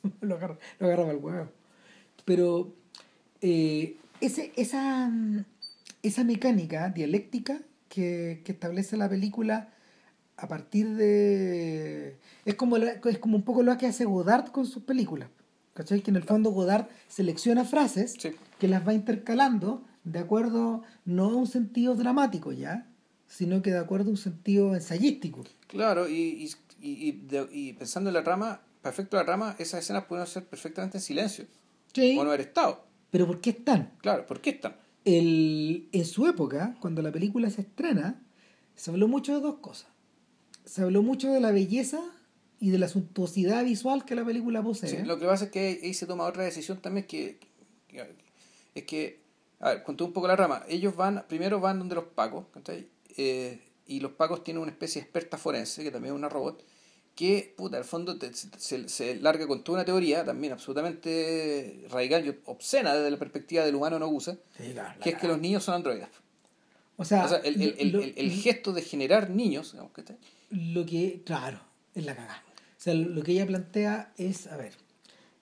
[0.20, 1.48] lo agarra, lo agarra el huevo.
[2.26, 2.74] Pero
[3.40, 5.10] eh, ese, esa,
[6.04, 9.70] esa mecánica dialéctica que, que, establece la película
[10.38, 12.18] a partir de...
[12.46, 15.30] Es como, es como un poco lo que hace Godard con sus películas.
[15.74, 16.02] ¿Cachai?
[16.02, 18.16] Que en el fondo Godard selecciona frases
[18.60, 22.88] que las va intercalando de acuerdo no a un sentido dramático ya,
[23.28, 25.44] sino que de acuerdo a un sentido ensayístico.
[25.68, 26.50] Claro, y,
[26.82, 31.02] y, y, pensando en la trama, perfecto la trama, esas escenas pueden ser perfectamente en
[31.02, 31.46] silencio.
[31.94, 32.18] Sí.
[32.18, 32.86] O no haber estado.
[33.10, 33.92] Pero ¿por qué están?
[34.02, 34.76] Claro, ¿por qué están?
[35.06, 38.22] El, en su época, cuando la película se estrena,
[38.76, 39.90] se habló mucho de dos cosas.
[40.66, 42.02] Se habló mucho de la belleza
[42.60, 44.90] y de la suntuosidad visual que la película posee.
[44.90, 47.40] Sí, lo que pasa es que ahí se toma otra decisión también que,
[48.76, 49.20] es que,
[49.60, 52.46] a ver, conté un poco la rama, ellos van, primero van donde los pacos,
[53.18, 56.64] eh, y los pacos tienen una especie de experta forense, que también es una robot,
[57.16, 58.18] que, puta, al fondo
[58.58, 63.66] se, se, larga con toda una teoría también absolutamente radical y obscena desde la perspectiva
[63.66, 64.38] del humano no usa,
[65.02, 66.08] que es que los niños son androides.
[66.98, 70.04] O sea, el, el, el, gesto de generar niños, digamos, que
[70.52, 71.60] Lo que, claro,
[71.96, 72.44] es la cagada.
[72.78, 74.74] O sea, lo que ella plantea es, a ver,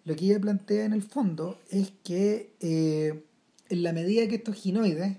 [0.05, 3.23] lo que ella plantea en el fondo es que eh,
[3.69, 5.17] en la medida que estos ginoides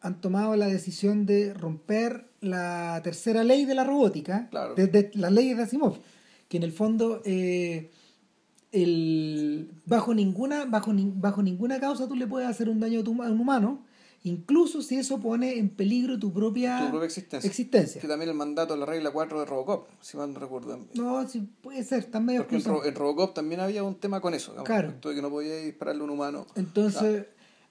[0.00, 4.74] han tomado la decisión de romper la tercera ley de la robótica, claro.
[4.74, 5.98] de, las leyes de Asimov,
[6.48, 7.90] que en el fondo eh,
[8.72, 13.40] el, bajo, ninguna, bajo, bajo ninguna causa tú le puedes hacer un daño a un
[13.40, 13.84] humano,
[14.22, 18.00] incluso si eso pone en peligro tu propia, existencia.
[18.00, 20.78] Que también el mandato de la regla 4 de Robocop, si mal no recuerdo.
[20.94, 22.56] No, sí, puede ser, también Porque
[22.88, 24.94] en, Robocop también había un tema con eso, claro.
[25.02, 26.46] de que no podía dispararle a un humano.
[26.54, 27.26] Entonces,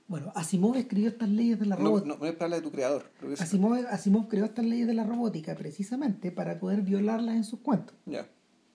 [0.09, 2.15] bueno, Asimov escribió estas leyes de la robótica.
[2.15, 3.05] No, no, es para de tu creador.
[3.37, 7.95] Asimov, Asimov creó estas leyes de la robótica precisamente para poder violarlas en sus cuentos.
[8.07, 8.27] Ya,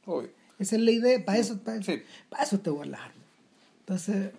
[0.07, 0.31] obvio.
[0.61, 1.81] Esa es la idea, para eso, para,
[2.29, 3.13] para eso te voy a
[3.81, 4.31] Entonces,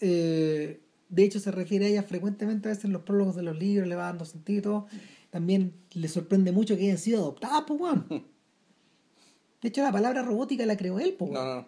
[0.00, 3.58] eh, de hecho se refiere a ella frecuentemente a veces en los prólogos de los
[3.58, 4.86] libros, le va dando sentido
[5.30, 10.76] También le sorprende mucho que hayan sido adoptadas, pues, De hecho, la palabra robótica la
[10.76, 11.32] creó él, pues.
[11.32, 11.66] No, no,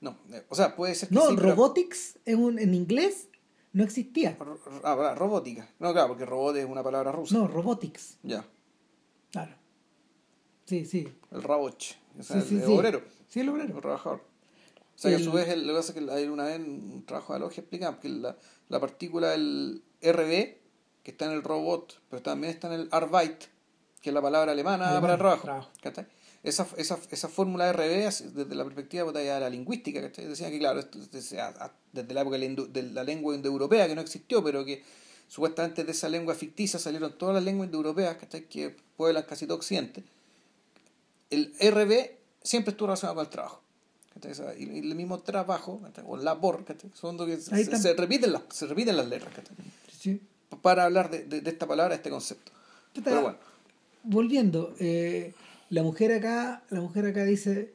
[0.00, 0.16] no.
[0.32, 3.28] Eh, o sea, puede ser que No, robotics en, un, en inglés
[3.74, 4.38] no existía.
[4.84, 5.68] Ah, robótica.
[5.80, 7.36] No, claro, porque robot es una palabra rusa.
[7.36, 8.18] No, robotics.
[8.22, 8.46] Ya.
[9.32, 9.52] Claro.
[10.64, 11.12] Sí, sí.
[11.32, 11.44] El.
[11.44, 11.72] O
[12.22, 13.02] sea, el, obrero.
[13.28, 13.74] Sí, el obrero.
[13.74, 14.20] El trabajador.
[14.20, 17.04] O sea, que a su vez, lo que pasa es que hay una vez un
[17.04, 18.36] trabajo de logia explicaba que la,
[18.68, 20.56] la partícula del RB,
[21.02, 23.42] que está en el robot, pero también está en el Arbeit,
[24.00, 25.68] que es la palabra alemana para el trabajo.
[26.44, 32.14] Esa, esa, esa fórmula RB, desde la perspectiva de la lingüística, decían que, claro, desde,
[32.14, 34.82] la época de la lengua indoeuropea, que no existió, pero que
[35.26, 38.18] supuestamente de esa lengua ficticia salieron todas las lenguas indoeuropeas
[38.50, 40.04] que pueblan casi todo Occidente.
[41.30, 42.10] El RB
[42.42, 43.60] siempre estuvo relacionado con el trabajo.
[44.58, 46.64] Y el mismo trabajo, o labor,
[46.94, 49.32] son que se, repiten las, se repiten las letras.
[50.62, 52.52] Para hablar de, de, esta palabra, de este concepto.
[53.02, 53.38] Pero bueno.
[54.04, 55.32] Volviendo, eh,
[55.74, 57.74] la mujer acá, la mujer acá dice,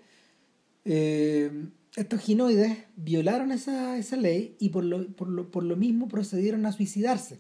[0.85, 1.51] eh,
[1.97, 6.65] estos ginoides violaron esa, esa ley y por lo, por, lo, por lo mismo procedieron
[6.65, 7.37] a suicidarse.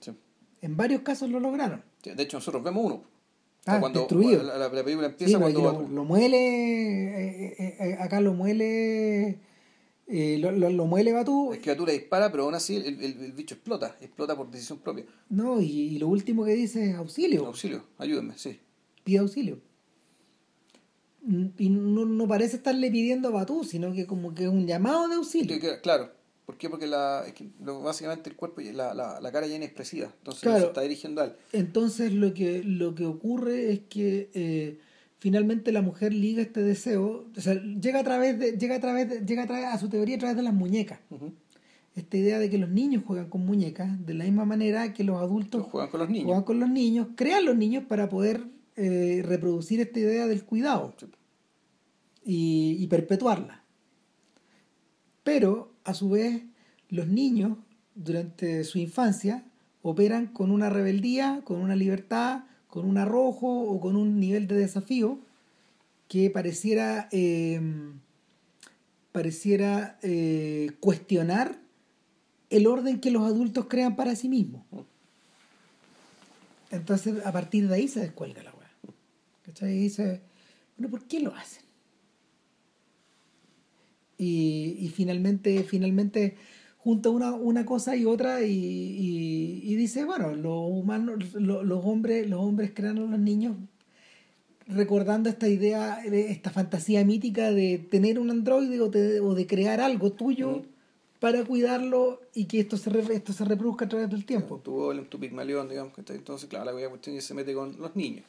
[0.61, 1.81] En varios casos lo lograron.
[2.03, 3.03] de hecho, nosotros vemos uno.
[3.65, 4.43] Ah, cuando destruido.
[4.43, 5.87] La, película empieza cuando...
[5.89, 9.39] Lo, muele, eh, eh, acá lo muele...
[10.07, 11.53] lo, lo, muele Batú.
[11.53, 14.79] Es que Batú le dispara, pero aún así el, el, bicho explota, explota por decisión
[14.79, 15.05] propia.
[15.29, 17.45] No, y, lo último que dice es auxilio.
[17.45, 18.59] Auxilio, ayúdenme, sí.
[19.05, 19.68] Pide auxilio.
[21.57, 25.07] Y no, no parece estarle pidiendo a Batú, sino que como que es un llamado
[25.09, 25.57] de auxilio.
[25.81, 26.11] claro,
[26.49, 26.67] ¿Por qué?
[26.67, 30.51] Porque la, es que básicamente el cuerpo, la, la, la cara ya es inexpresiva, entonces
[30.51, 31.33] se está dirigiendo a él.
[31.53, 34.79] Entonces lo que, lo que ocurre es que eh,
[35.19, 39.07] finalmente la mujer liga este deseo, o sea, llega a través de, llega a través
[39.07, 40.99] de, llega a, través, a su teoría a través de las muñecas.
[41.95, 45.17] Esta idea de que los niños juegan con muñecas, de la misma manera que los
[45.17, 46.25] adultos juegan con los niños.
[46.25, 48.41] Juegan con los niños, crean los niños para poder
[48.81, 50.95] eh, reproducir esta idea del cuidado
[52.23, 53.61] y, perpetuarla.
[55.25, 56.43] Pero a su vez,
[56.87, 57.57] los niños
[57.93, 59.43] durante su infancia
[59.81, 64.55] operan con una rebeldía, con una libertad, con un arrojo o con un nivel de
[64.55, 65.19] desafío
[66.07, 67.99] que pareciera em,
[69.11, 71.59] pareciera eh, cuestionar
[72.49, 74.63] el orden que los adultos crean para sí mismos.
[76.71, 78.58] Entonces, a partir de ahí se descuelga la.
[79.49, 79.73] ¿Cachai?
[79.75, 80.21] Y dice,
[80.77, 81.63] bueno, ¿por qué lo hacen?
[84.17, 86.35] Y, y finalmente, finalmente
[86.77, 91.83] junta una, una cosa y otra y, y, y dice, bueno, los humanos, lo- los
[91.83, 93.55] hombres, los hombres crean a los niños
[94.67, 99.47] recordando esta idea, de esta fantasía mítica de tener un androide o de, o de
[99.47, 101.19] crear algo tuyo Mm.
[101.19, 104.59] para cuidarlo y que esto se, re- esto se reproduzca a través del tiempo.
[104.59, 105.93] Tu golem, tu pigmalión, digamos.
[105.95, 106.17] ¿cachai?
[106.17, 108.25] Entonces, claro, la cuestión es que se mete con los niños.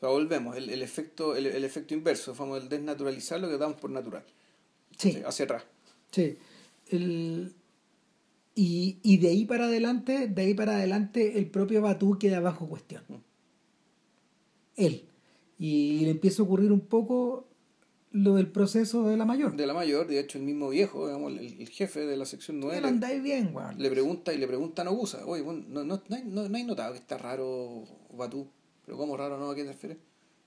[0.00, 3.90] Volvemos, el, el efecto el, el efecto inverso, vamos el desnaturalizar lo que damos por
[3.90, 4.24] natural.
[4.96, 5.20] Sí.
[5.26, 5.64] Hacia atrás.
[6.10, 6.36] Sí.
[6.90, 7.52] El-
[8.54, 12.68] y, y de ahí para adelante, de ahí para adelante, el propio Batú queda bajo
[12.68, 13.02] cuestión.
[14.76, 15.04] Él.
[15.58, 17.46] Y le empieza a ocurrir un poco
[18.12, 19.54] lo del proceso de la mayor.
[19.56, 22.58] De la mayor, de hecho, el mismo viejo, digamos, el, el jefe de la sección
[22.60, 23.80] 9, No le, andáis bien, weón.
[23.80, 26.56] le pregunta y le pregunta a Nogusa, oye, bueno, no, no, no, hay- no, no
[26.56, 27.84] hay notado que está raro
[28.16, 28.48] Batú,
[28.88, 29.50] pero ¿cómo raro no?
[29.50, 29.98] ¿A qué te refieres?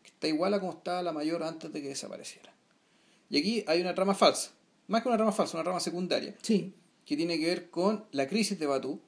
[0.02, 2.52] Que está igual a como estaba la mayor antes de que desapareciera.
[3.30, 4.50] Y aquí hay una trama falsa,
[4.88, 6.74] más que una trama falsa, una trama secundaria, Sí.
[7.06, 9.00] que tiene que ver con la crisis de Batú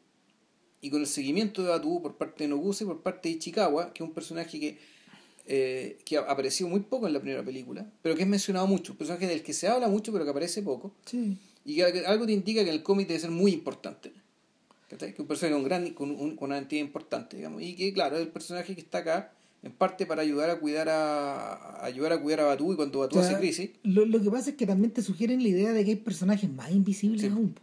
[0.81, 3.91] y con el seguimiento de Batú por parte de Nogusa y por parte de Ichikawa,
[3.91, 4.77] que es un personaje que,
[5.47, 8.91] eh, que ha aparecido muy poco en la primera película, pero que es mencionado mucho,
[8.91, 11.39] un personaje del que se habla mucho pero que aparece poco, Sí.
[11.65, 14.13] y que algo te indica que el cómic debe ser muy importante.
[14.93, 15.13] ¿Cachai?
[15.13, 17.61] Que un personaje con, gran, con, un- con una entidad importante, digamos.
[17.61, 19.33] Y que, claro, es el personaje que está acá,
[19.63, 23.17] en parte para ayudar a cuidar a, ayudar a cuidar a Batú y cuando Batú
[23.17, 23.69] O sea, hace crisis.
[23.83, 26.49] Lo, lo que pasa es que también te sugieren la idea de que hay personajes
[26.49, 27.27] más invisibles Sí.
[27.27, 27.55] aún.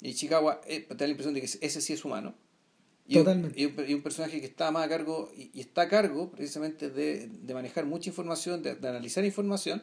[0.00, 2.34] Y Chicago eh, te da la impresión de que ese sí es humano.
[3.06, 3.60] Y un- Totalmente.
[3.60, 6.30] Y un, y un personaje que está más a cargo, y, y está a cargo
[6.30, 9.82] precisamente de, de manejar mucha información, de, de analizar información,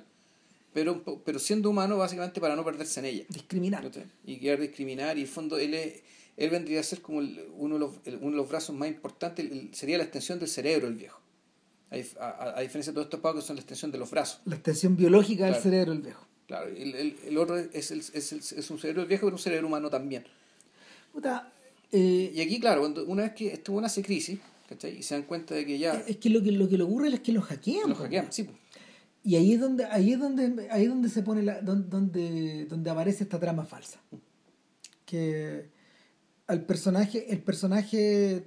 [0.73, 3.23] pero, pero siendo humano básicamente para no perderse en ella.
[3.29, 3.89] Discriminar.
[4.25, 6.01] Y querer discriminar, y en el fondo él, es-
[6.37, 8.87] él vendría a ser como el- uno, de los, el- uno de los brazos más
[8.89, 11.19] importantes, el- sería la extensión del cerebro el viejo.
[11.91, 13.97] A, dif- a- a- a diferencia de todos estos pagos que son la extensión de
[13.97, 14.41] los brazos.
[14.45, 16.25] La extensión biológica del cerebro del viejo.
[16.47, 19.35] Claro, el, el, el otro es, el, es, el- es un cerebro del viejo, pero
[19.35, 20.25] un cerebro humano también.
[21.13, 21.51] Puta,
[21.91, 24.97] eh, Y aquí, claro, cuando una vez que estuvo en hace crisis, ¿cachai?
[24.97, 27.07] Y se dan cuenta de que ya es que lo que lo que le ocurre
[27.09, 27.89] es que los hackean.
[27.89, 28.57] los hackean, sí, pues.
[29.23, 32.65] Y ahí es donde, ahí es donde, ahí es donde se pone la, don- donde,
[32.65, 33.99] donde aparece esta trama falsa.
[35.05, 35.69] Que
[36.47, 38.45] al personaje, el personaje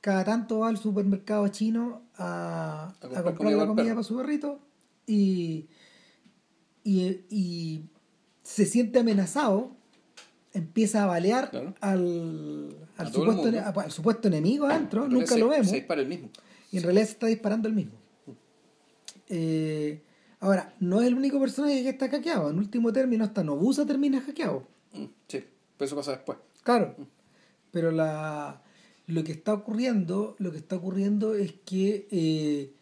[0.00, 4.60] cada tanto va al supermercado chino a, A a comprar la comida para su perrito
[5.06, 5.66] y,
[6.84, 7.84] y, y
[8.42, 9.72] se siente amenazado,
[10.52, 11.74] empieza a balear Claro.
[11.80, 16.08] al, al, A supuesto, al supuesto enemigo adentro, En nunca lo vemos Se dispara el
[16.08, 16.30] mismo.
[16.72, 17.92] y en realidad se está disparando el mismo.
[19.28, 20.00] Eh,
[20.40, 22.50] ahora, no es el único personaje que está hackeado.
[22.50, 24.66] En último término, hasta Nobusa termina hackeado.
[24.92, 25.44] Mm, Sí,
[25.76, 26.38] pero eso pasa después.
[26.68, 26.94] Claro.
[27.70, 28.60] Pero la,
[29.06, 32.74] lo que está ocurriendo, lo que está ocurriendo es que eh,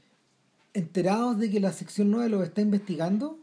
[0.75, 3.39] enterados de que la sección 9 lo está investigando,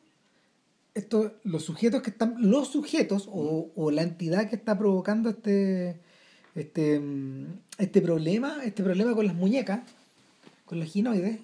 [0.96, 6.02] esto, los sujetos que están, los sujetos o, o la entidad que está provocando este,
[6.56, 7.02] este,
[7.78, 9.80] este problema, este problema con las muñecas,
[10.66, 11.40] con los ginoides,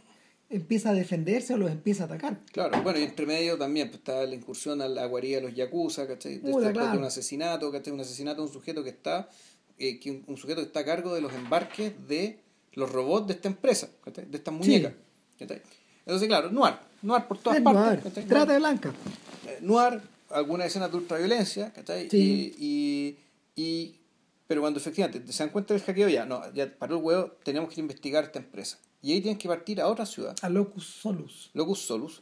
[0.49, 2.39] empieza a defenderse o los empieza a atacar.
[2.51, 5.55] Claro, bueno, y entre medio también pues, está la incursión a la guarida de los
[5.55, 6.39] yakuza, ¿cachai?
[6.39, 6.97] Después de claro.
[6.99, 7.93] un asesinato, ¿cachai?
[7.93, 9.29] Un asesinato de un sujeto que está,
[9.77, 12.39] eh, que un, un sujeto que está a cargo de los embarques de
[12.73, 14.25] los robots de esta empresa, ¿cachai?
[14.25, 14.93] De estas muñecas,
[15.37, 15.61] ¿cachai?
[16.05, 16.73] Entonces, claro, noir,
[17.03, 18.93] noir por todas Es partes, noir, trata de blanca.
[19.47, 20.01] Eh, noir,
[20.31, 22.09] algunas escenas de ultraviolencia, ¿cachai?
[22.09, 22.53] Sí.
[22.57, 23.15] Y,
[23.55, 23.95] y, y-
[24.47, 27.71] pero cuando efectivamente se dan cuenta del hackeo, ya, no, ya paró el huevo, tenemos
[27.71, 28.79] que investigar esta empresa.
[29.01, 31.49] Y ahí tienen que partir a otra ciudad, A Locus Solus.
[31.53, 32.21] Locus Solus.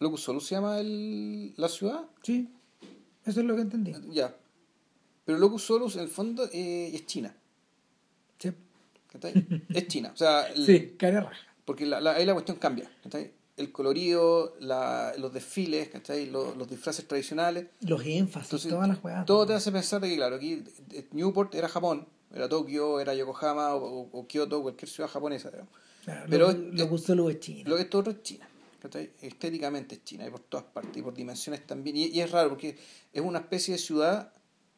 [0.00, 2.48] Locus Solus se llama el, la ciudad, Sí,
[3.24, 3.92] eso es lo que entendí.
[4.10, 4.34] ya.
[5.24, 7.34] Pero Locus Solus en el fondo eh, es China,
[8.38, 8.50] Sí,
[9.08, 9.64] ¿cachai?
[9.70, 11.40] es China, o sea, el- sí cara raja.
[11.64, 13.32] porque la, la- ahí la cuestión cambia, ¿cachai?
[13.56, 16.26] El colorido, la, los desfiles, ¿cachai?
[16.30, 19.26] Los, los disfraces tradicionales, Los énfasis, Entonces, todas las jugadas.
[19.26, 20.62] Todo te hace pensar de que, claro, aquí
[20.92, 25.50] eh, Newport era Japón, era Tokio, era Yokohama o, o- Kioto, cualquier ciudad japonesa.
[25.50, 25.72] digamos.
[26.04, 27.68] Claro, pero lo, es- lo es China.
[27.70, 28.48] Lo que esto otro es China.
[29.20, 31.96] Estéticamente es China y por todas partes y por dimensiones también.
[31.96, 32.76] Y, y es raro porque
[33.12, 34.32] es una especie de ciudad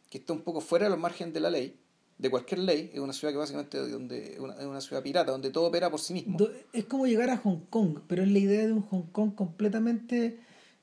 [0.09, 1.77] que está un poco fuera de los márgenes de la ley,
[2.19, 2.91] de cualquier ley.
[2.93, 5.91] Es una ciudad que básicamente donde, es una, es una ciudad pirata, donde todo opera
[5.91, 6.39] por sí mismo.
[6.73, 10.39] Es como llegar a Hong Kong, pero es la idea de un Hong Kong completamente,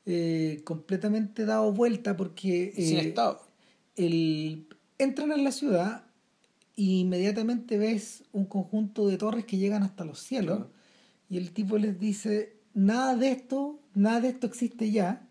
[0.06, 3.42] eh, completamente dado vuelta porque sin eh, Estado.
[3.96, 4.68] el,
[4.98, 6.06] entran en la ciudad
[6.78, 10.72] e inmediatamente ves un conjunto de torres que llegan hasta los cielos Claro.
[11.30, 15.28] y el tipo les dice nada de esto, nada de esto existe ya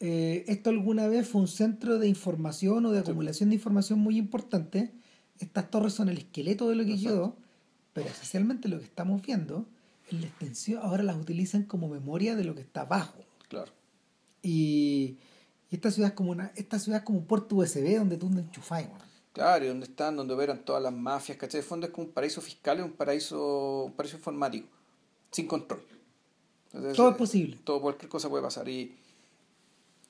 [0.00, 4.18] eh, esto alguna vez fue un centro de información o de acumulación de información muy
[4.18, 4.92] importante.
[5.38, 7.36] Estas torres son el esqueleto de lo que quedó,
[7.92, 9.66] pero esencialmente lo que estamos viendo
[10.10, 13.24] es la extensión, ahora las utilizan como memoria de lo que está abajo.
[13.48, 13.72] Claro.
[14.42, 15.16] Y,
[15.70, 18.28] y esta ciudad es como una, esta ciudad es como un puerto USB donde tú
[18.70, 18.90] weón.
[19.36, 21.60] Claro, y donde están, donde operan todas las mafias, ¿cachai?
[21.60, 24.66] De fondo es como un paraíso fiscal, es un paraíso, un paraíso informático,
[25.30, 25.82] sin control.
[26.72, 27.58] Entonces, Todo es eh, posible.
[27.62, 28.66] Todo, cualquier cosa puede pasar.
[28.68, 28.96] Y,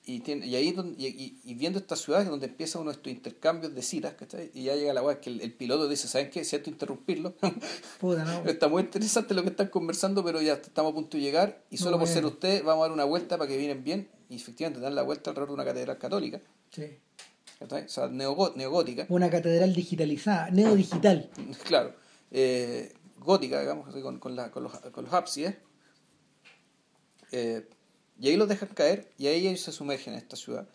[0.05, 2.97] y, tiene, y ahí donde- y, y- y viendo estas ciudades donde empieza uno de
[2.99, 4.53] estos intercambios de citas, ¿cachai?
[4.55, 6.45] Y ya llega la weá que el, el piloto dice, ¿saben qué?
[6.45, 7.35] Siento interrumpirlo.
[8.01, 8.49] Puta, no.
[8.49, 11.65] Está muy interesante lo que están conversando, pero ya estamos a punto de llegar.
[11.71, 12.15] Y solo No, por bueno.
[12.15, 14.09] ser ustedes, vamos a dar una vuelta para que vienen bien.
[14.29, 16.41] Y efectivamente dan la vuelta alrededor de una catedral católica,
[16.71, 16.85] Sí.
[17.61, 19.07] O sea, neogótica.
[19.09, 21.31] Una catedral digitalizada, neodigital.
[21.65, 21.95] claro,
[22.31, 25.57] eh, gótica, digamos, así, con, con, la, con, los, con los ábsides.
[27.33, 27.67] Eh,
[28.21, 30.67] y ahí los dejan caer y ahí ellos se sumergen en esta ciudad.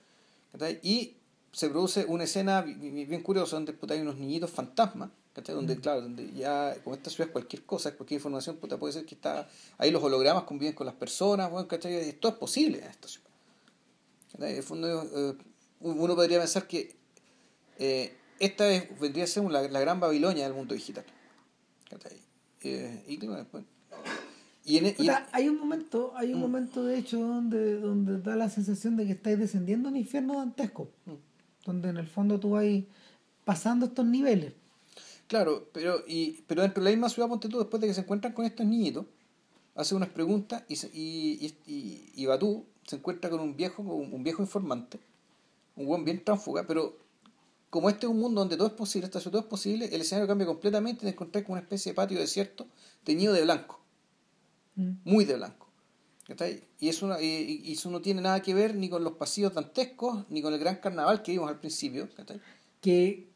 [0.84, 1.16] Y
[1.52, 5.10] se produce una escena bi- bi- bien curiosa donde puta, hay unos niñitos fantasmas,
[5.48, 9.06] donde, claro, donde ya, como esta ciudad es cualquier cosa, cualquier información, puta, puede ser
[9.06, 9.48] que está
[9.78, 11.94] ahí los hologramas conviven con las personas, bueno, ¿cachai?
[11.96, 13.28] Esto es posible en esta ciudad.
[14.40, 15.36] En el fondo, eh,
[15.82, 16.96] uno podría pensar que
[17.80, 21.04] eh, esta es, vendría a ser la, la gran Babilonia del mundo digital.
[22.64, 26.42] Eh, y, y en, y en- Puta, hay un momento, hay un Mm.
[26.42, 30.38] momento de hecho donde, donde da la sensación de que estáis descendiendo a un infierno
[30.38, 30.90] dantesco.
[31.06, 31.12] Mm.
[31.66, 32.66] Donde en el fondo tú vas
[33.46, 34.54] pasando estos niveles.
[35.28, 38.02] Claro, pero, y, pero dentro de la misma ciudad, ponte tú, después de que se
[38.02, 39.06] encuentran con estos niñitos,
[39.76, 43.84] hace unas preguntas y, se- y, y, y, y Batú se encuentra con un viejo,
[43.84, 45.00] con un, un viejo informante,
[45.76, 46.98] un buen bien tránfuga, pero
[47.70, 50.28] como este es un mundo donde todo es posible, esta ciudad es posible, el escenario
[50.28, 52.68] cambia completamente y te encontrás con una especie de patio desierto
[53.04, 53.80] teñido de blanco,
[54.76, 54.92] Mm.
[55.06, 55.68] muy de blanco.
[56.80, 60.26] Y eso, no- y, eso no tiene nada que ver ni con los pasillos dantescos,
[60.30, 62.08] ni con el gran carnaval que vimos al principio.
[62.80, 63.30] Que,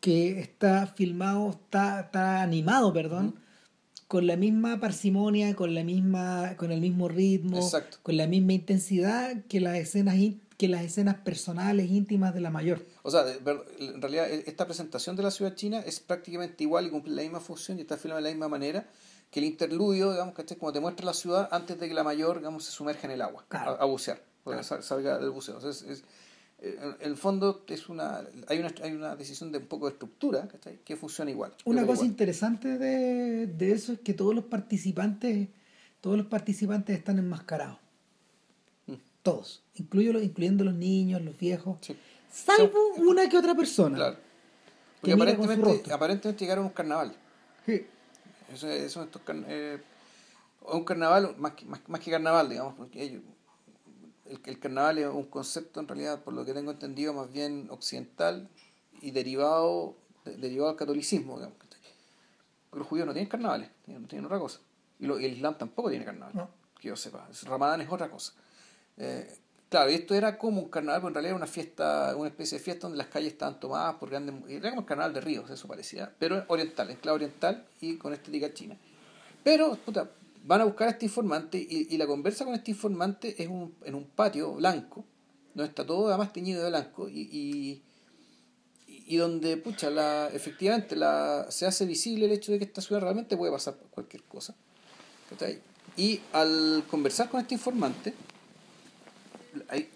[0.00, 3.34] que, está filmado, está, está animado, perdón,
[4.06, 7.98] con la misma parsimonia, con la misma, con el mismo ritmo, Exacto.
[8.02, 12.50] con la misma intensidad que las escenas in- que las escenas personales íntimas de la
[12.50, 12.84] mayor.
[13.02, 16.90] O sea, en realidad e- esta presentación de la ciudad china es prácticamente igual y
[16.90, 18.86] cumple la misma función y está filmada de la misma manera
[19.30, 22.38] que el interludio, digamos, que como te muestra la ciudad antes de que la mayor,
[22.38, 23.70] digamos, se sumerja en el agua Claro.
[23.72, 24.20] a, a bucear,
[24.62, 25.54] sal- salga del buceo.
[25.56, 26.04] Entonces, es,
[26.60, 29.92] eh, en el fondo es una hay una hay una decisión de un poco de
[29.92, 30.78] estructura ¿cachai?
[30.84, 31.52] que funciona igual.
[31.66, 32.08] Una cosa igual.
[32.08, 35.50] interesante de, de eso es que todos los participantes,
[36.00, 37.78] todos los participantes están enmascarados.
[39.22, 41.96] Todos, incluyo los- incluyendo los niños, los viejos, Sí,
[42.30, 43.96] salvo una que otra persona.
[43.96, 44.16] claro.
[44.16, 44.20] Que
[45.00, 47.14] Porque aparentemente, aparentemente llegaron a un carnaval.
[47.66, 47.86] Sí.
[48.52, 49.78] Eso, eso estos eh,
[50.62, 53.22] un carnaval, más que, más, más que carnaval, digamos, porque ellos-
[54.26, 57.68] el, el carnaval es un concepto en realidad, por lo que tengo entendido, más bien
[57.70, 58.48] occidental
[59.00, 61.56] y derivado, de- derivado del catolicismo, digamos.
[62.72, 64.60] los judíos no tienen carnavales, tienen, tienen otra cosa.
[65.00, 66.48] Y, lo- y el Islam tampoco tiene carnaval, No.
[66.78, 67.26] que yo sepa.
[67.44, 68.34] Ramadán es otra cosa.
[68.98, 69.32] Eh,
[69.68, 72.58] claro, y esto era como un carnaval, pero en realidad era una fiesta, una especie
[72.58, 74.34] de fiesta donde las calles estaban tomadas por grandes...
[74.48, 78.12] Era como el carnaval de ríos, eso parecía, pero oriental, en clave oriental y con
[78.12, 78.76] estética china.
[79.44, 80.10] Pero, puta,
[80.44, 83.74] van a buscar a este informante y, y la conversa con este informante es un,
[83.84, 85.04] en un patio blanco,
[85.54, 87.82] donde está todo además teñido de blanco y, y,
[88.86, 93.02] y donde, pucha, la, efectivamente la, se hace visible el hecho de que esta ciudad
[93.02, 94.54] realmente puede pasar cualquier cosa.
[95.96, 98.14] Y al conversar con este informante,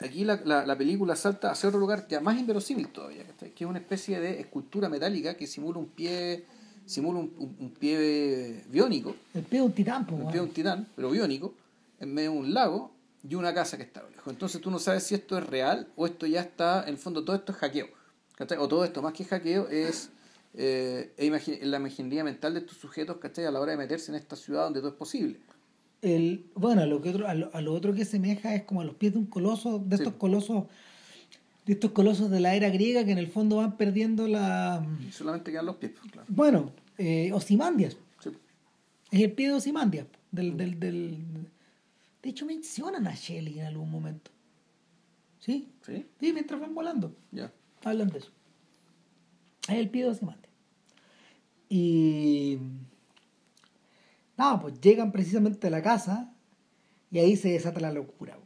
[0.01, 3.69] aquí la, la, la película salta hacia otro lugar ya más inverosímil todavía, que es
[3.70, 6.45] una especie de escultura metálica que simula un pie
[6.87, 10.27] simula un, un- un pie biónico, El pie de un titán, weón.
[10.33, 11.55] pie de un titán, pero biónico,
[12.01, 12.91] en medio de un lago
[13.29, 14.33] y una casa que está lejos.
[14.33, 17.24] Entonces tú no sabes si esto es real o esto ya está, en el fondo
[17.24, 17.87] todo esto es hackeo.
[18.37, 18.59] ¿cachai?
[18.59, 20.11] O todo esto, más que hackeo, es
[20.55, 21.12] eh,
[21.62, 23.45] la imaginería mental de estos sujetos ¿cachai?
[23.45, 25.39] a la hora de meterse en esta ciudad donde todo es posible.
[26.03, 28.81] El, bueno, a lo, que otro, a, lo, a lo otro que semeja es como
[28.81, 30.03] a los pies de un coloso, de Sí.
[30.03, 30.65] estos colosos,
[31.65, 35.12] de estos colosos de la era griega que en el fondo van perdiendo la Y
[35.12, 36.27] solamente quedan los pies, pues, claro.
[36.29, 37.97] bueno, eh, Osimandias.
[38.20, 38.31] Sí.
[39.12, 40.07] Es el pie de Osimandias.
[40.33, 41.19] Del, del, del,
[42.23, 44.31] de hecho mencionan a Shelley en algún momento.
[45.39, 45.69] ¿Sí?
[45.87, 46.07] ¿Sí?
[46.20, 47.15] Sí, mientras van volando.
[47.31, 47.53] Ya.
[47.85, 48.31] Hablan de eso.
[49.69, 50.49] Es el pie de Osimante.
[51.69, 52.59] Y.
[54.43, 56.32] Nada, pues llegan precisamente a la casa
[57.10, 58.36] y ahí se desata la locura.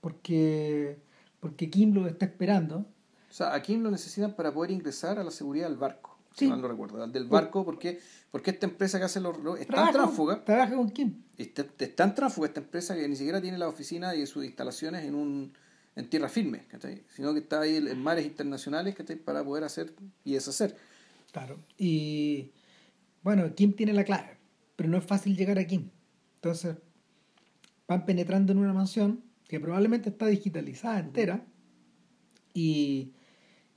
[0.00, 0.98] Porque,
[1.40, 2.86] porque Kim lo está esperando.
[3.30, 6.16] O sea, a Kim lo necesitan para poder ingresar a la seguridad del barco.
[6.32, 6.44] Sí.
[6.44, 7.06] Si mal no recuerdo.
[7.08, 7.98] Del barco, porque,
[8.30, 10.44] porque esta empresa que hace los relojes es tan Trabaja- tránsfuga.
[10.44, 11.22] Trabaja con Kim.
[11.36, 15.04] Está- Es tan tránsfuga esta empresa que ni siquiera tiene la oficina y sus instalaciones
[15.04, 15.52] en un,
[15.96, 17.02] en tierra firme, ¿cachai?
[17.08, 19.16] Sino que está ahí en mares internacionales, ¿cachai?
[19.16, 19.94] Para poder hacer
[20.24, 20.76] y deshacer.
[21.32, 21.58] Claro.
[21.78, 22.52] Y
[23.22, 24.35] bueno, Kim tiene la clave,
[24.76, 25.88] pero no es fácil llegar a Kim.
[26.36, 26.76] Entonces,
[27.88, 31.44] van penetrando en una mansión que probablemente está digitalizada entera
[32.52, 33.12] y,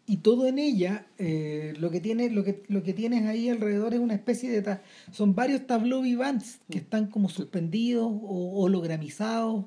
[0.08, 3.94] y todo en ella eh, lo que tiene lo que lo que tienes ahí alrededor
[3.94, 4.82] es una especie de ta-
[5.12, 9.66] son varios tableaux vivants que están como suspendidos o hologramizados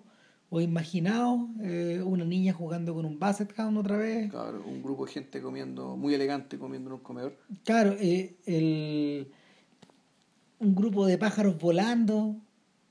[0.50, 5.06] o imaginados eh, una niña jugando con un basset hound otra vez Claro, un grupo
[5.06, 7.38] de gente comiendo, muy elegante, comiendo en un comedor.
[7.64, 9.28] Claro, eh, el,
[10.62, 12.36] un grupo de pájaros volando,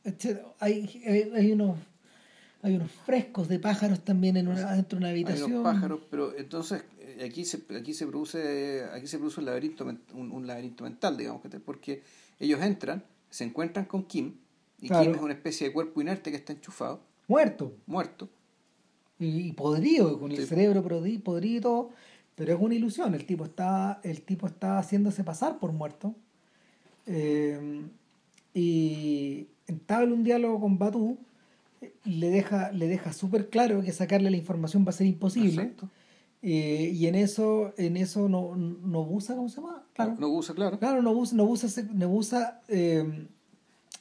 [0.04, 0.40] etc.
[0.60, 1.78] Hay, hay, hay unos
[2.64, 5.52] hay unos frescos de pájaros también en una, dentro de una Hay habitación.
[5.52, 9.84] unos pájaros, pero entonces eh, aquí se, aquí se produce aquí se produce un laberinto
[10.14, 12.04] un, un laberinto mental, digamos, porque
[12.40, 14.36] ellos entran, se encuentran con Kim,
[14.80, 15.04] y Claro.
[15.06, 18.30] Kim es una especie de cuerpo inerte que está enchufado, Muerto muerto.
[19.18, 21.90] y, y podrido, con el cerebro podri- podrido y todo,
[22.36, 23.14] pero es una ilusión.
[23.16, 26.14] El tipo está, el tipo está haciéndose pasar por muerto.
[27.08, 27.82] Eh,
[28.54, 31.18] y entabla un diálogo con Batu,
[31.82, 35.74] eh, le deja, le deja súper claro que sacarle la información va a ser imposible.
[36.44, 39.84] Eh, y en eso, en eso no, Nobusa, ¿cómo se llama?
[39.94, 40.16] Claro.
[40.20, 40.80] No usa, claro.
[40.80, 43.28] Claro, Nobusa, Nobusa, se, Nobusa, eh,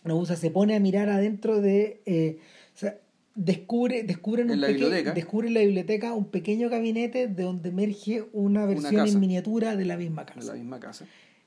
[0.05, 2.01] Nobusa se pone a mirar adentro de.
[2.07, 2.39] eh,
[2.75, 2.97] o sea,
[3.35, 5.13] descubre, descubre, en un la biblioteca.
[5.13, 9.85] descubre en la biblioteca un pequeño gabinete de donde emerge una versión en miniatura de
[9.85, 10.53] la misma casa.
[10.53, 11.05] la misma casa.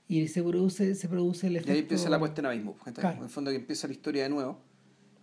[0.07, 1.71] Y se produce, se produce el Y efecto.
[1.73, 2.75] ahí empieza la puesta en abismo.
[2.93, 3.17] Claro.
[3.17, 4.59] En el fondo que empieza la historia de nuevo.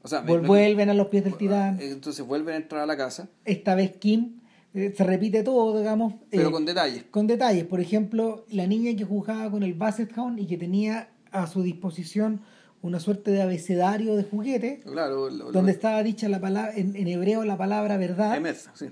[0.02, 1.78] O sea, Vuelven a los pies del titán.
[1.80, 4.40] entonces vuelven a entrar a la casa, Esta vez Kim
[4.72, 6.14] eh, se repite todo, digamos.
[6.30, 7.04] pero eh, con detalles.
[7.10, 7.64] con detalles.
[7.64, 11.62] Por ejemplo, la niña que jugaba con el Basset Hound y que tenía a su
[11.62, 12.40] disposición
[12.80, 16.96] una suerte de abecedario de juguete, Claro, lo- lo- donde estaba dicha la palabra, en,
[16.96, 18.86] en hebreo la palabra verdad, Emeth, sí.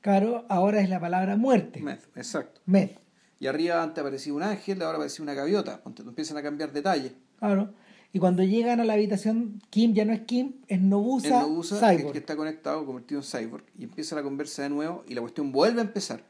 [0.00, 1.80] claro, ahora es la palabra muerte.
[1.80, 2.62] Emeth, exacto.
[2.64, 2.90] Med,
[3.40, 5.82] Y arriba antes aparecía un ángel, ahora aparecía una gaviota.
[5.82, 7.12] Ponte, empiezan a cambiar detalles.
[7.38, 7.72] claro.
[8.10, 11.78] Y cuando llegan a la habitación, Kim ya no es Kim, es Nobusa, el Nobusa,
[11.78, 12.12] Cyborg.
[12.12, 15.52] que está conectado, convertido en cyborg, y empieza la conversa de nuevo, y la cuestión
[15.52, 16.24] vuelve a empezar.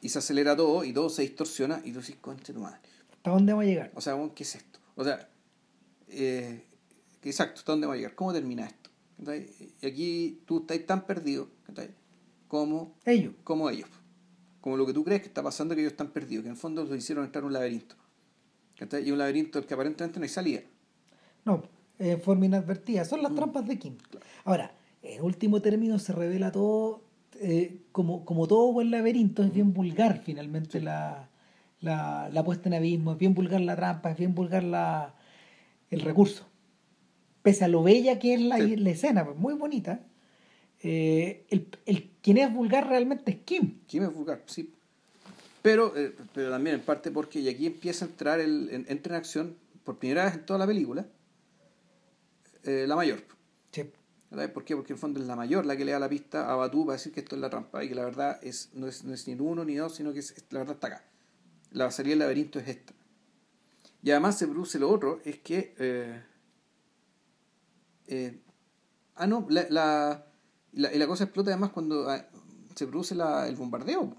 [0.00, 2.80] Y se acelera todo, y todo se distorsiona, y tú dices, concha tu madre.
[3.12, 3.92] ¿Hasta dónde vamos a llegar?
[3.94, 4.80] O sea, ¿qué es esto?
[4.96, 5.28] O sea,
[6.08, 6.64] eh,
[7.22, 8.16] exacto, ¿hasta dónde va a llegar?
[8.16, 8.90] ¿Cómo termina esto?
[9.80, 11.48] Y aquí tú estás tan perdido.
[12.48, 13.34] Como, Ellos.
[13.44, 13.88] como ellos.
[14.62, 16.58] Como lo que tú crees que está pasando, que ellos están perdidos, que en el
[16.58, 17.94] fondo los hicieron entrar en un laberinto.
[19.04, 20.60] Y un laberinto del que aparentemente no hay salida.
[21.44, 21.62] No,
[21.98, 23.04] en forma inadvertida.
[23.04, 23.22] Son Mm.
[23.24, 23.96] las trampas de Kim.
[24.44, 24.72] Ahora,
[25.02, 27.02] en último término se revela todo,
[27.40, 31.28] eh, como, como todo buen laberinto, es bien vulgar finalmente la,
[31.80, 35.14] la, la puesta en abismo, es bien vulgar la trampa, es bien vulgar la,
[35.90, 36.46] el recurso.
[37.42, 38.76] Pese a lo bella que es la, Sí.
[38.76, 40.00] la escena, pues, muy bonita,
[40.80, 43.80] eh, el, el, quien es vulgar realmente es Kim.
[43.86, 44.72] Kim es vulgar, sí.
[45.60, 49.14] Pero, eh, pero también en parte porque y aquí empieza a entrar, el, en- entra
[49.14, 51.06] en acción, por primera vez en toda la película,
[52.64, 53.20] eh, la mayor.
[53.72, 53.90] Sí.
[54.54, 54.74] ¿Por qué?
[54.76, 56.86] Porque en el fondo es la mayor la que le da la pista a Batú
[56.86, 59.12] para decir que esto es la trampa y que la verdad es, no, es, no
[59.12, 61.04] es ni uno ni dos, sino que es- la verdad está acá.
[61.72, 62.94] La salida del laberinto es esta.
[64.02, 65.74] Y además se produce lo otro, es que...
[65.78, 66.22] eh,
[68.08, 68.40] eh,
[69.16, 70.26] ah, no, la, la,
[70.72, 72.24] la, y la cosa explota además cuando ah,
[72.74, 74.14] se produce la, el bombardeo.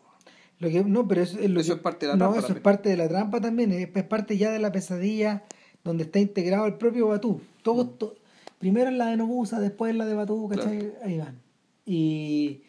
[0.59, 2.37] Lo que, no, pero eso, es lo Eso que- es parte de la no, trampa
[2.37, 2.63] eso es también.
[2.63, 5.43] parte de la trampa también, es, es parte ya de la pesadilla
[5.83, 7.41] donde está integrado el propio Batú.
[7.63, 7.97] Todo, Mm.
[7.97, 8.15] to-
[8.59, 10.93] primero en la de Nobusa, después en la de Batú, ¿cachai?
[11.03, 11.41] Ahí van.
[11.85, 12.61] Y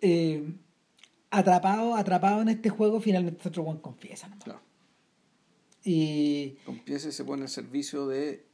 [0.00, 0.54] eh,
[1.30, 4.28] atrapado, atrapado en este juego, finalmente otro Juan confiesa.
[4.28, 4.44] nomás.
[4.44, 4.60] Claro.
[5.84, 8.46] Y Empieza y se pone al servicio de...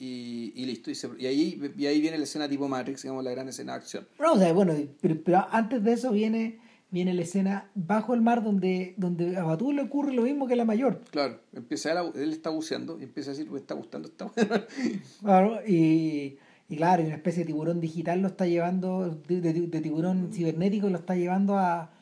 [0.00, 0.90] Y, y listo.
[0.90, 3.72] Y, se- y ahí, y ahí viene la escena tipo Matrix, digamos, la gran escena
[3.74, 4.08] de acción.
[4.18, 4.72] no, o sea, bueno,
[5.02, 6.58] pero, pero antes de eso viene,
[6.90, 10.54] viene la escena bajo el mar donde, donde a Batú le ocurre lo mismo que
[10.54, 11.02] a la mayor.
[11.10, 14.24] Claro, empieza él, a- él está buceando y empieza a decir, me está gustando esta
[14.24, 14.66] buena.
[15.20, 16.38] Claro, y,
[16.70, 20.30] y claro, y una especie de tiburón digital lo está llevando, de, de- de tiburón
[20.32, 21.92] cibernético lo está llevando a,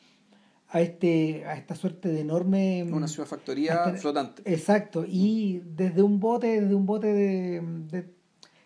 [0.71, 4.41] a este a esta suerte de enorme Una ciudad factoría Este- flotante.
[4.45, 8.09] exacto y desde un bote desde un bote de, de-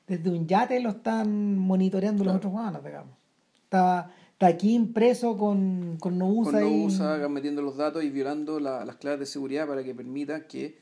[0.07, 3.15] desde un yate lo están monitoreando los otros humanos digamos
[3.63, 8.59] está, está aquí impreso con con Nobusa Con y- Nobusa metiendo los datos y violando
[8.59, 10.77] la- las claves de seguridad para que permita que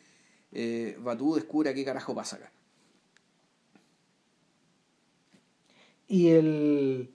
[0.53, 2.51] eh, Batú descubra qué carajo pasa acá.
[6.07, 7.09] y el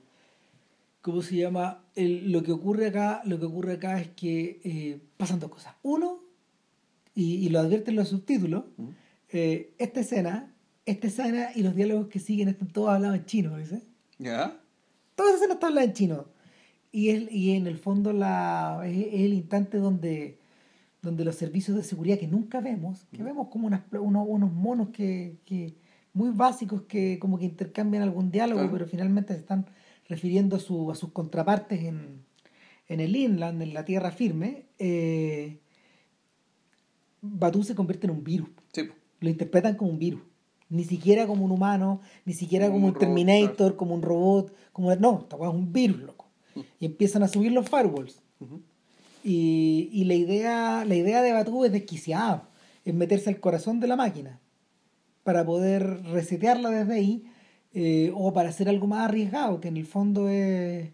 [1.06, 1.84] ¿cómo se llama?
[1.94, 5.74] El- lo que ocurre acá, lo que ocurre acá es que eh, pasan dos cosas.
[5.82, 6.18] Uno,
[7.14, 8.88] y, y lo advierten los subtítulos, ¿Mm?
[9.30, 10.52] eh, esta escena,
[10.84, 13.82] esta escena y los diálogos que siguen están todos hablados en chino, ¿dice?
[14.18, 14.60] ¿Ya?
[15.14, 16.26] Toda esa escena está hablada en chino.
[16.92, 20.38] y, es, y en el fondo la, es, es el instante donde,
[21.02, 24.88] donde los servicios de seguridad que nunca vemos, que vemos como unas, unos, unos monos
[24.90, 25.74] que, que
[26.14, 28.72] muy básicos que como que intercambian algún diálogo, Claro.
[28.72, 29.66] pero finalmente se están
[30.08, 32.24] refiriendo a, su, a sus contrapartes en,
[32.88, 35.58] en el inland, en la tierra firme, eh,
[37.20, 38.48] Batu se convierte en un virus.
[38.72, 38.88] Sí.
[39.20, 40.22] Lo interpretan como un virus.
[40.68, 43.76] Ni siquiera como un humano, ni siquiera Como como un robot, Terminator, claro.
[43.76, 46.26] como un robot, como no, esta es un virus, loco.
[46.80, 48.20] Y empiezan a subir los firewalls.
[49.22, 52.48] Y, y la idea, la idea de Batu es desquiciada,
[52.84, 54.40] es meterse al corazón de la máquina
[55.22, 57.24] para poder resetearla desde ahí
[57.78, 60.88] eh, o para hacer algo más arriesgado, que en el fondo es,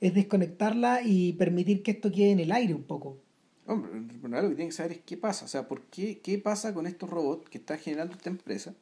[0.00, 3.18] es desconectarla y permitir que esto quede en el aire un poco.
[3.66, 3.90] Hombre,
[4.22, 6.86] lo que tienen que saber es qué pasa, o sea, por qué, qué pasa con
[6.86, 8.72] estos robots que están generando esta empresa,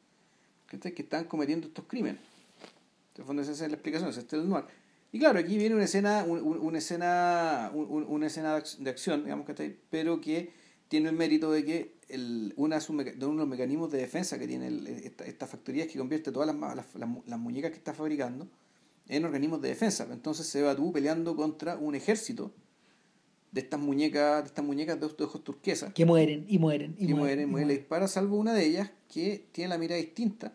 [0.69, 2.21] que están cometiendo estos crímenes.
[3.15, 4.47] En el fondo esa es la explicación, ese es el.
[5.11, 8.61] Y claro, aquí viene una escena, un- un- una escena, un- un- una escena de
[8.61, 9.75] ac- de acción, digamos, ¿cachai?
[9.89, 10.51] pero que
[10.89, 13.91] tiene el mérito de que el, una de, sus meca- de uno de los mecanismos
[13.91, 17.09] de defensa que tiene el- esta, esta factoría es que convierte todas las, las, las
[17.25, 18.47] las muñecas que está fabricando
[19.07, 20.07] en organismos de defensa.
[20.11, 22.51] Entonces se va tú peleando contra un ejército
[23.51, 27.17] de estas muñecas, de estas muñecas de ojos- turquesas Que mueren y mueren y, mueren,
[27.17, 30.53] mueren, y, mueren, le dispara, salvo una de ellas que tiene la mirada distinta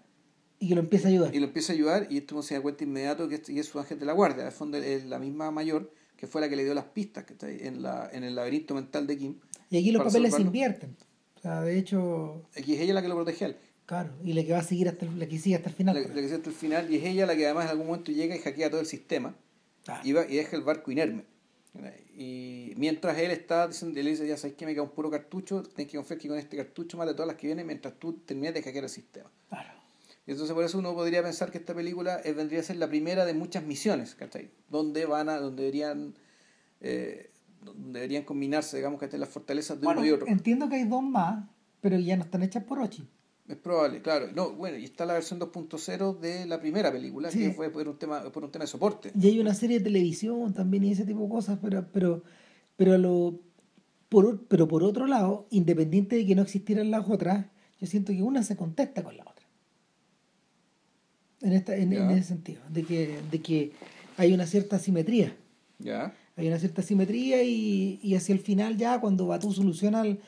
[0.58, 1.34] Y que lo empieza a ayudar.
[1.34, 3.98] y lo empieza a ayudar y esto se da cuenta inmediato que es su ángel
[3.98, 6.74] de la guardia, al fondo es la misma mayor que fue la que le dio
[6.74, 9.34] las pistas que está ahí en, la, en el laberinto mental de Kim.
[9.70, 10.96] Y aquí los papeles se invierten.
[11.42, 14.32] O sea, de hecho, Aquí es ella la que lo protege a él, claro, y
[14.32, 15.94] la que va a seguir hasta el, la que sigue hasta el final.
[15.96, 18.12] la que sigue hasta el final y es ella la que además en algún momento
[18.12, 19.34] llega y hackea todo el sistema
[19.84, 20.00] Claro.
[20.04, 21.24] y, va, y deja el barco inerme.
[22.16, 25.62] Y mientras él está diciendo, él dice, ya sabes que me queda un puro cartucho,
[25.62, 28.12] tienes que confiar que con este cartucho mate a todas las que vienen mientras tú
[28.24, 29.30] terminas de hackear el sistema.
[29.48, 29.70] Claro.
[30.26, 32.88] Y entonces por eso uno podría pensar que esta película eh, vendría a ser la
[32.88, 34.50] primera de muchas misiones, ¿cachai?
[34.68, 36.14] Donde van a, donde deberían,
[36.82, 37.30] eh,
[37.76, 40.26] deberían combinarse, digamos, que las fortalezas de Bueno, uno y otro.
[40.28, 41.44] entiendo que hay dos más,
[41.80, 43.06] pero ya no están hechas por Ochi.
[43.48, 44.28] Es probable, claro.
[44.34, 47.40] No, bueno, y está la versión 2.0 de la primera película, Sí.
[47.40, 49.12] que fue por un tema, por un tema de soporte.
[49.20, 52.22] Y hay una serie de televisión también y ese tipo de cosas, pero, pero,
[52.76, 53.40] pero, lo,
[54.08, 57.46] por, pero por otro lado, independiente de que no existieran las otras,
[57.80, 59.44] yo siento que una se contesta con la otra.
[61.40, 63.72] En, esta, en, en ese sentido, de que, de que
[64.16, 65.36] hay una cierta simetría.
[65.80, 66.14] ¿Ya?
[66.36, 70.18] Hay una cierta simetría y, y hacia el final ya cuando Batu soluciona, el-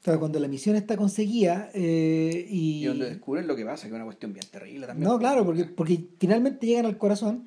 [0.00, 2.82] o sea, cuando la misión está conseguida eh, y...
[2.82, 5.08] Y donde descubren lo que pasa, que es una cuestión bien terrible también.
[5.08, 7.44] No, claro, porque, porque finalmente llegan al corazón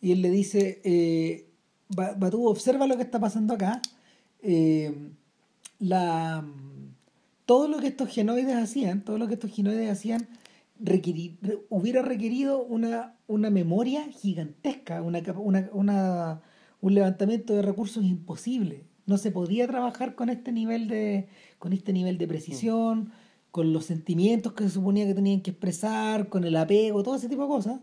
[0.00, 1.46] y él le dice, eh,
[1.88, 3.82] Ba- Batu, observa lo que está pasando acá.
[4.40, 4.94] Eh,
[5.80, 6.46] la,
[7.44, 10.28] todo lo que estos genoides hacían, todo lo que estos genoides hacían,
[11.70, 15.22] hubiera requerido una, una memoria gigantesca, una,
[15.72, 16.42] una-
[16.80, 18.84] un levantamiento de recursos imposible.
[19.06, 21.28] No se podía trabajar con este nivel de,
[21.58, 23.12] con este nivel de precisión,
[23.50, 27.28] con los sentimientos que se suponía que tenían que expresar, con el apego, todo ese
[27.28, 27.80] tipo de cosas.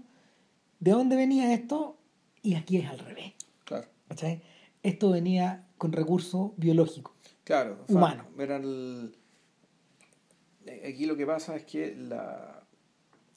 [0.79, 1.97] ¿De dónde venía esto?
[2.41, 3.33] Y aquí es al revés.
[3.63, 3.87] Claro.
[4.09, 4.41] ¿cachai?
[4.83, 7.13] Esto venía con recursos biológicos.
[7.45, 8.25] Claro, o sea, Humano.
[8.37, 9.15] era el-
[10.65, 12.65] eh, Aquí lo que pasa es que la,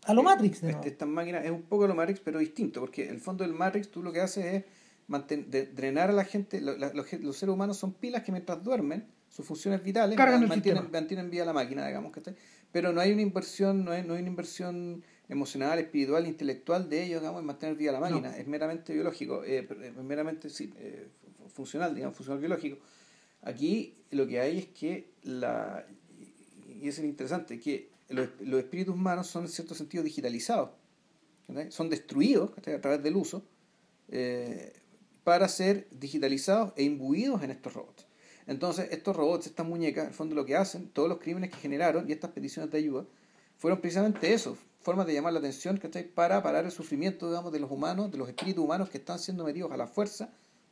[0.06, 0.88] A lo Eh, Matrix, de este-.
[0.88, 3.90] Estas máquinas es un poco a lo Matrix, pero distinto, porque el fondo del Matrix
[3.90, 4.64] tú lo que haces es
[5.08, 6.60] manten- de- drenar a la gente.
[6.60, 10.48] lo- la- los, los seres humanos son pilas que mientras duermen, sus funciones vitales Cargan
[10.48, 12.22] mantienen, mantienen viva la máquina, digamos que
[12.72, 17.02] Pero no hay una inversión, no hay, no hay una inversión emocional, espiritual, intelectual de
[17.04, 18.36] ellos, digamos, en mantener viva la máquina.
[18.36, 21.08] Es meramente biológico, eh, es meramente sí, eh,
[21.42, 22.78] fu- funcional, digamos, funcional biológico.
[23.42, 25.84] Aquí lo que hay es que la
[26.80, 30.70] y eso es interesante, que los, los espíritus humanos son en cierto sentido digitalizados,
[31.46, 31.70] ¿cachai?
[31.72, 32.74] son destruidos ¿cachai?
[32.74, 33.42] a través del uso
[34.08, 34.72] eh,
[35.26, 38.06] para ser digitalizados e imbuidos en estos robots.
[38.46, 41.56] Entonces, estos robots, estas muñecas, en el fondo lo que hacen, todos los crímenes que
[41.56, 43.06] generaron y estas peticiones de ayuda,
[43.56, 46.04] fueron precisamente eso, formas de llamar la atención ¿cachai?
[46.04, 49.42] para parar el sufrimiento digamos, de los humanos, de los espíritus humanos que están siendo
[49.42, 50.30] metidos a la fuerza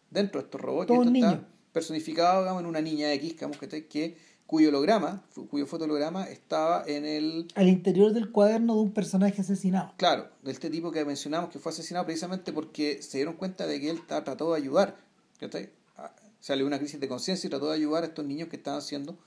[0.08, 0.86] dentro de estos robots.
[0.86, 1.32] Todos y esto niños.
[1.32, 3.88] está personificado digamos, en una niña X, digamos, ¿cachai?
[3.88, 4.16] que
[4.54, 5.20] cuyo holograma,
[5.50, 9.92] cuyo fotolograma estaba en el Al interior del cuaderno de un personaje asesinado.
[9.96, 13.80] Claro, de este tipo que mencionamos que fue asesinado precisamente porque se dieron cuenta de
[13.80, 14.96] que él trató de ayudar.
[15.40, 15.70] ¿cachai?
[15.96, 18.80] Ah, Salió una crisis de conciencia y trató de ayudar a estos niños que estaban
[18.80, 19.18] siendo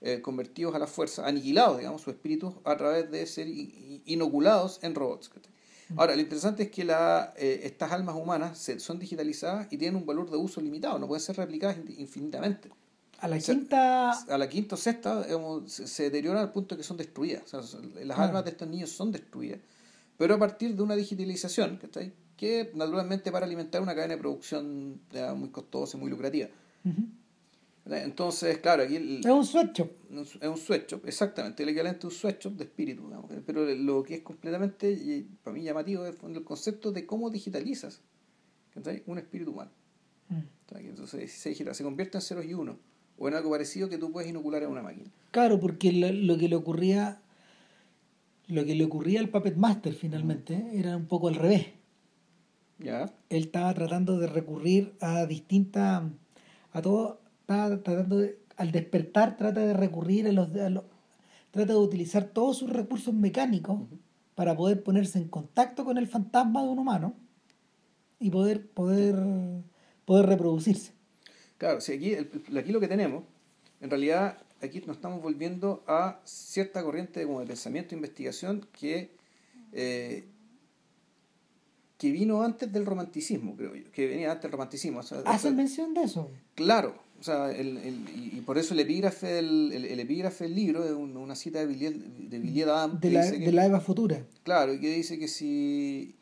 [0.00, 3.46] eh, convertidos a la fuerza, aniquilados, digamos, sus espíritus a través de ser
[4.04, 5.28] inoculados en robots.
[5.28, 5.52] ¿cachai?
[5.96, 9.94] Ahora, lo interesante es que la, eh, estas almas humanas se- son digitalizadas y tienen
[9.96, 12.68] un valor de uso limitado, no pueden ser replicadas in- infinitamente.
[13.22, 14.10] A la O sea, quinta.
[14.10, 17.42] A la quinta o sexta digamos, se, deterioran al punto que son destruidas.
[17.44, 18.24] O sea, son- las Ah.
[18.24, 19.60] almas de estos niños son destruidas.
[20.18, 22.12] Pero a partir de una digitalización ¿cachai?
[22.36, 26.48] que naturalmente para alimentar una cadena de producción ya, muy costosa y muy lucrativa.
[27.84, 28.96] Entonces, claro, aquí...
[28.96, 29.90] El, es un sweatshop.
[30.40, 33.06] Es un sweatshop, exactamente, el equivalente a un sweatshop de espíritu.
[33.06, 33.30] Digamos.
[33.46, 38.00] Pero lo que es completamente, para mí llamativo, es el concepto de cómo digitalizas
[39.06, 39.70] un espíritu humano.
[40.28, 40.76] Mm.
[40.76, 42.78] Entonces se, se convierte en ceros y uno
[43.22, 45.08] o en algo parecido que tú puedes inocular a una máquina.
[45.30, 47.20] Claro, porque lo, que le ocurría
[48.48, 51.68] lo que le ocurría al Puppet Master finalmente era un poco al revés.
[52.80, 53.14] ¿Ya?
[53.30, 56.02] Él estaba tratando de recurrir a distintas
[56.72, 60.48] a todo estaba tratando de, al despertar trata de recurrir a los,
[61.52, 63.82] trata de utilizar todos sus recursos mecánicos
[64.34, 67.14] para poder ponerse en contacto con el fantasma de un humano
[68.18, 69.14] y poder poder
[70.04, 71.01] poder reproducirse.
[71.62, 73.22] Claro, si aquí, aquí lo que tenemos,
[73.80, 78.66] en realidad aquí nos estamos volviendo a cierta corriente de, como de pensamiento e investigación
[78.72, 79.12] que,
[79.70, 80.24] eh,
[81.98, 85.02] que vino antes del romanticismo, creo yo, que venía antes del romanticismo.
[85.24, 86.32] ¿Hacen mención de eso?
[86.56, 90.82] Claro, o sea, el, el, y, por eso el epígrafe del, el, epígrafe del libro
[90.82, 91.96] es una cita de Villiers,
[92.28, 92.98] de, Villiers Adam.
[92.98, 94.20] De, la, de la Eva Futura.
[94.42, 96.16] Claro, y que dice que si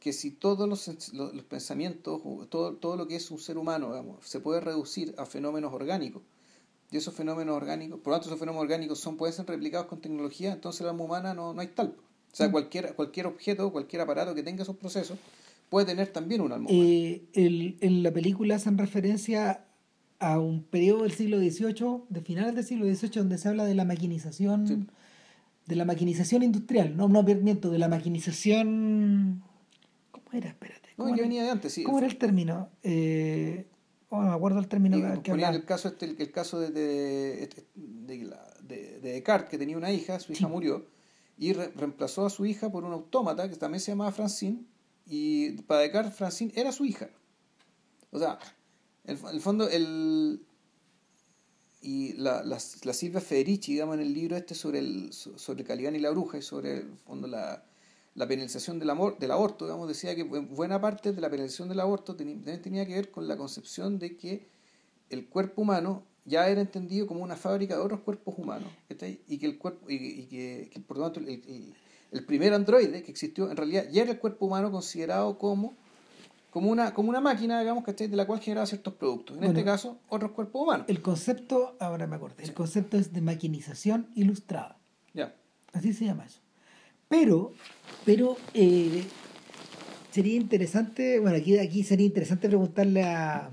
[0.00, 4.26] que si todos los, los, pensamientos, todo, todo lo que es un ser humano, digamos,
[4.26, 6.22] se puede reducir a fenómenos orgánicos,
[6.90, 10.00] y esos fenómenos orgánicos, por lo tanto esos fenómenos orgánicos son, pueden ser replicados con
[10.00, 11.96] tecnología, entonces la alma humana no, no hay tal.
[12.32, 12.52] O sea, mm.
[12.52, 15.18] cualquier, cualquier objeto, cualquier aparato que tenga esos procesos
[15.68, 16.86] puede tener también un alma humana.
[16.86, 19.64] Eh, el, en la película hacen referencia
[20.18, 23.74] a un periodo del siglo XVIII, de finales del siglo XVIII, donde se habla de
[23.74, 24.90] la maquinización,
[25.66, 29.42] de la maquinización industrial, no, no, miento, de la maquinización
[30.36, 30.50] era?
[30.50, 30.90] Espérate.
[30.96, 31.82] No, que venía de antes, sí.
[31.82, 32.70] ¿Cómo era el término?
[32.82, 33.66] Eh,
[34.08, 37.66] oh, me acuerdo el término que, ponía el caso este, el, caso de, de, este,
[37.74, 40.86] de, de, Descartes, que tenía una hija, su hija murió,
[41.38, 44.64] y reemplazó a su hija por un autómata que también se llamaba Francine,
[45.06, 47.08] y para Descartes Francine era su hija.
[48.10, 48.38] O sea,
[49.04, 50.40] el, el fondo, el,
[51.80, 55.94] y la, la, la, Silvia Federici, digamos, en el libro este sobre, el, sobre Caligán
[55.94, 57.64] y la bruja y sobre el fondo la,
[58.16, 61.80] la penalización del, amor, del aborto, digamos, decía que buena parte de la penalización del
[61.80, 64.48] aborto también tenía que ver con la concepción de que
[65.10, 68.68] el cuerpo humano ya era entendido como una fábrica de otros cuerpos humanos,
[69.28, 71.74] y que el cuerpo, y, que, por lo tanto el,
[72.10, 75.74] el, primer androide que existió en realidad ya era el cuerpo humano considerado como
[76.50, 78.06] como una, como una máquina, digamos, ¿cachai?
[78.06, 79.36] de la cual generaba ciertos productos.
[79.36, 80.86] En este caso, otros cuerpos humanos.
[80.88, 84.78] El concepto, ahora me acordé, el concepto es de maquinización ilustrada.
[85.12, 85.36] Ya.
[85.74, 86.40] Así se llama eso.
[87.08, 87.52] Pero,
[88.04, 89.04] pero eh,
[90.10, 93.50] sería interesante, bueno, aquí, aquí sería interesante preguntarle a,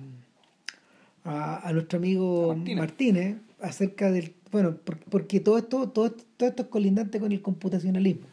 [1.23, 3.37] a, nuestro amigo Martínez.
[3.61, 4.77] acerca del, bueno,
[5.09, 8.27] porque todo esto, todo, todo esto es colindante con el computacionalismo.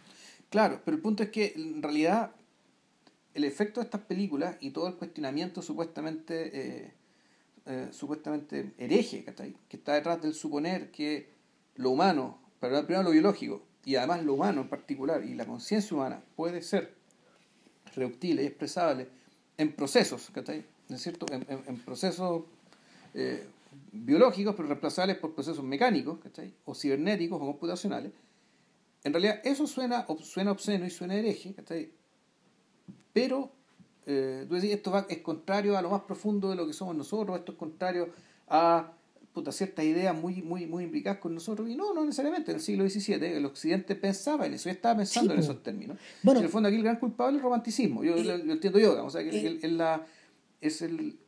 [0.49, 2.33] Claro, pero el punto es que en realidad
[3.35, 6.93] el efecto de estas películas y todo el cuestionamiento supuestamente eh,
[7.67, 9.25] eh, supuestamente hereje
[9.69, 11.29] que está detrás del suponer que
[11.77, 15.97] lo humano, pero primero lo biológico, y además lo humano en particular y la conciencia
[15.97, 16.95] humana puede ser
[17.95, 19.09] reductible y expresable
[19.57, 20.31] en procesos,
[20.89, 21.27] ¿no es cierto?
[21.31, 22.45] En, procesos
[23.15, 23.47] eh,
[23.93, 26.19] biológicos, pero reemplazables por procesos mecánicos,
[26.65, 28.13] O cibernéticos o computacionales.
[29.05, 31.55] En realidad eso suena, suena obsceno y suena hereje,
[33.13, 33.51] Pero
[34.07, 36.97] eh, tú decís, esto va, es contrario a lo más profundo de lo que somos
[36.97, 38.13] nosotros, esto es contrario
[38.49, 38.93] a
[39.33, 41.69] puta, ciertas ideas muy, muy, muy implicadas con nosotros.
[41.69, 42.51] Y no, no necesariamente.
[42.51, 45.99] En el siglo XVII el occidente pensaba en eso, ya estaba pensando en esos términos.
[46.23, 48.05] Bueno, en el fondo aquí el gran culpable es el romanticismo.
[48.05, 50.07] Yo lo, entiendo yo, o sea, que es, la,
[50.61, 51.19] es el...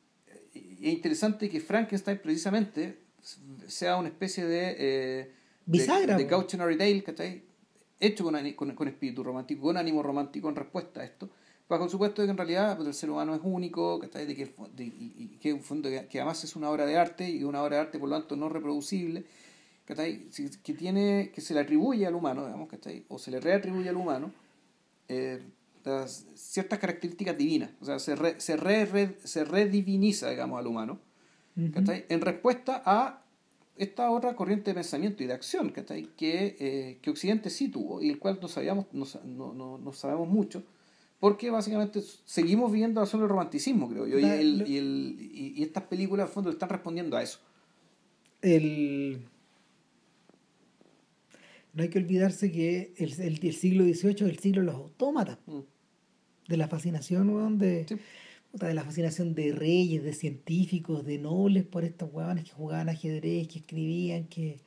[0.55, 2.99] Es interesante que Frankenstein precisamente
[3.66, 4.77] sea una especie de...
[4.79, 5.33] Eh,
[5.65, 6.16] Bisagra.
[6.16, 7.43] De, de cautionary tale, ¿cachai?
[8.01, 11.31] Hecho con, con, con espíritu romántico, con ánimo romántico en respuesta a esto
[11.68, 14.34] bajo el supuesto de que en realidad pues, el ser humano es único, que, de
[14.34, 15.59] que, y, que,
[16.09, 18.36] que, además es una obra de arte y una obra de arte por lo tanto
[18.36, 19.24] no reproducible,
[19.84, 22.68] que, tiene, que se le atribuye al humano, digamos,
[23.09, 24.32] o se le reatribuye al humano
[25.09, 25.43] eh,
[26.34, 31.01] ciertas características divinas, o sea, se, se, re, se rediviniza, digamos, al humano,
[31.56, 33.22] en respuesta a
[33.76, 38.10] esta otra corriente de pensamiento y de acción que, eh, que Occidente sí tuvo y
[38.10, 39.06] el cual no, sabíamos, no,
[39.55, 40.62] no, no sabemos mucho,
[41.23, 45.62] porque básicamente seguimos viendo la zona del romanticismo, creo yo, y, el, y, el, y,
[45.62, 47.39] estas películas, al fondo, están respondiendo a eso.
[48.40, 49.24] El...
[51.74, 55.39] No hay que olvidarse que el, el, siglo XVIII es el siglo de los autómatas,
[55.47, 55.61] mm.
[56.49, 57.86] de la fascinación, de,
[58.55, 63.47] de la fascinación de reyes, de científicos, de nobles por estos huevones que jugaban ajedrez,
[63.47, 64.59] que escribían, que...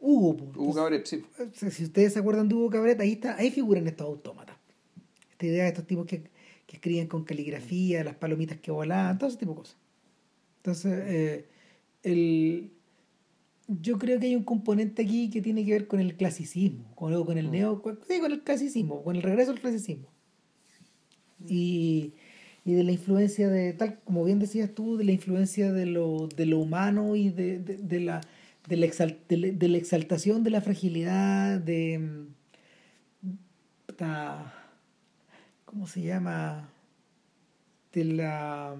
[0.00, 1.22] Hugo, Hugo Cabret, sí.
[1.52, 4.53] Si ustedes se acuerdan de Hugo Cabret, ahí, está, ahí figuran estos autómatas
[5.44, 6.22] idea de estos tipos que,
[6.66, 9.76] que escribían con caligrafía, las palomitas que volaban, todo ese tipo de cosas.
[10.58, 11.44] Entonces, eh,
[12.02, 12.70] el,
[13.68, 17.24] yo creo que hay un componente aquí que tiene que ver con el clasicismo, con,
[17.24, 20.08] con el neo, sí, con el clasicismo, con el regreso al clasicismo.
[21.46, 22.14] Y,
[22.64, 26.28] y de la influencia de, tal como bien decías tú, de la influencia de lo,
[26.28, 28.20] de lo humano y de, de, de la,
[28.68, 28.86] de, la
[29.28, 32.26] de, la exaltación de la fragilidad, de...
[35.74, 36.68] ¿Cómo se llama?
[37.92, 38.76] De la,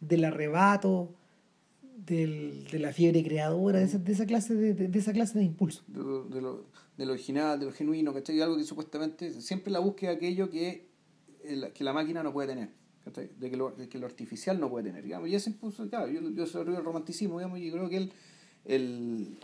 [0.00, 1.10] del arrebato
[1.82, 5.82] del, de la fiebre creadora, de esa, clase de, de, esa clase de impulso.
[5.88, 6.64] De lo,
[6.96, 8.40] lo, original, de lo genuino, ¿cachai?
[8.40, 10.88] Algo que supuestamente, siempre la búsqueda de aquello que,
[11.44, 12.70] el, que la máquina no puede tener,
[13.04, 13.30] ¿cachai?
[13.38, 15.28] De que, lo, de que lo artificial no puede tener, digamos.
[15.28, 18.08] Y ese impulso, claro, yo, yo desarrollo el romanticismo, digamos, y creo que
[18.64, 19.36] el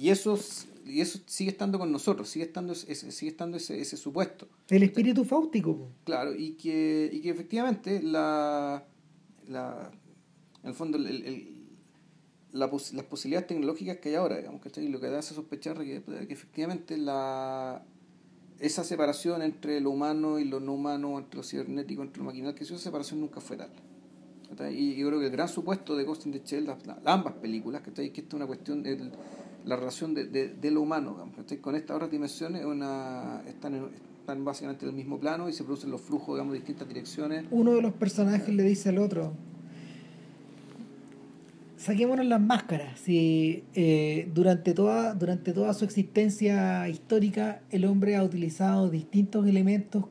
[0.00, 0.38] y eso
[0.86, 4.48] y eso sigue estando con nosotros, sigue estando ese, sigue estando ese, ese supuesto.
[4.70, 5.90] El espíritu fáutico.
[6.04, 8.82] Claro, y que, y que efectivamente la,
[9.46, 9.92] la
[10.62, 11.66] en el fondo el, el,
[12.52, 14.88] la, las posibilidades tecnológicas que hay ahora, digamos, ¿cachai?
[14.88, 17.84] lo que hace sospechar que, que efectivamente la,
[18.58, 22.54] esa separación entre lo humano y lo no humano, entre lo cibernético, entre lo maquinal,
[22.54, 23.70] que esa separación nunca fue tal.
[24.72, 26.74] Y yo creo que el gran supuesto de Ghost in the Shell,
[27.04, 28.98] ambas películas, que es que esta es una cuestión de
[29.64, 33.84] la relación de, de, de lo humano, digamos, con estas otras dimensiones una, están, en,
[34.20, 37.44] están básicamente en el mismo plano y se producen los flujos, digamos, de distintas direcciones.
[37.50, 39.32] Uno de los personajes le dice al otro,
[41.76, 43.00] saquémonos las máscaras.
[43.00, 50.04] Si eh, durante, toda, durante toda su existencia histórica el hombre ha utilizado distintos elementos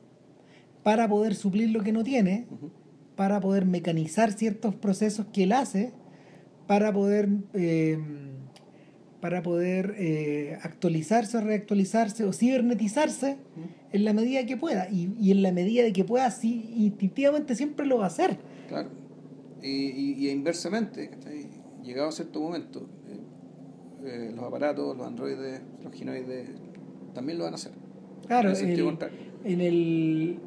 [0.82, 2.70] para poder suplir lo que no tiene, uh -huh.
[3.14, 5.92] para poder mecanizar ciertos procesos que él hace,
[6.66, 7.98] para poder, eh,
[9.20, 13.36] para poder eh, actualizarse, reactualizarse o cibernetizarse
[13.92, 14.88] en la medida que pueda.
[14.90, 18.38] Y, y, en la medida de que pueda, sí, instintivamente siempre lo va a hacer.
[18.68, 18.88] Claro.
[19.62, 21.10] Y, y, y inversamente,
[21.84, 23.20] llegado a cierto momento, eh,
[24.06, 26.48] eh, los aparatos, los androides, los ginoides,
[27.14, 27.72] también lo van a hacer.
[28.26, 28.98] Claro, en el,
[29.44, 30.38] en el,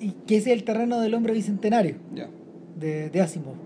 [0.00, 2.28] y que ese es el terreno del hombre bicentenario yeah.
[2.78, 3.56] de, de Asimov.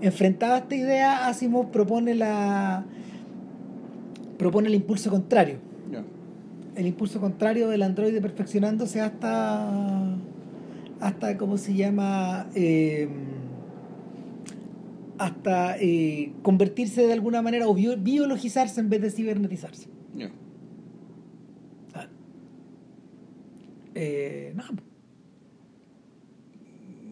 [0.00, 2.84] Enfrentado a esta idea, Asimov propone la
[4.42, 5.58] propone el impulso contrario.
[5.88, 6.04] Yeah.
[6.74, 10.16] El impulso contrario del androide perfeccionándose hasta
[10.98, 13.08] hasta cómo se llama eh,
[15.18, 19.88] hasta eh, convertirse de alguna manera o bio, biologizarse en vez de cibernetizarse.
[20.16, 20.32] Yeah.
[21.94, 22.08] Ah.
[23.94, 24.64] Eh, no.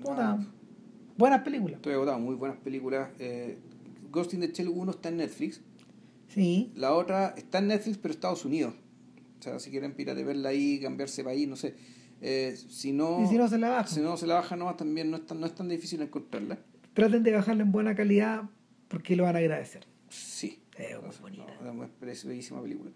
[0.03, 0.49] Buena,
[1.17, 1.77] buenas películas.
[1.77, 3.11] Estoy agotado, muy buenas películas.
[3.21, 3.59] Eh,
[4.11, 5.63] Ghost in the Shell 1 está en Netflix.
[6.33, 6.73] Sí.
[6.75, 8.75] La otra está en Netflix, pero Estados Unidos.
[9.39, 11.75] O sea, si quieren pirate verla ahí, cambiarse país, no sé.
[12.23, 13.89] Eh, si no, y si no se la baja.
[13.89, 16.59] Si no se la baja, no, también no es tan, no es tan difícil encontrarla
[16.95, 18.43] traten de bajarla en buena calidad
[18.89, 19.87] porque lo van a agradecer.
[20.09, 20.61] Sí.
[20.77, 21.47] Es muy bonita.
[21.63, 22.91] No, es bellísima película.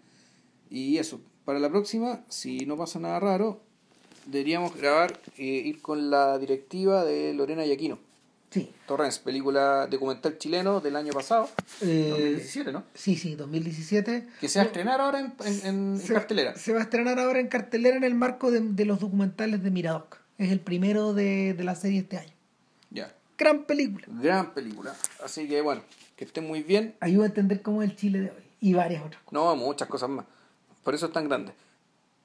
[0.69, 3.61] Y eso, para la próxima, si no pasa nada raro,
[4.25, 7.99] deberíamos grabar, eh, ir con la directiva de Lorena Yaquino.
[8.55, 8.71] Sí.
[8.87, 11.49] Torrens, película documental chileno del año pasado,
[11.81, 12.85] eh, 2017, ¿no?
[12.93, 14.29] Sí, sí, 2017.
[14.39, 16.55] Que se va a estrenar ahora en, en, en se, cartelera.
[16.55, 19.71] Se va a estrenar ahora en cartelera en el marco de, de los documentales de
[19.71, 20.19] Miradoc.
[20.37, 22.31] Es el primero de, de la serie este año.
[22.91, 23.13] Ya.
[23.37, 24.05] Gran película.
[24.07, 24.95] Gran película.
[25.21, 25.81] Así que bueno,
[26.15, 26.95] que estén muy bien.
[27.01, 28.43] Ayuda a entender cómo es el Chile de hoy.
[28.61, 29.33] Y varias otras cosas.
[29.33, 30.25] No, muchas cosas más.
[30.81, 31.51] Por eso es tan grande.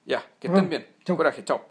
[0.06, 0.86] Ya, que estén bien.
[1.04, 1.16] Chau.
[1.16, 1.66] Coraje, chao.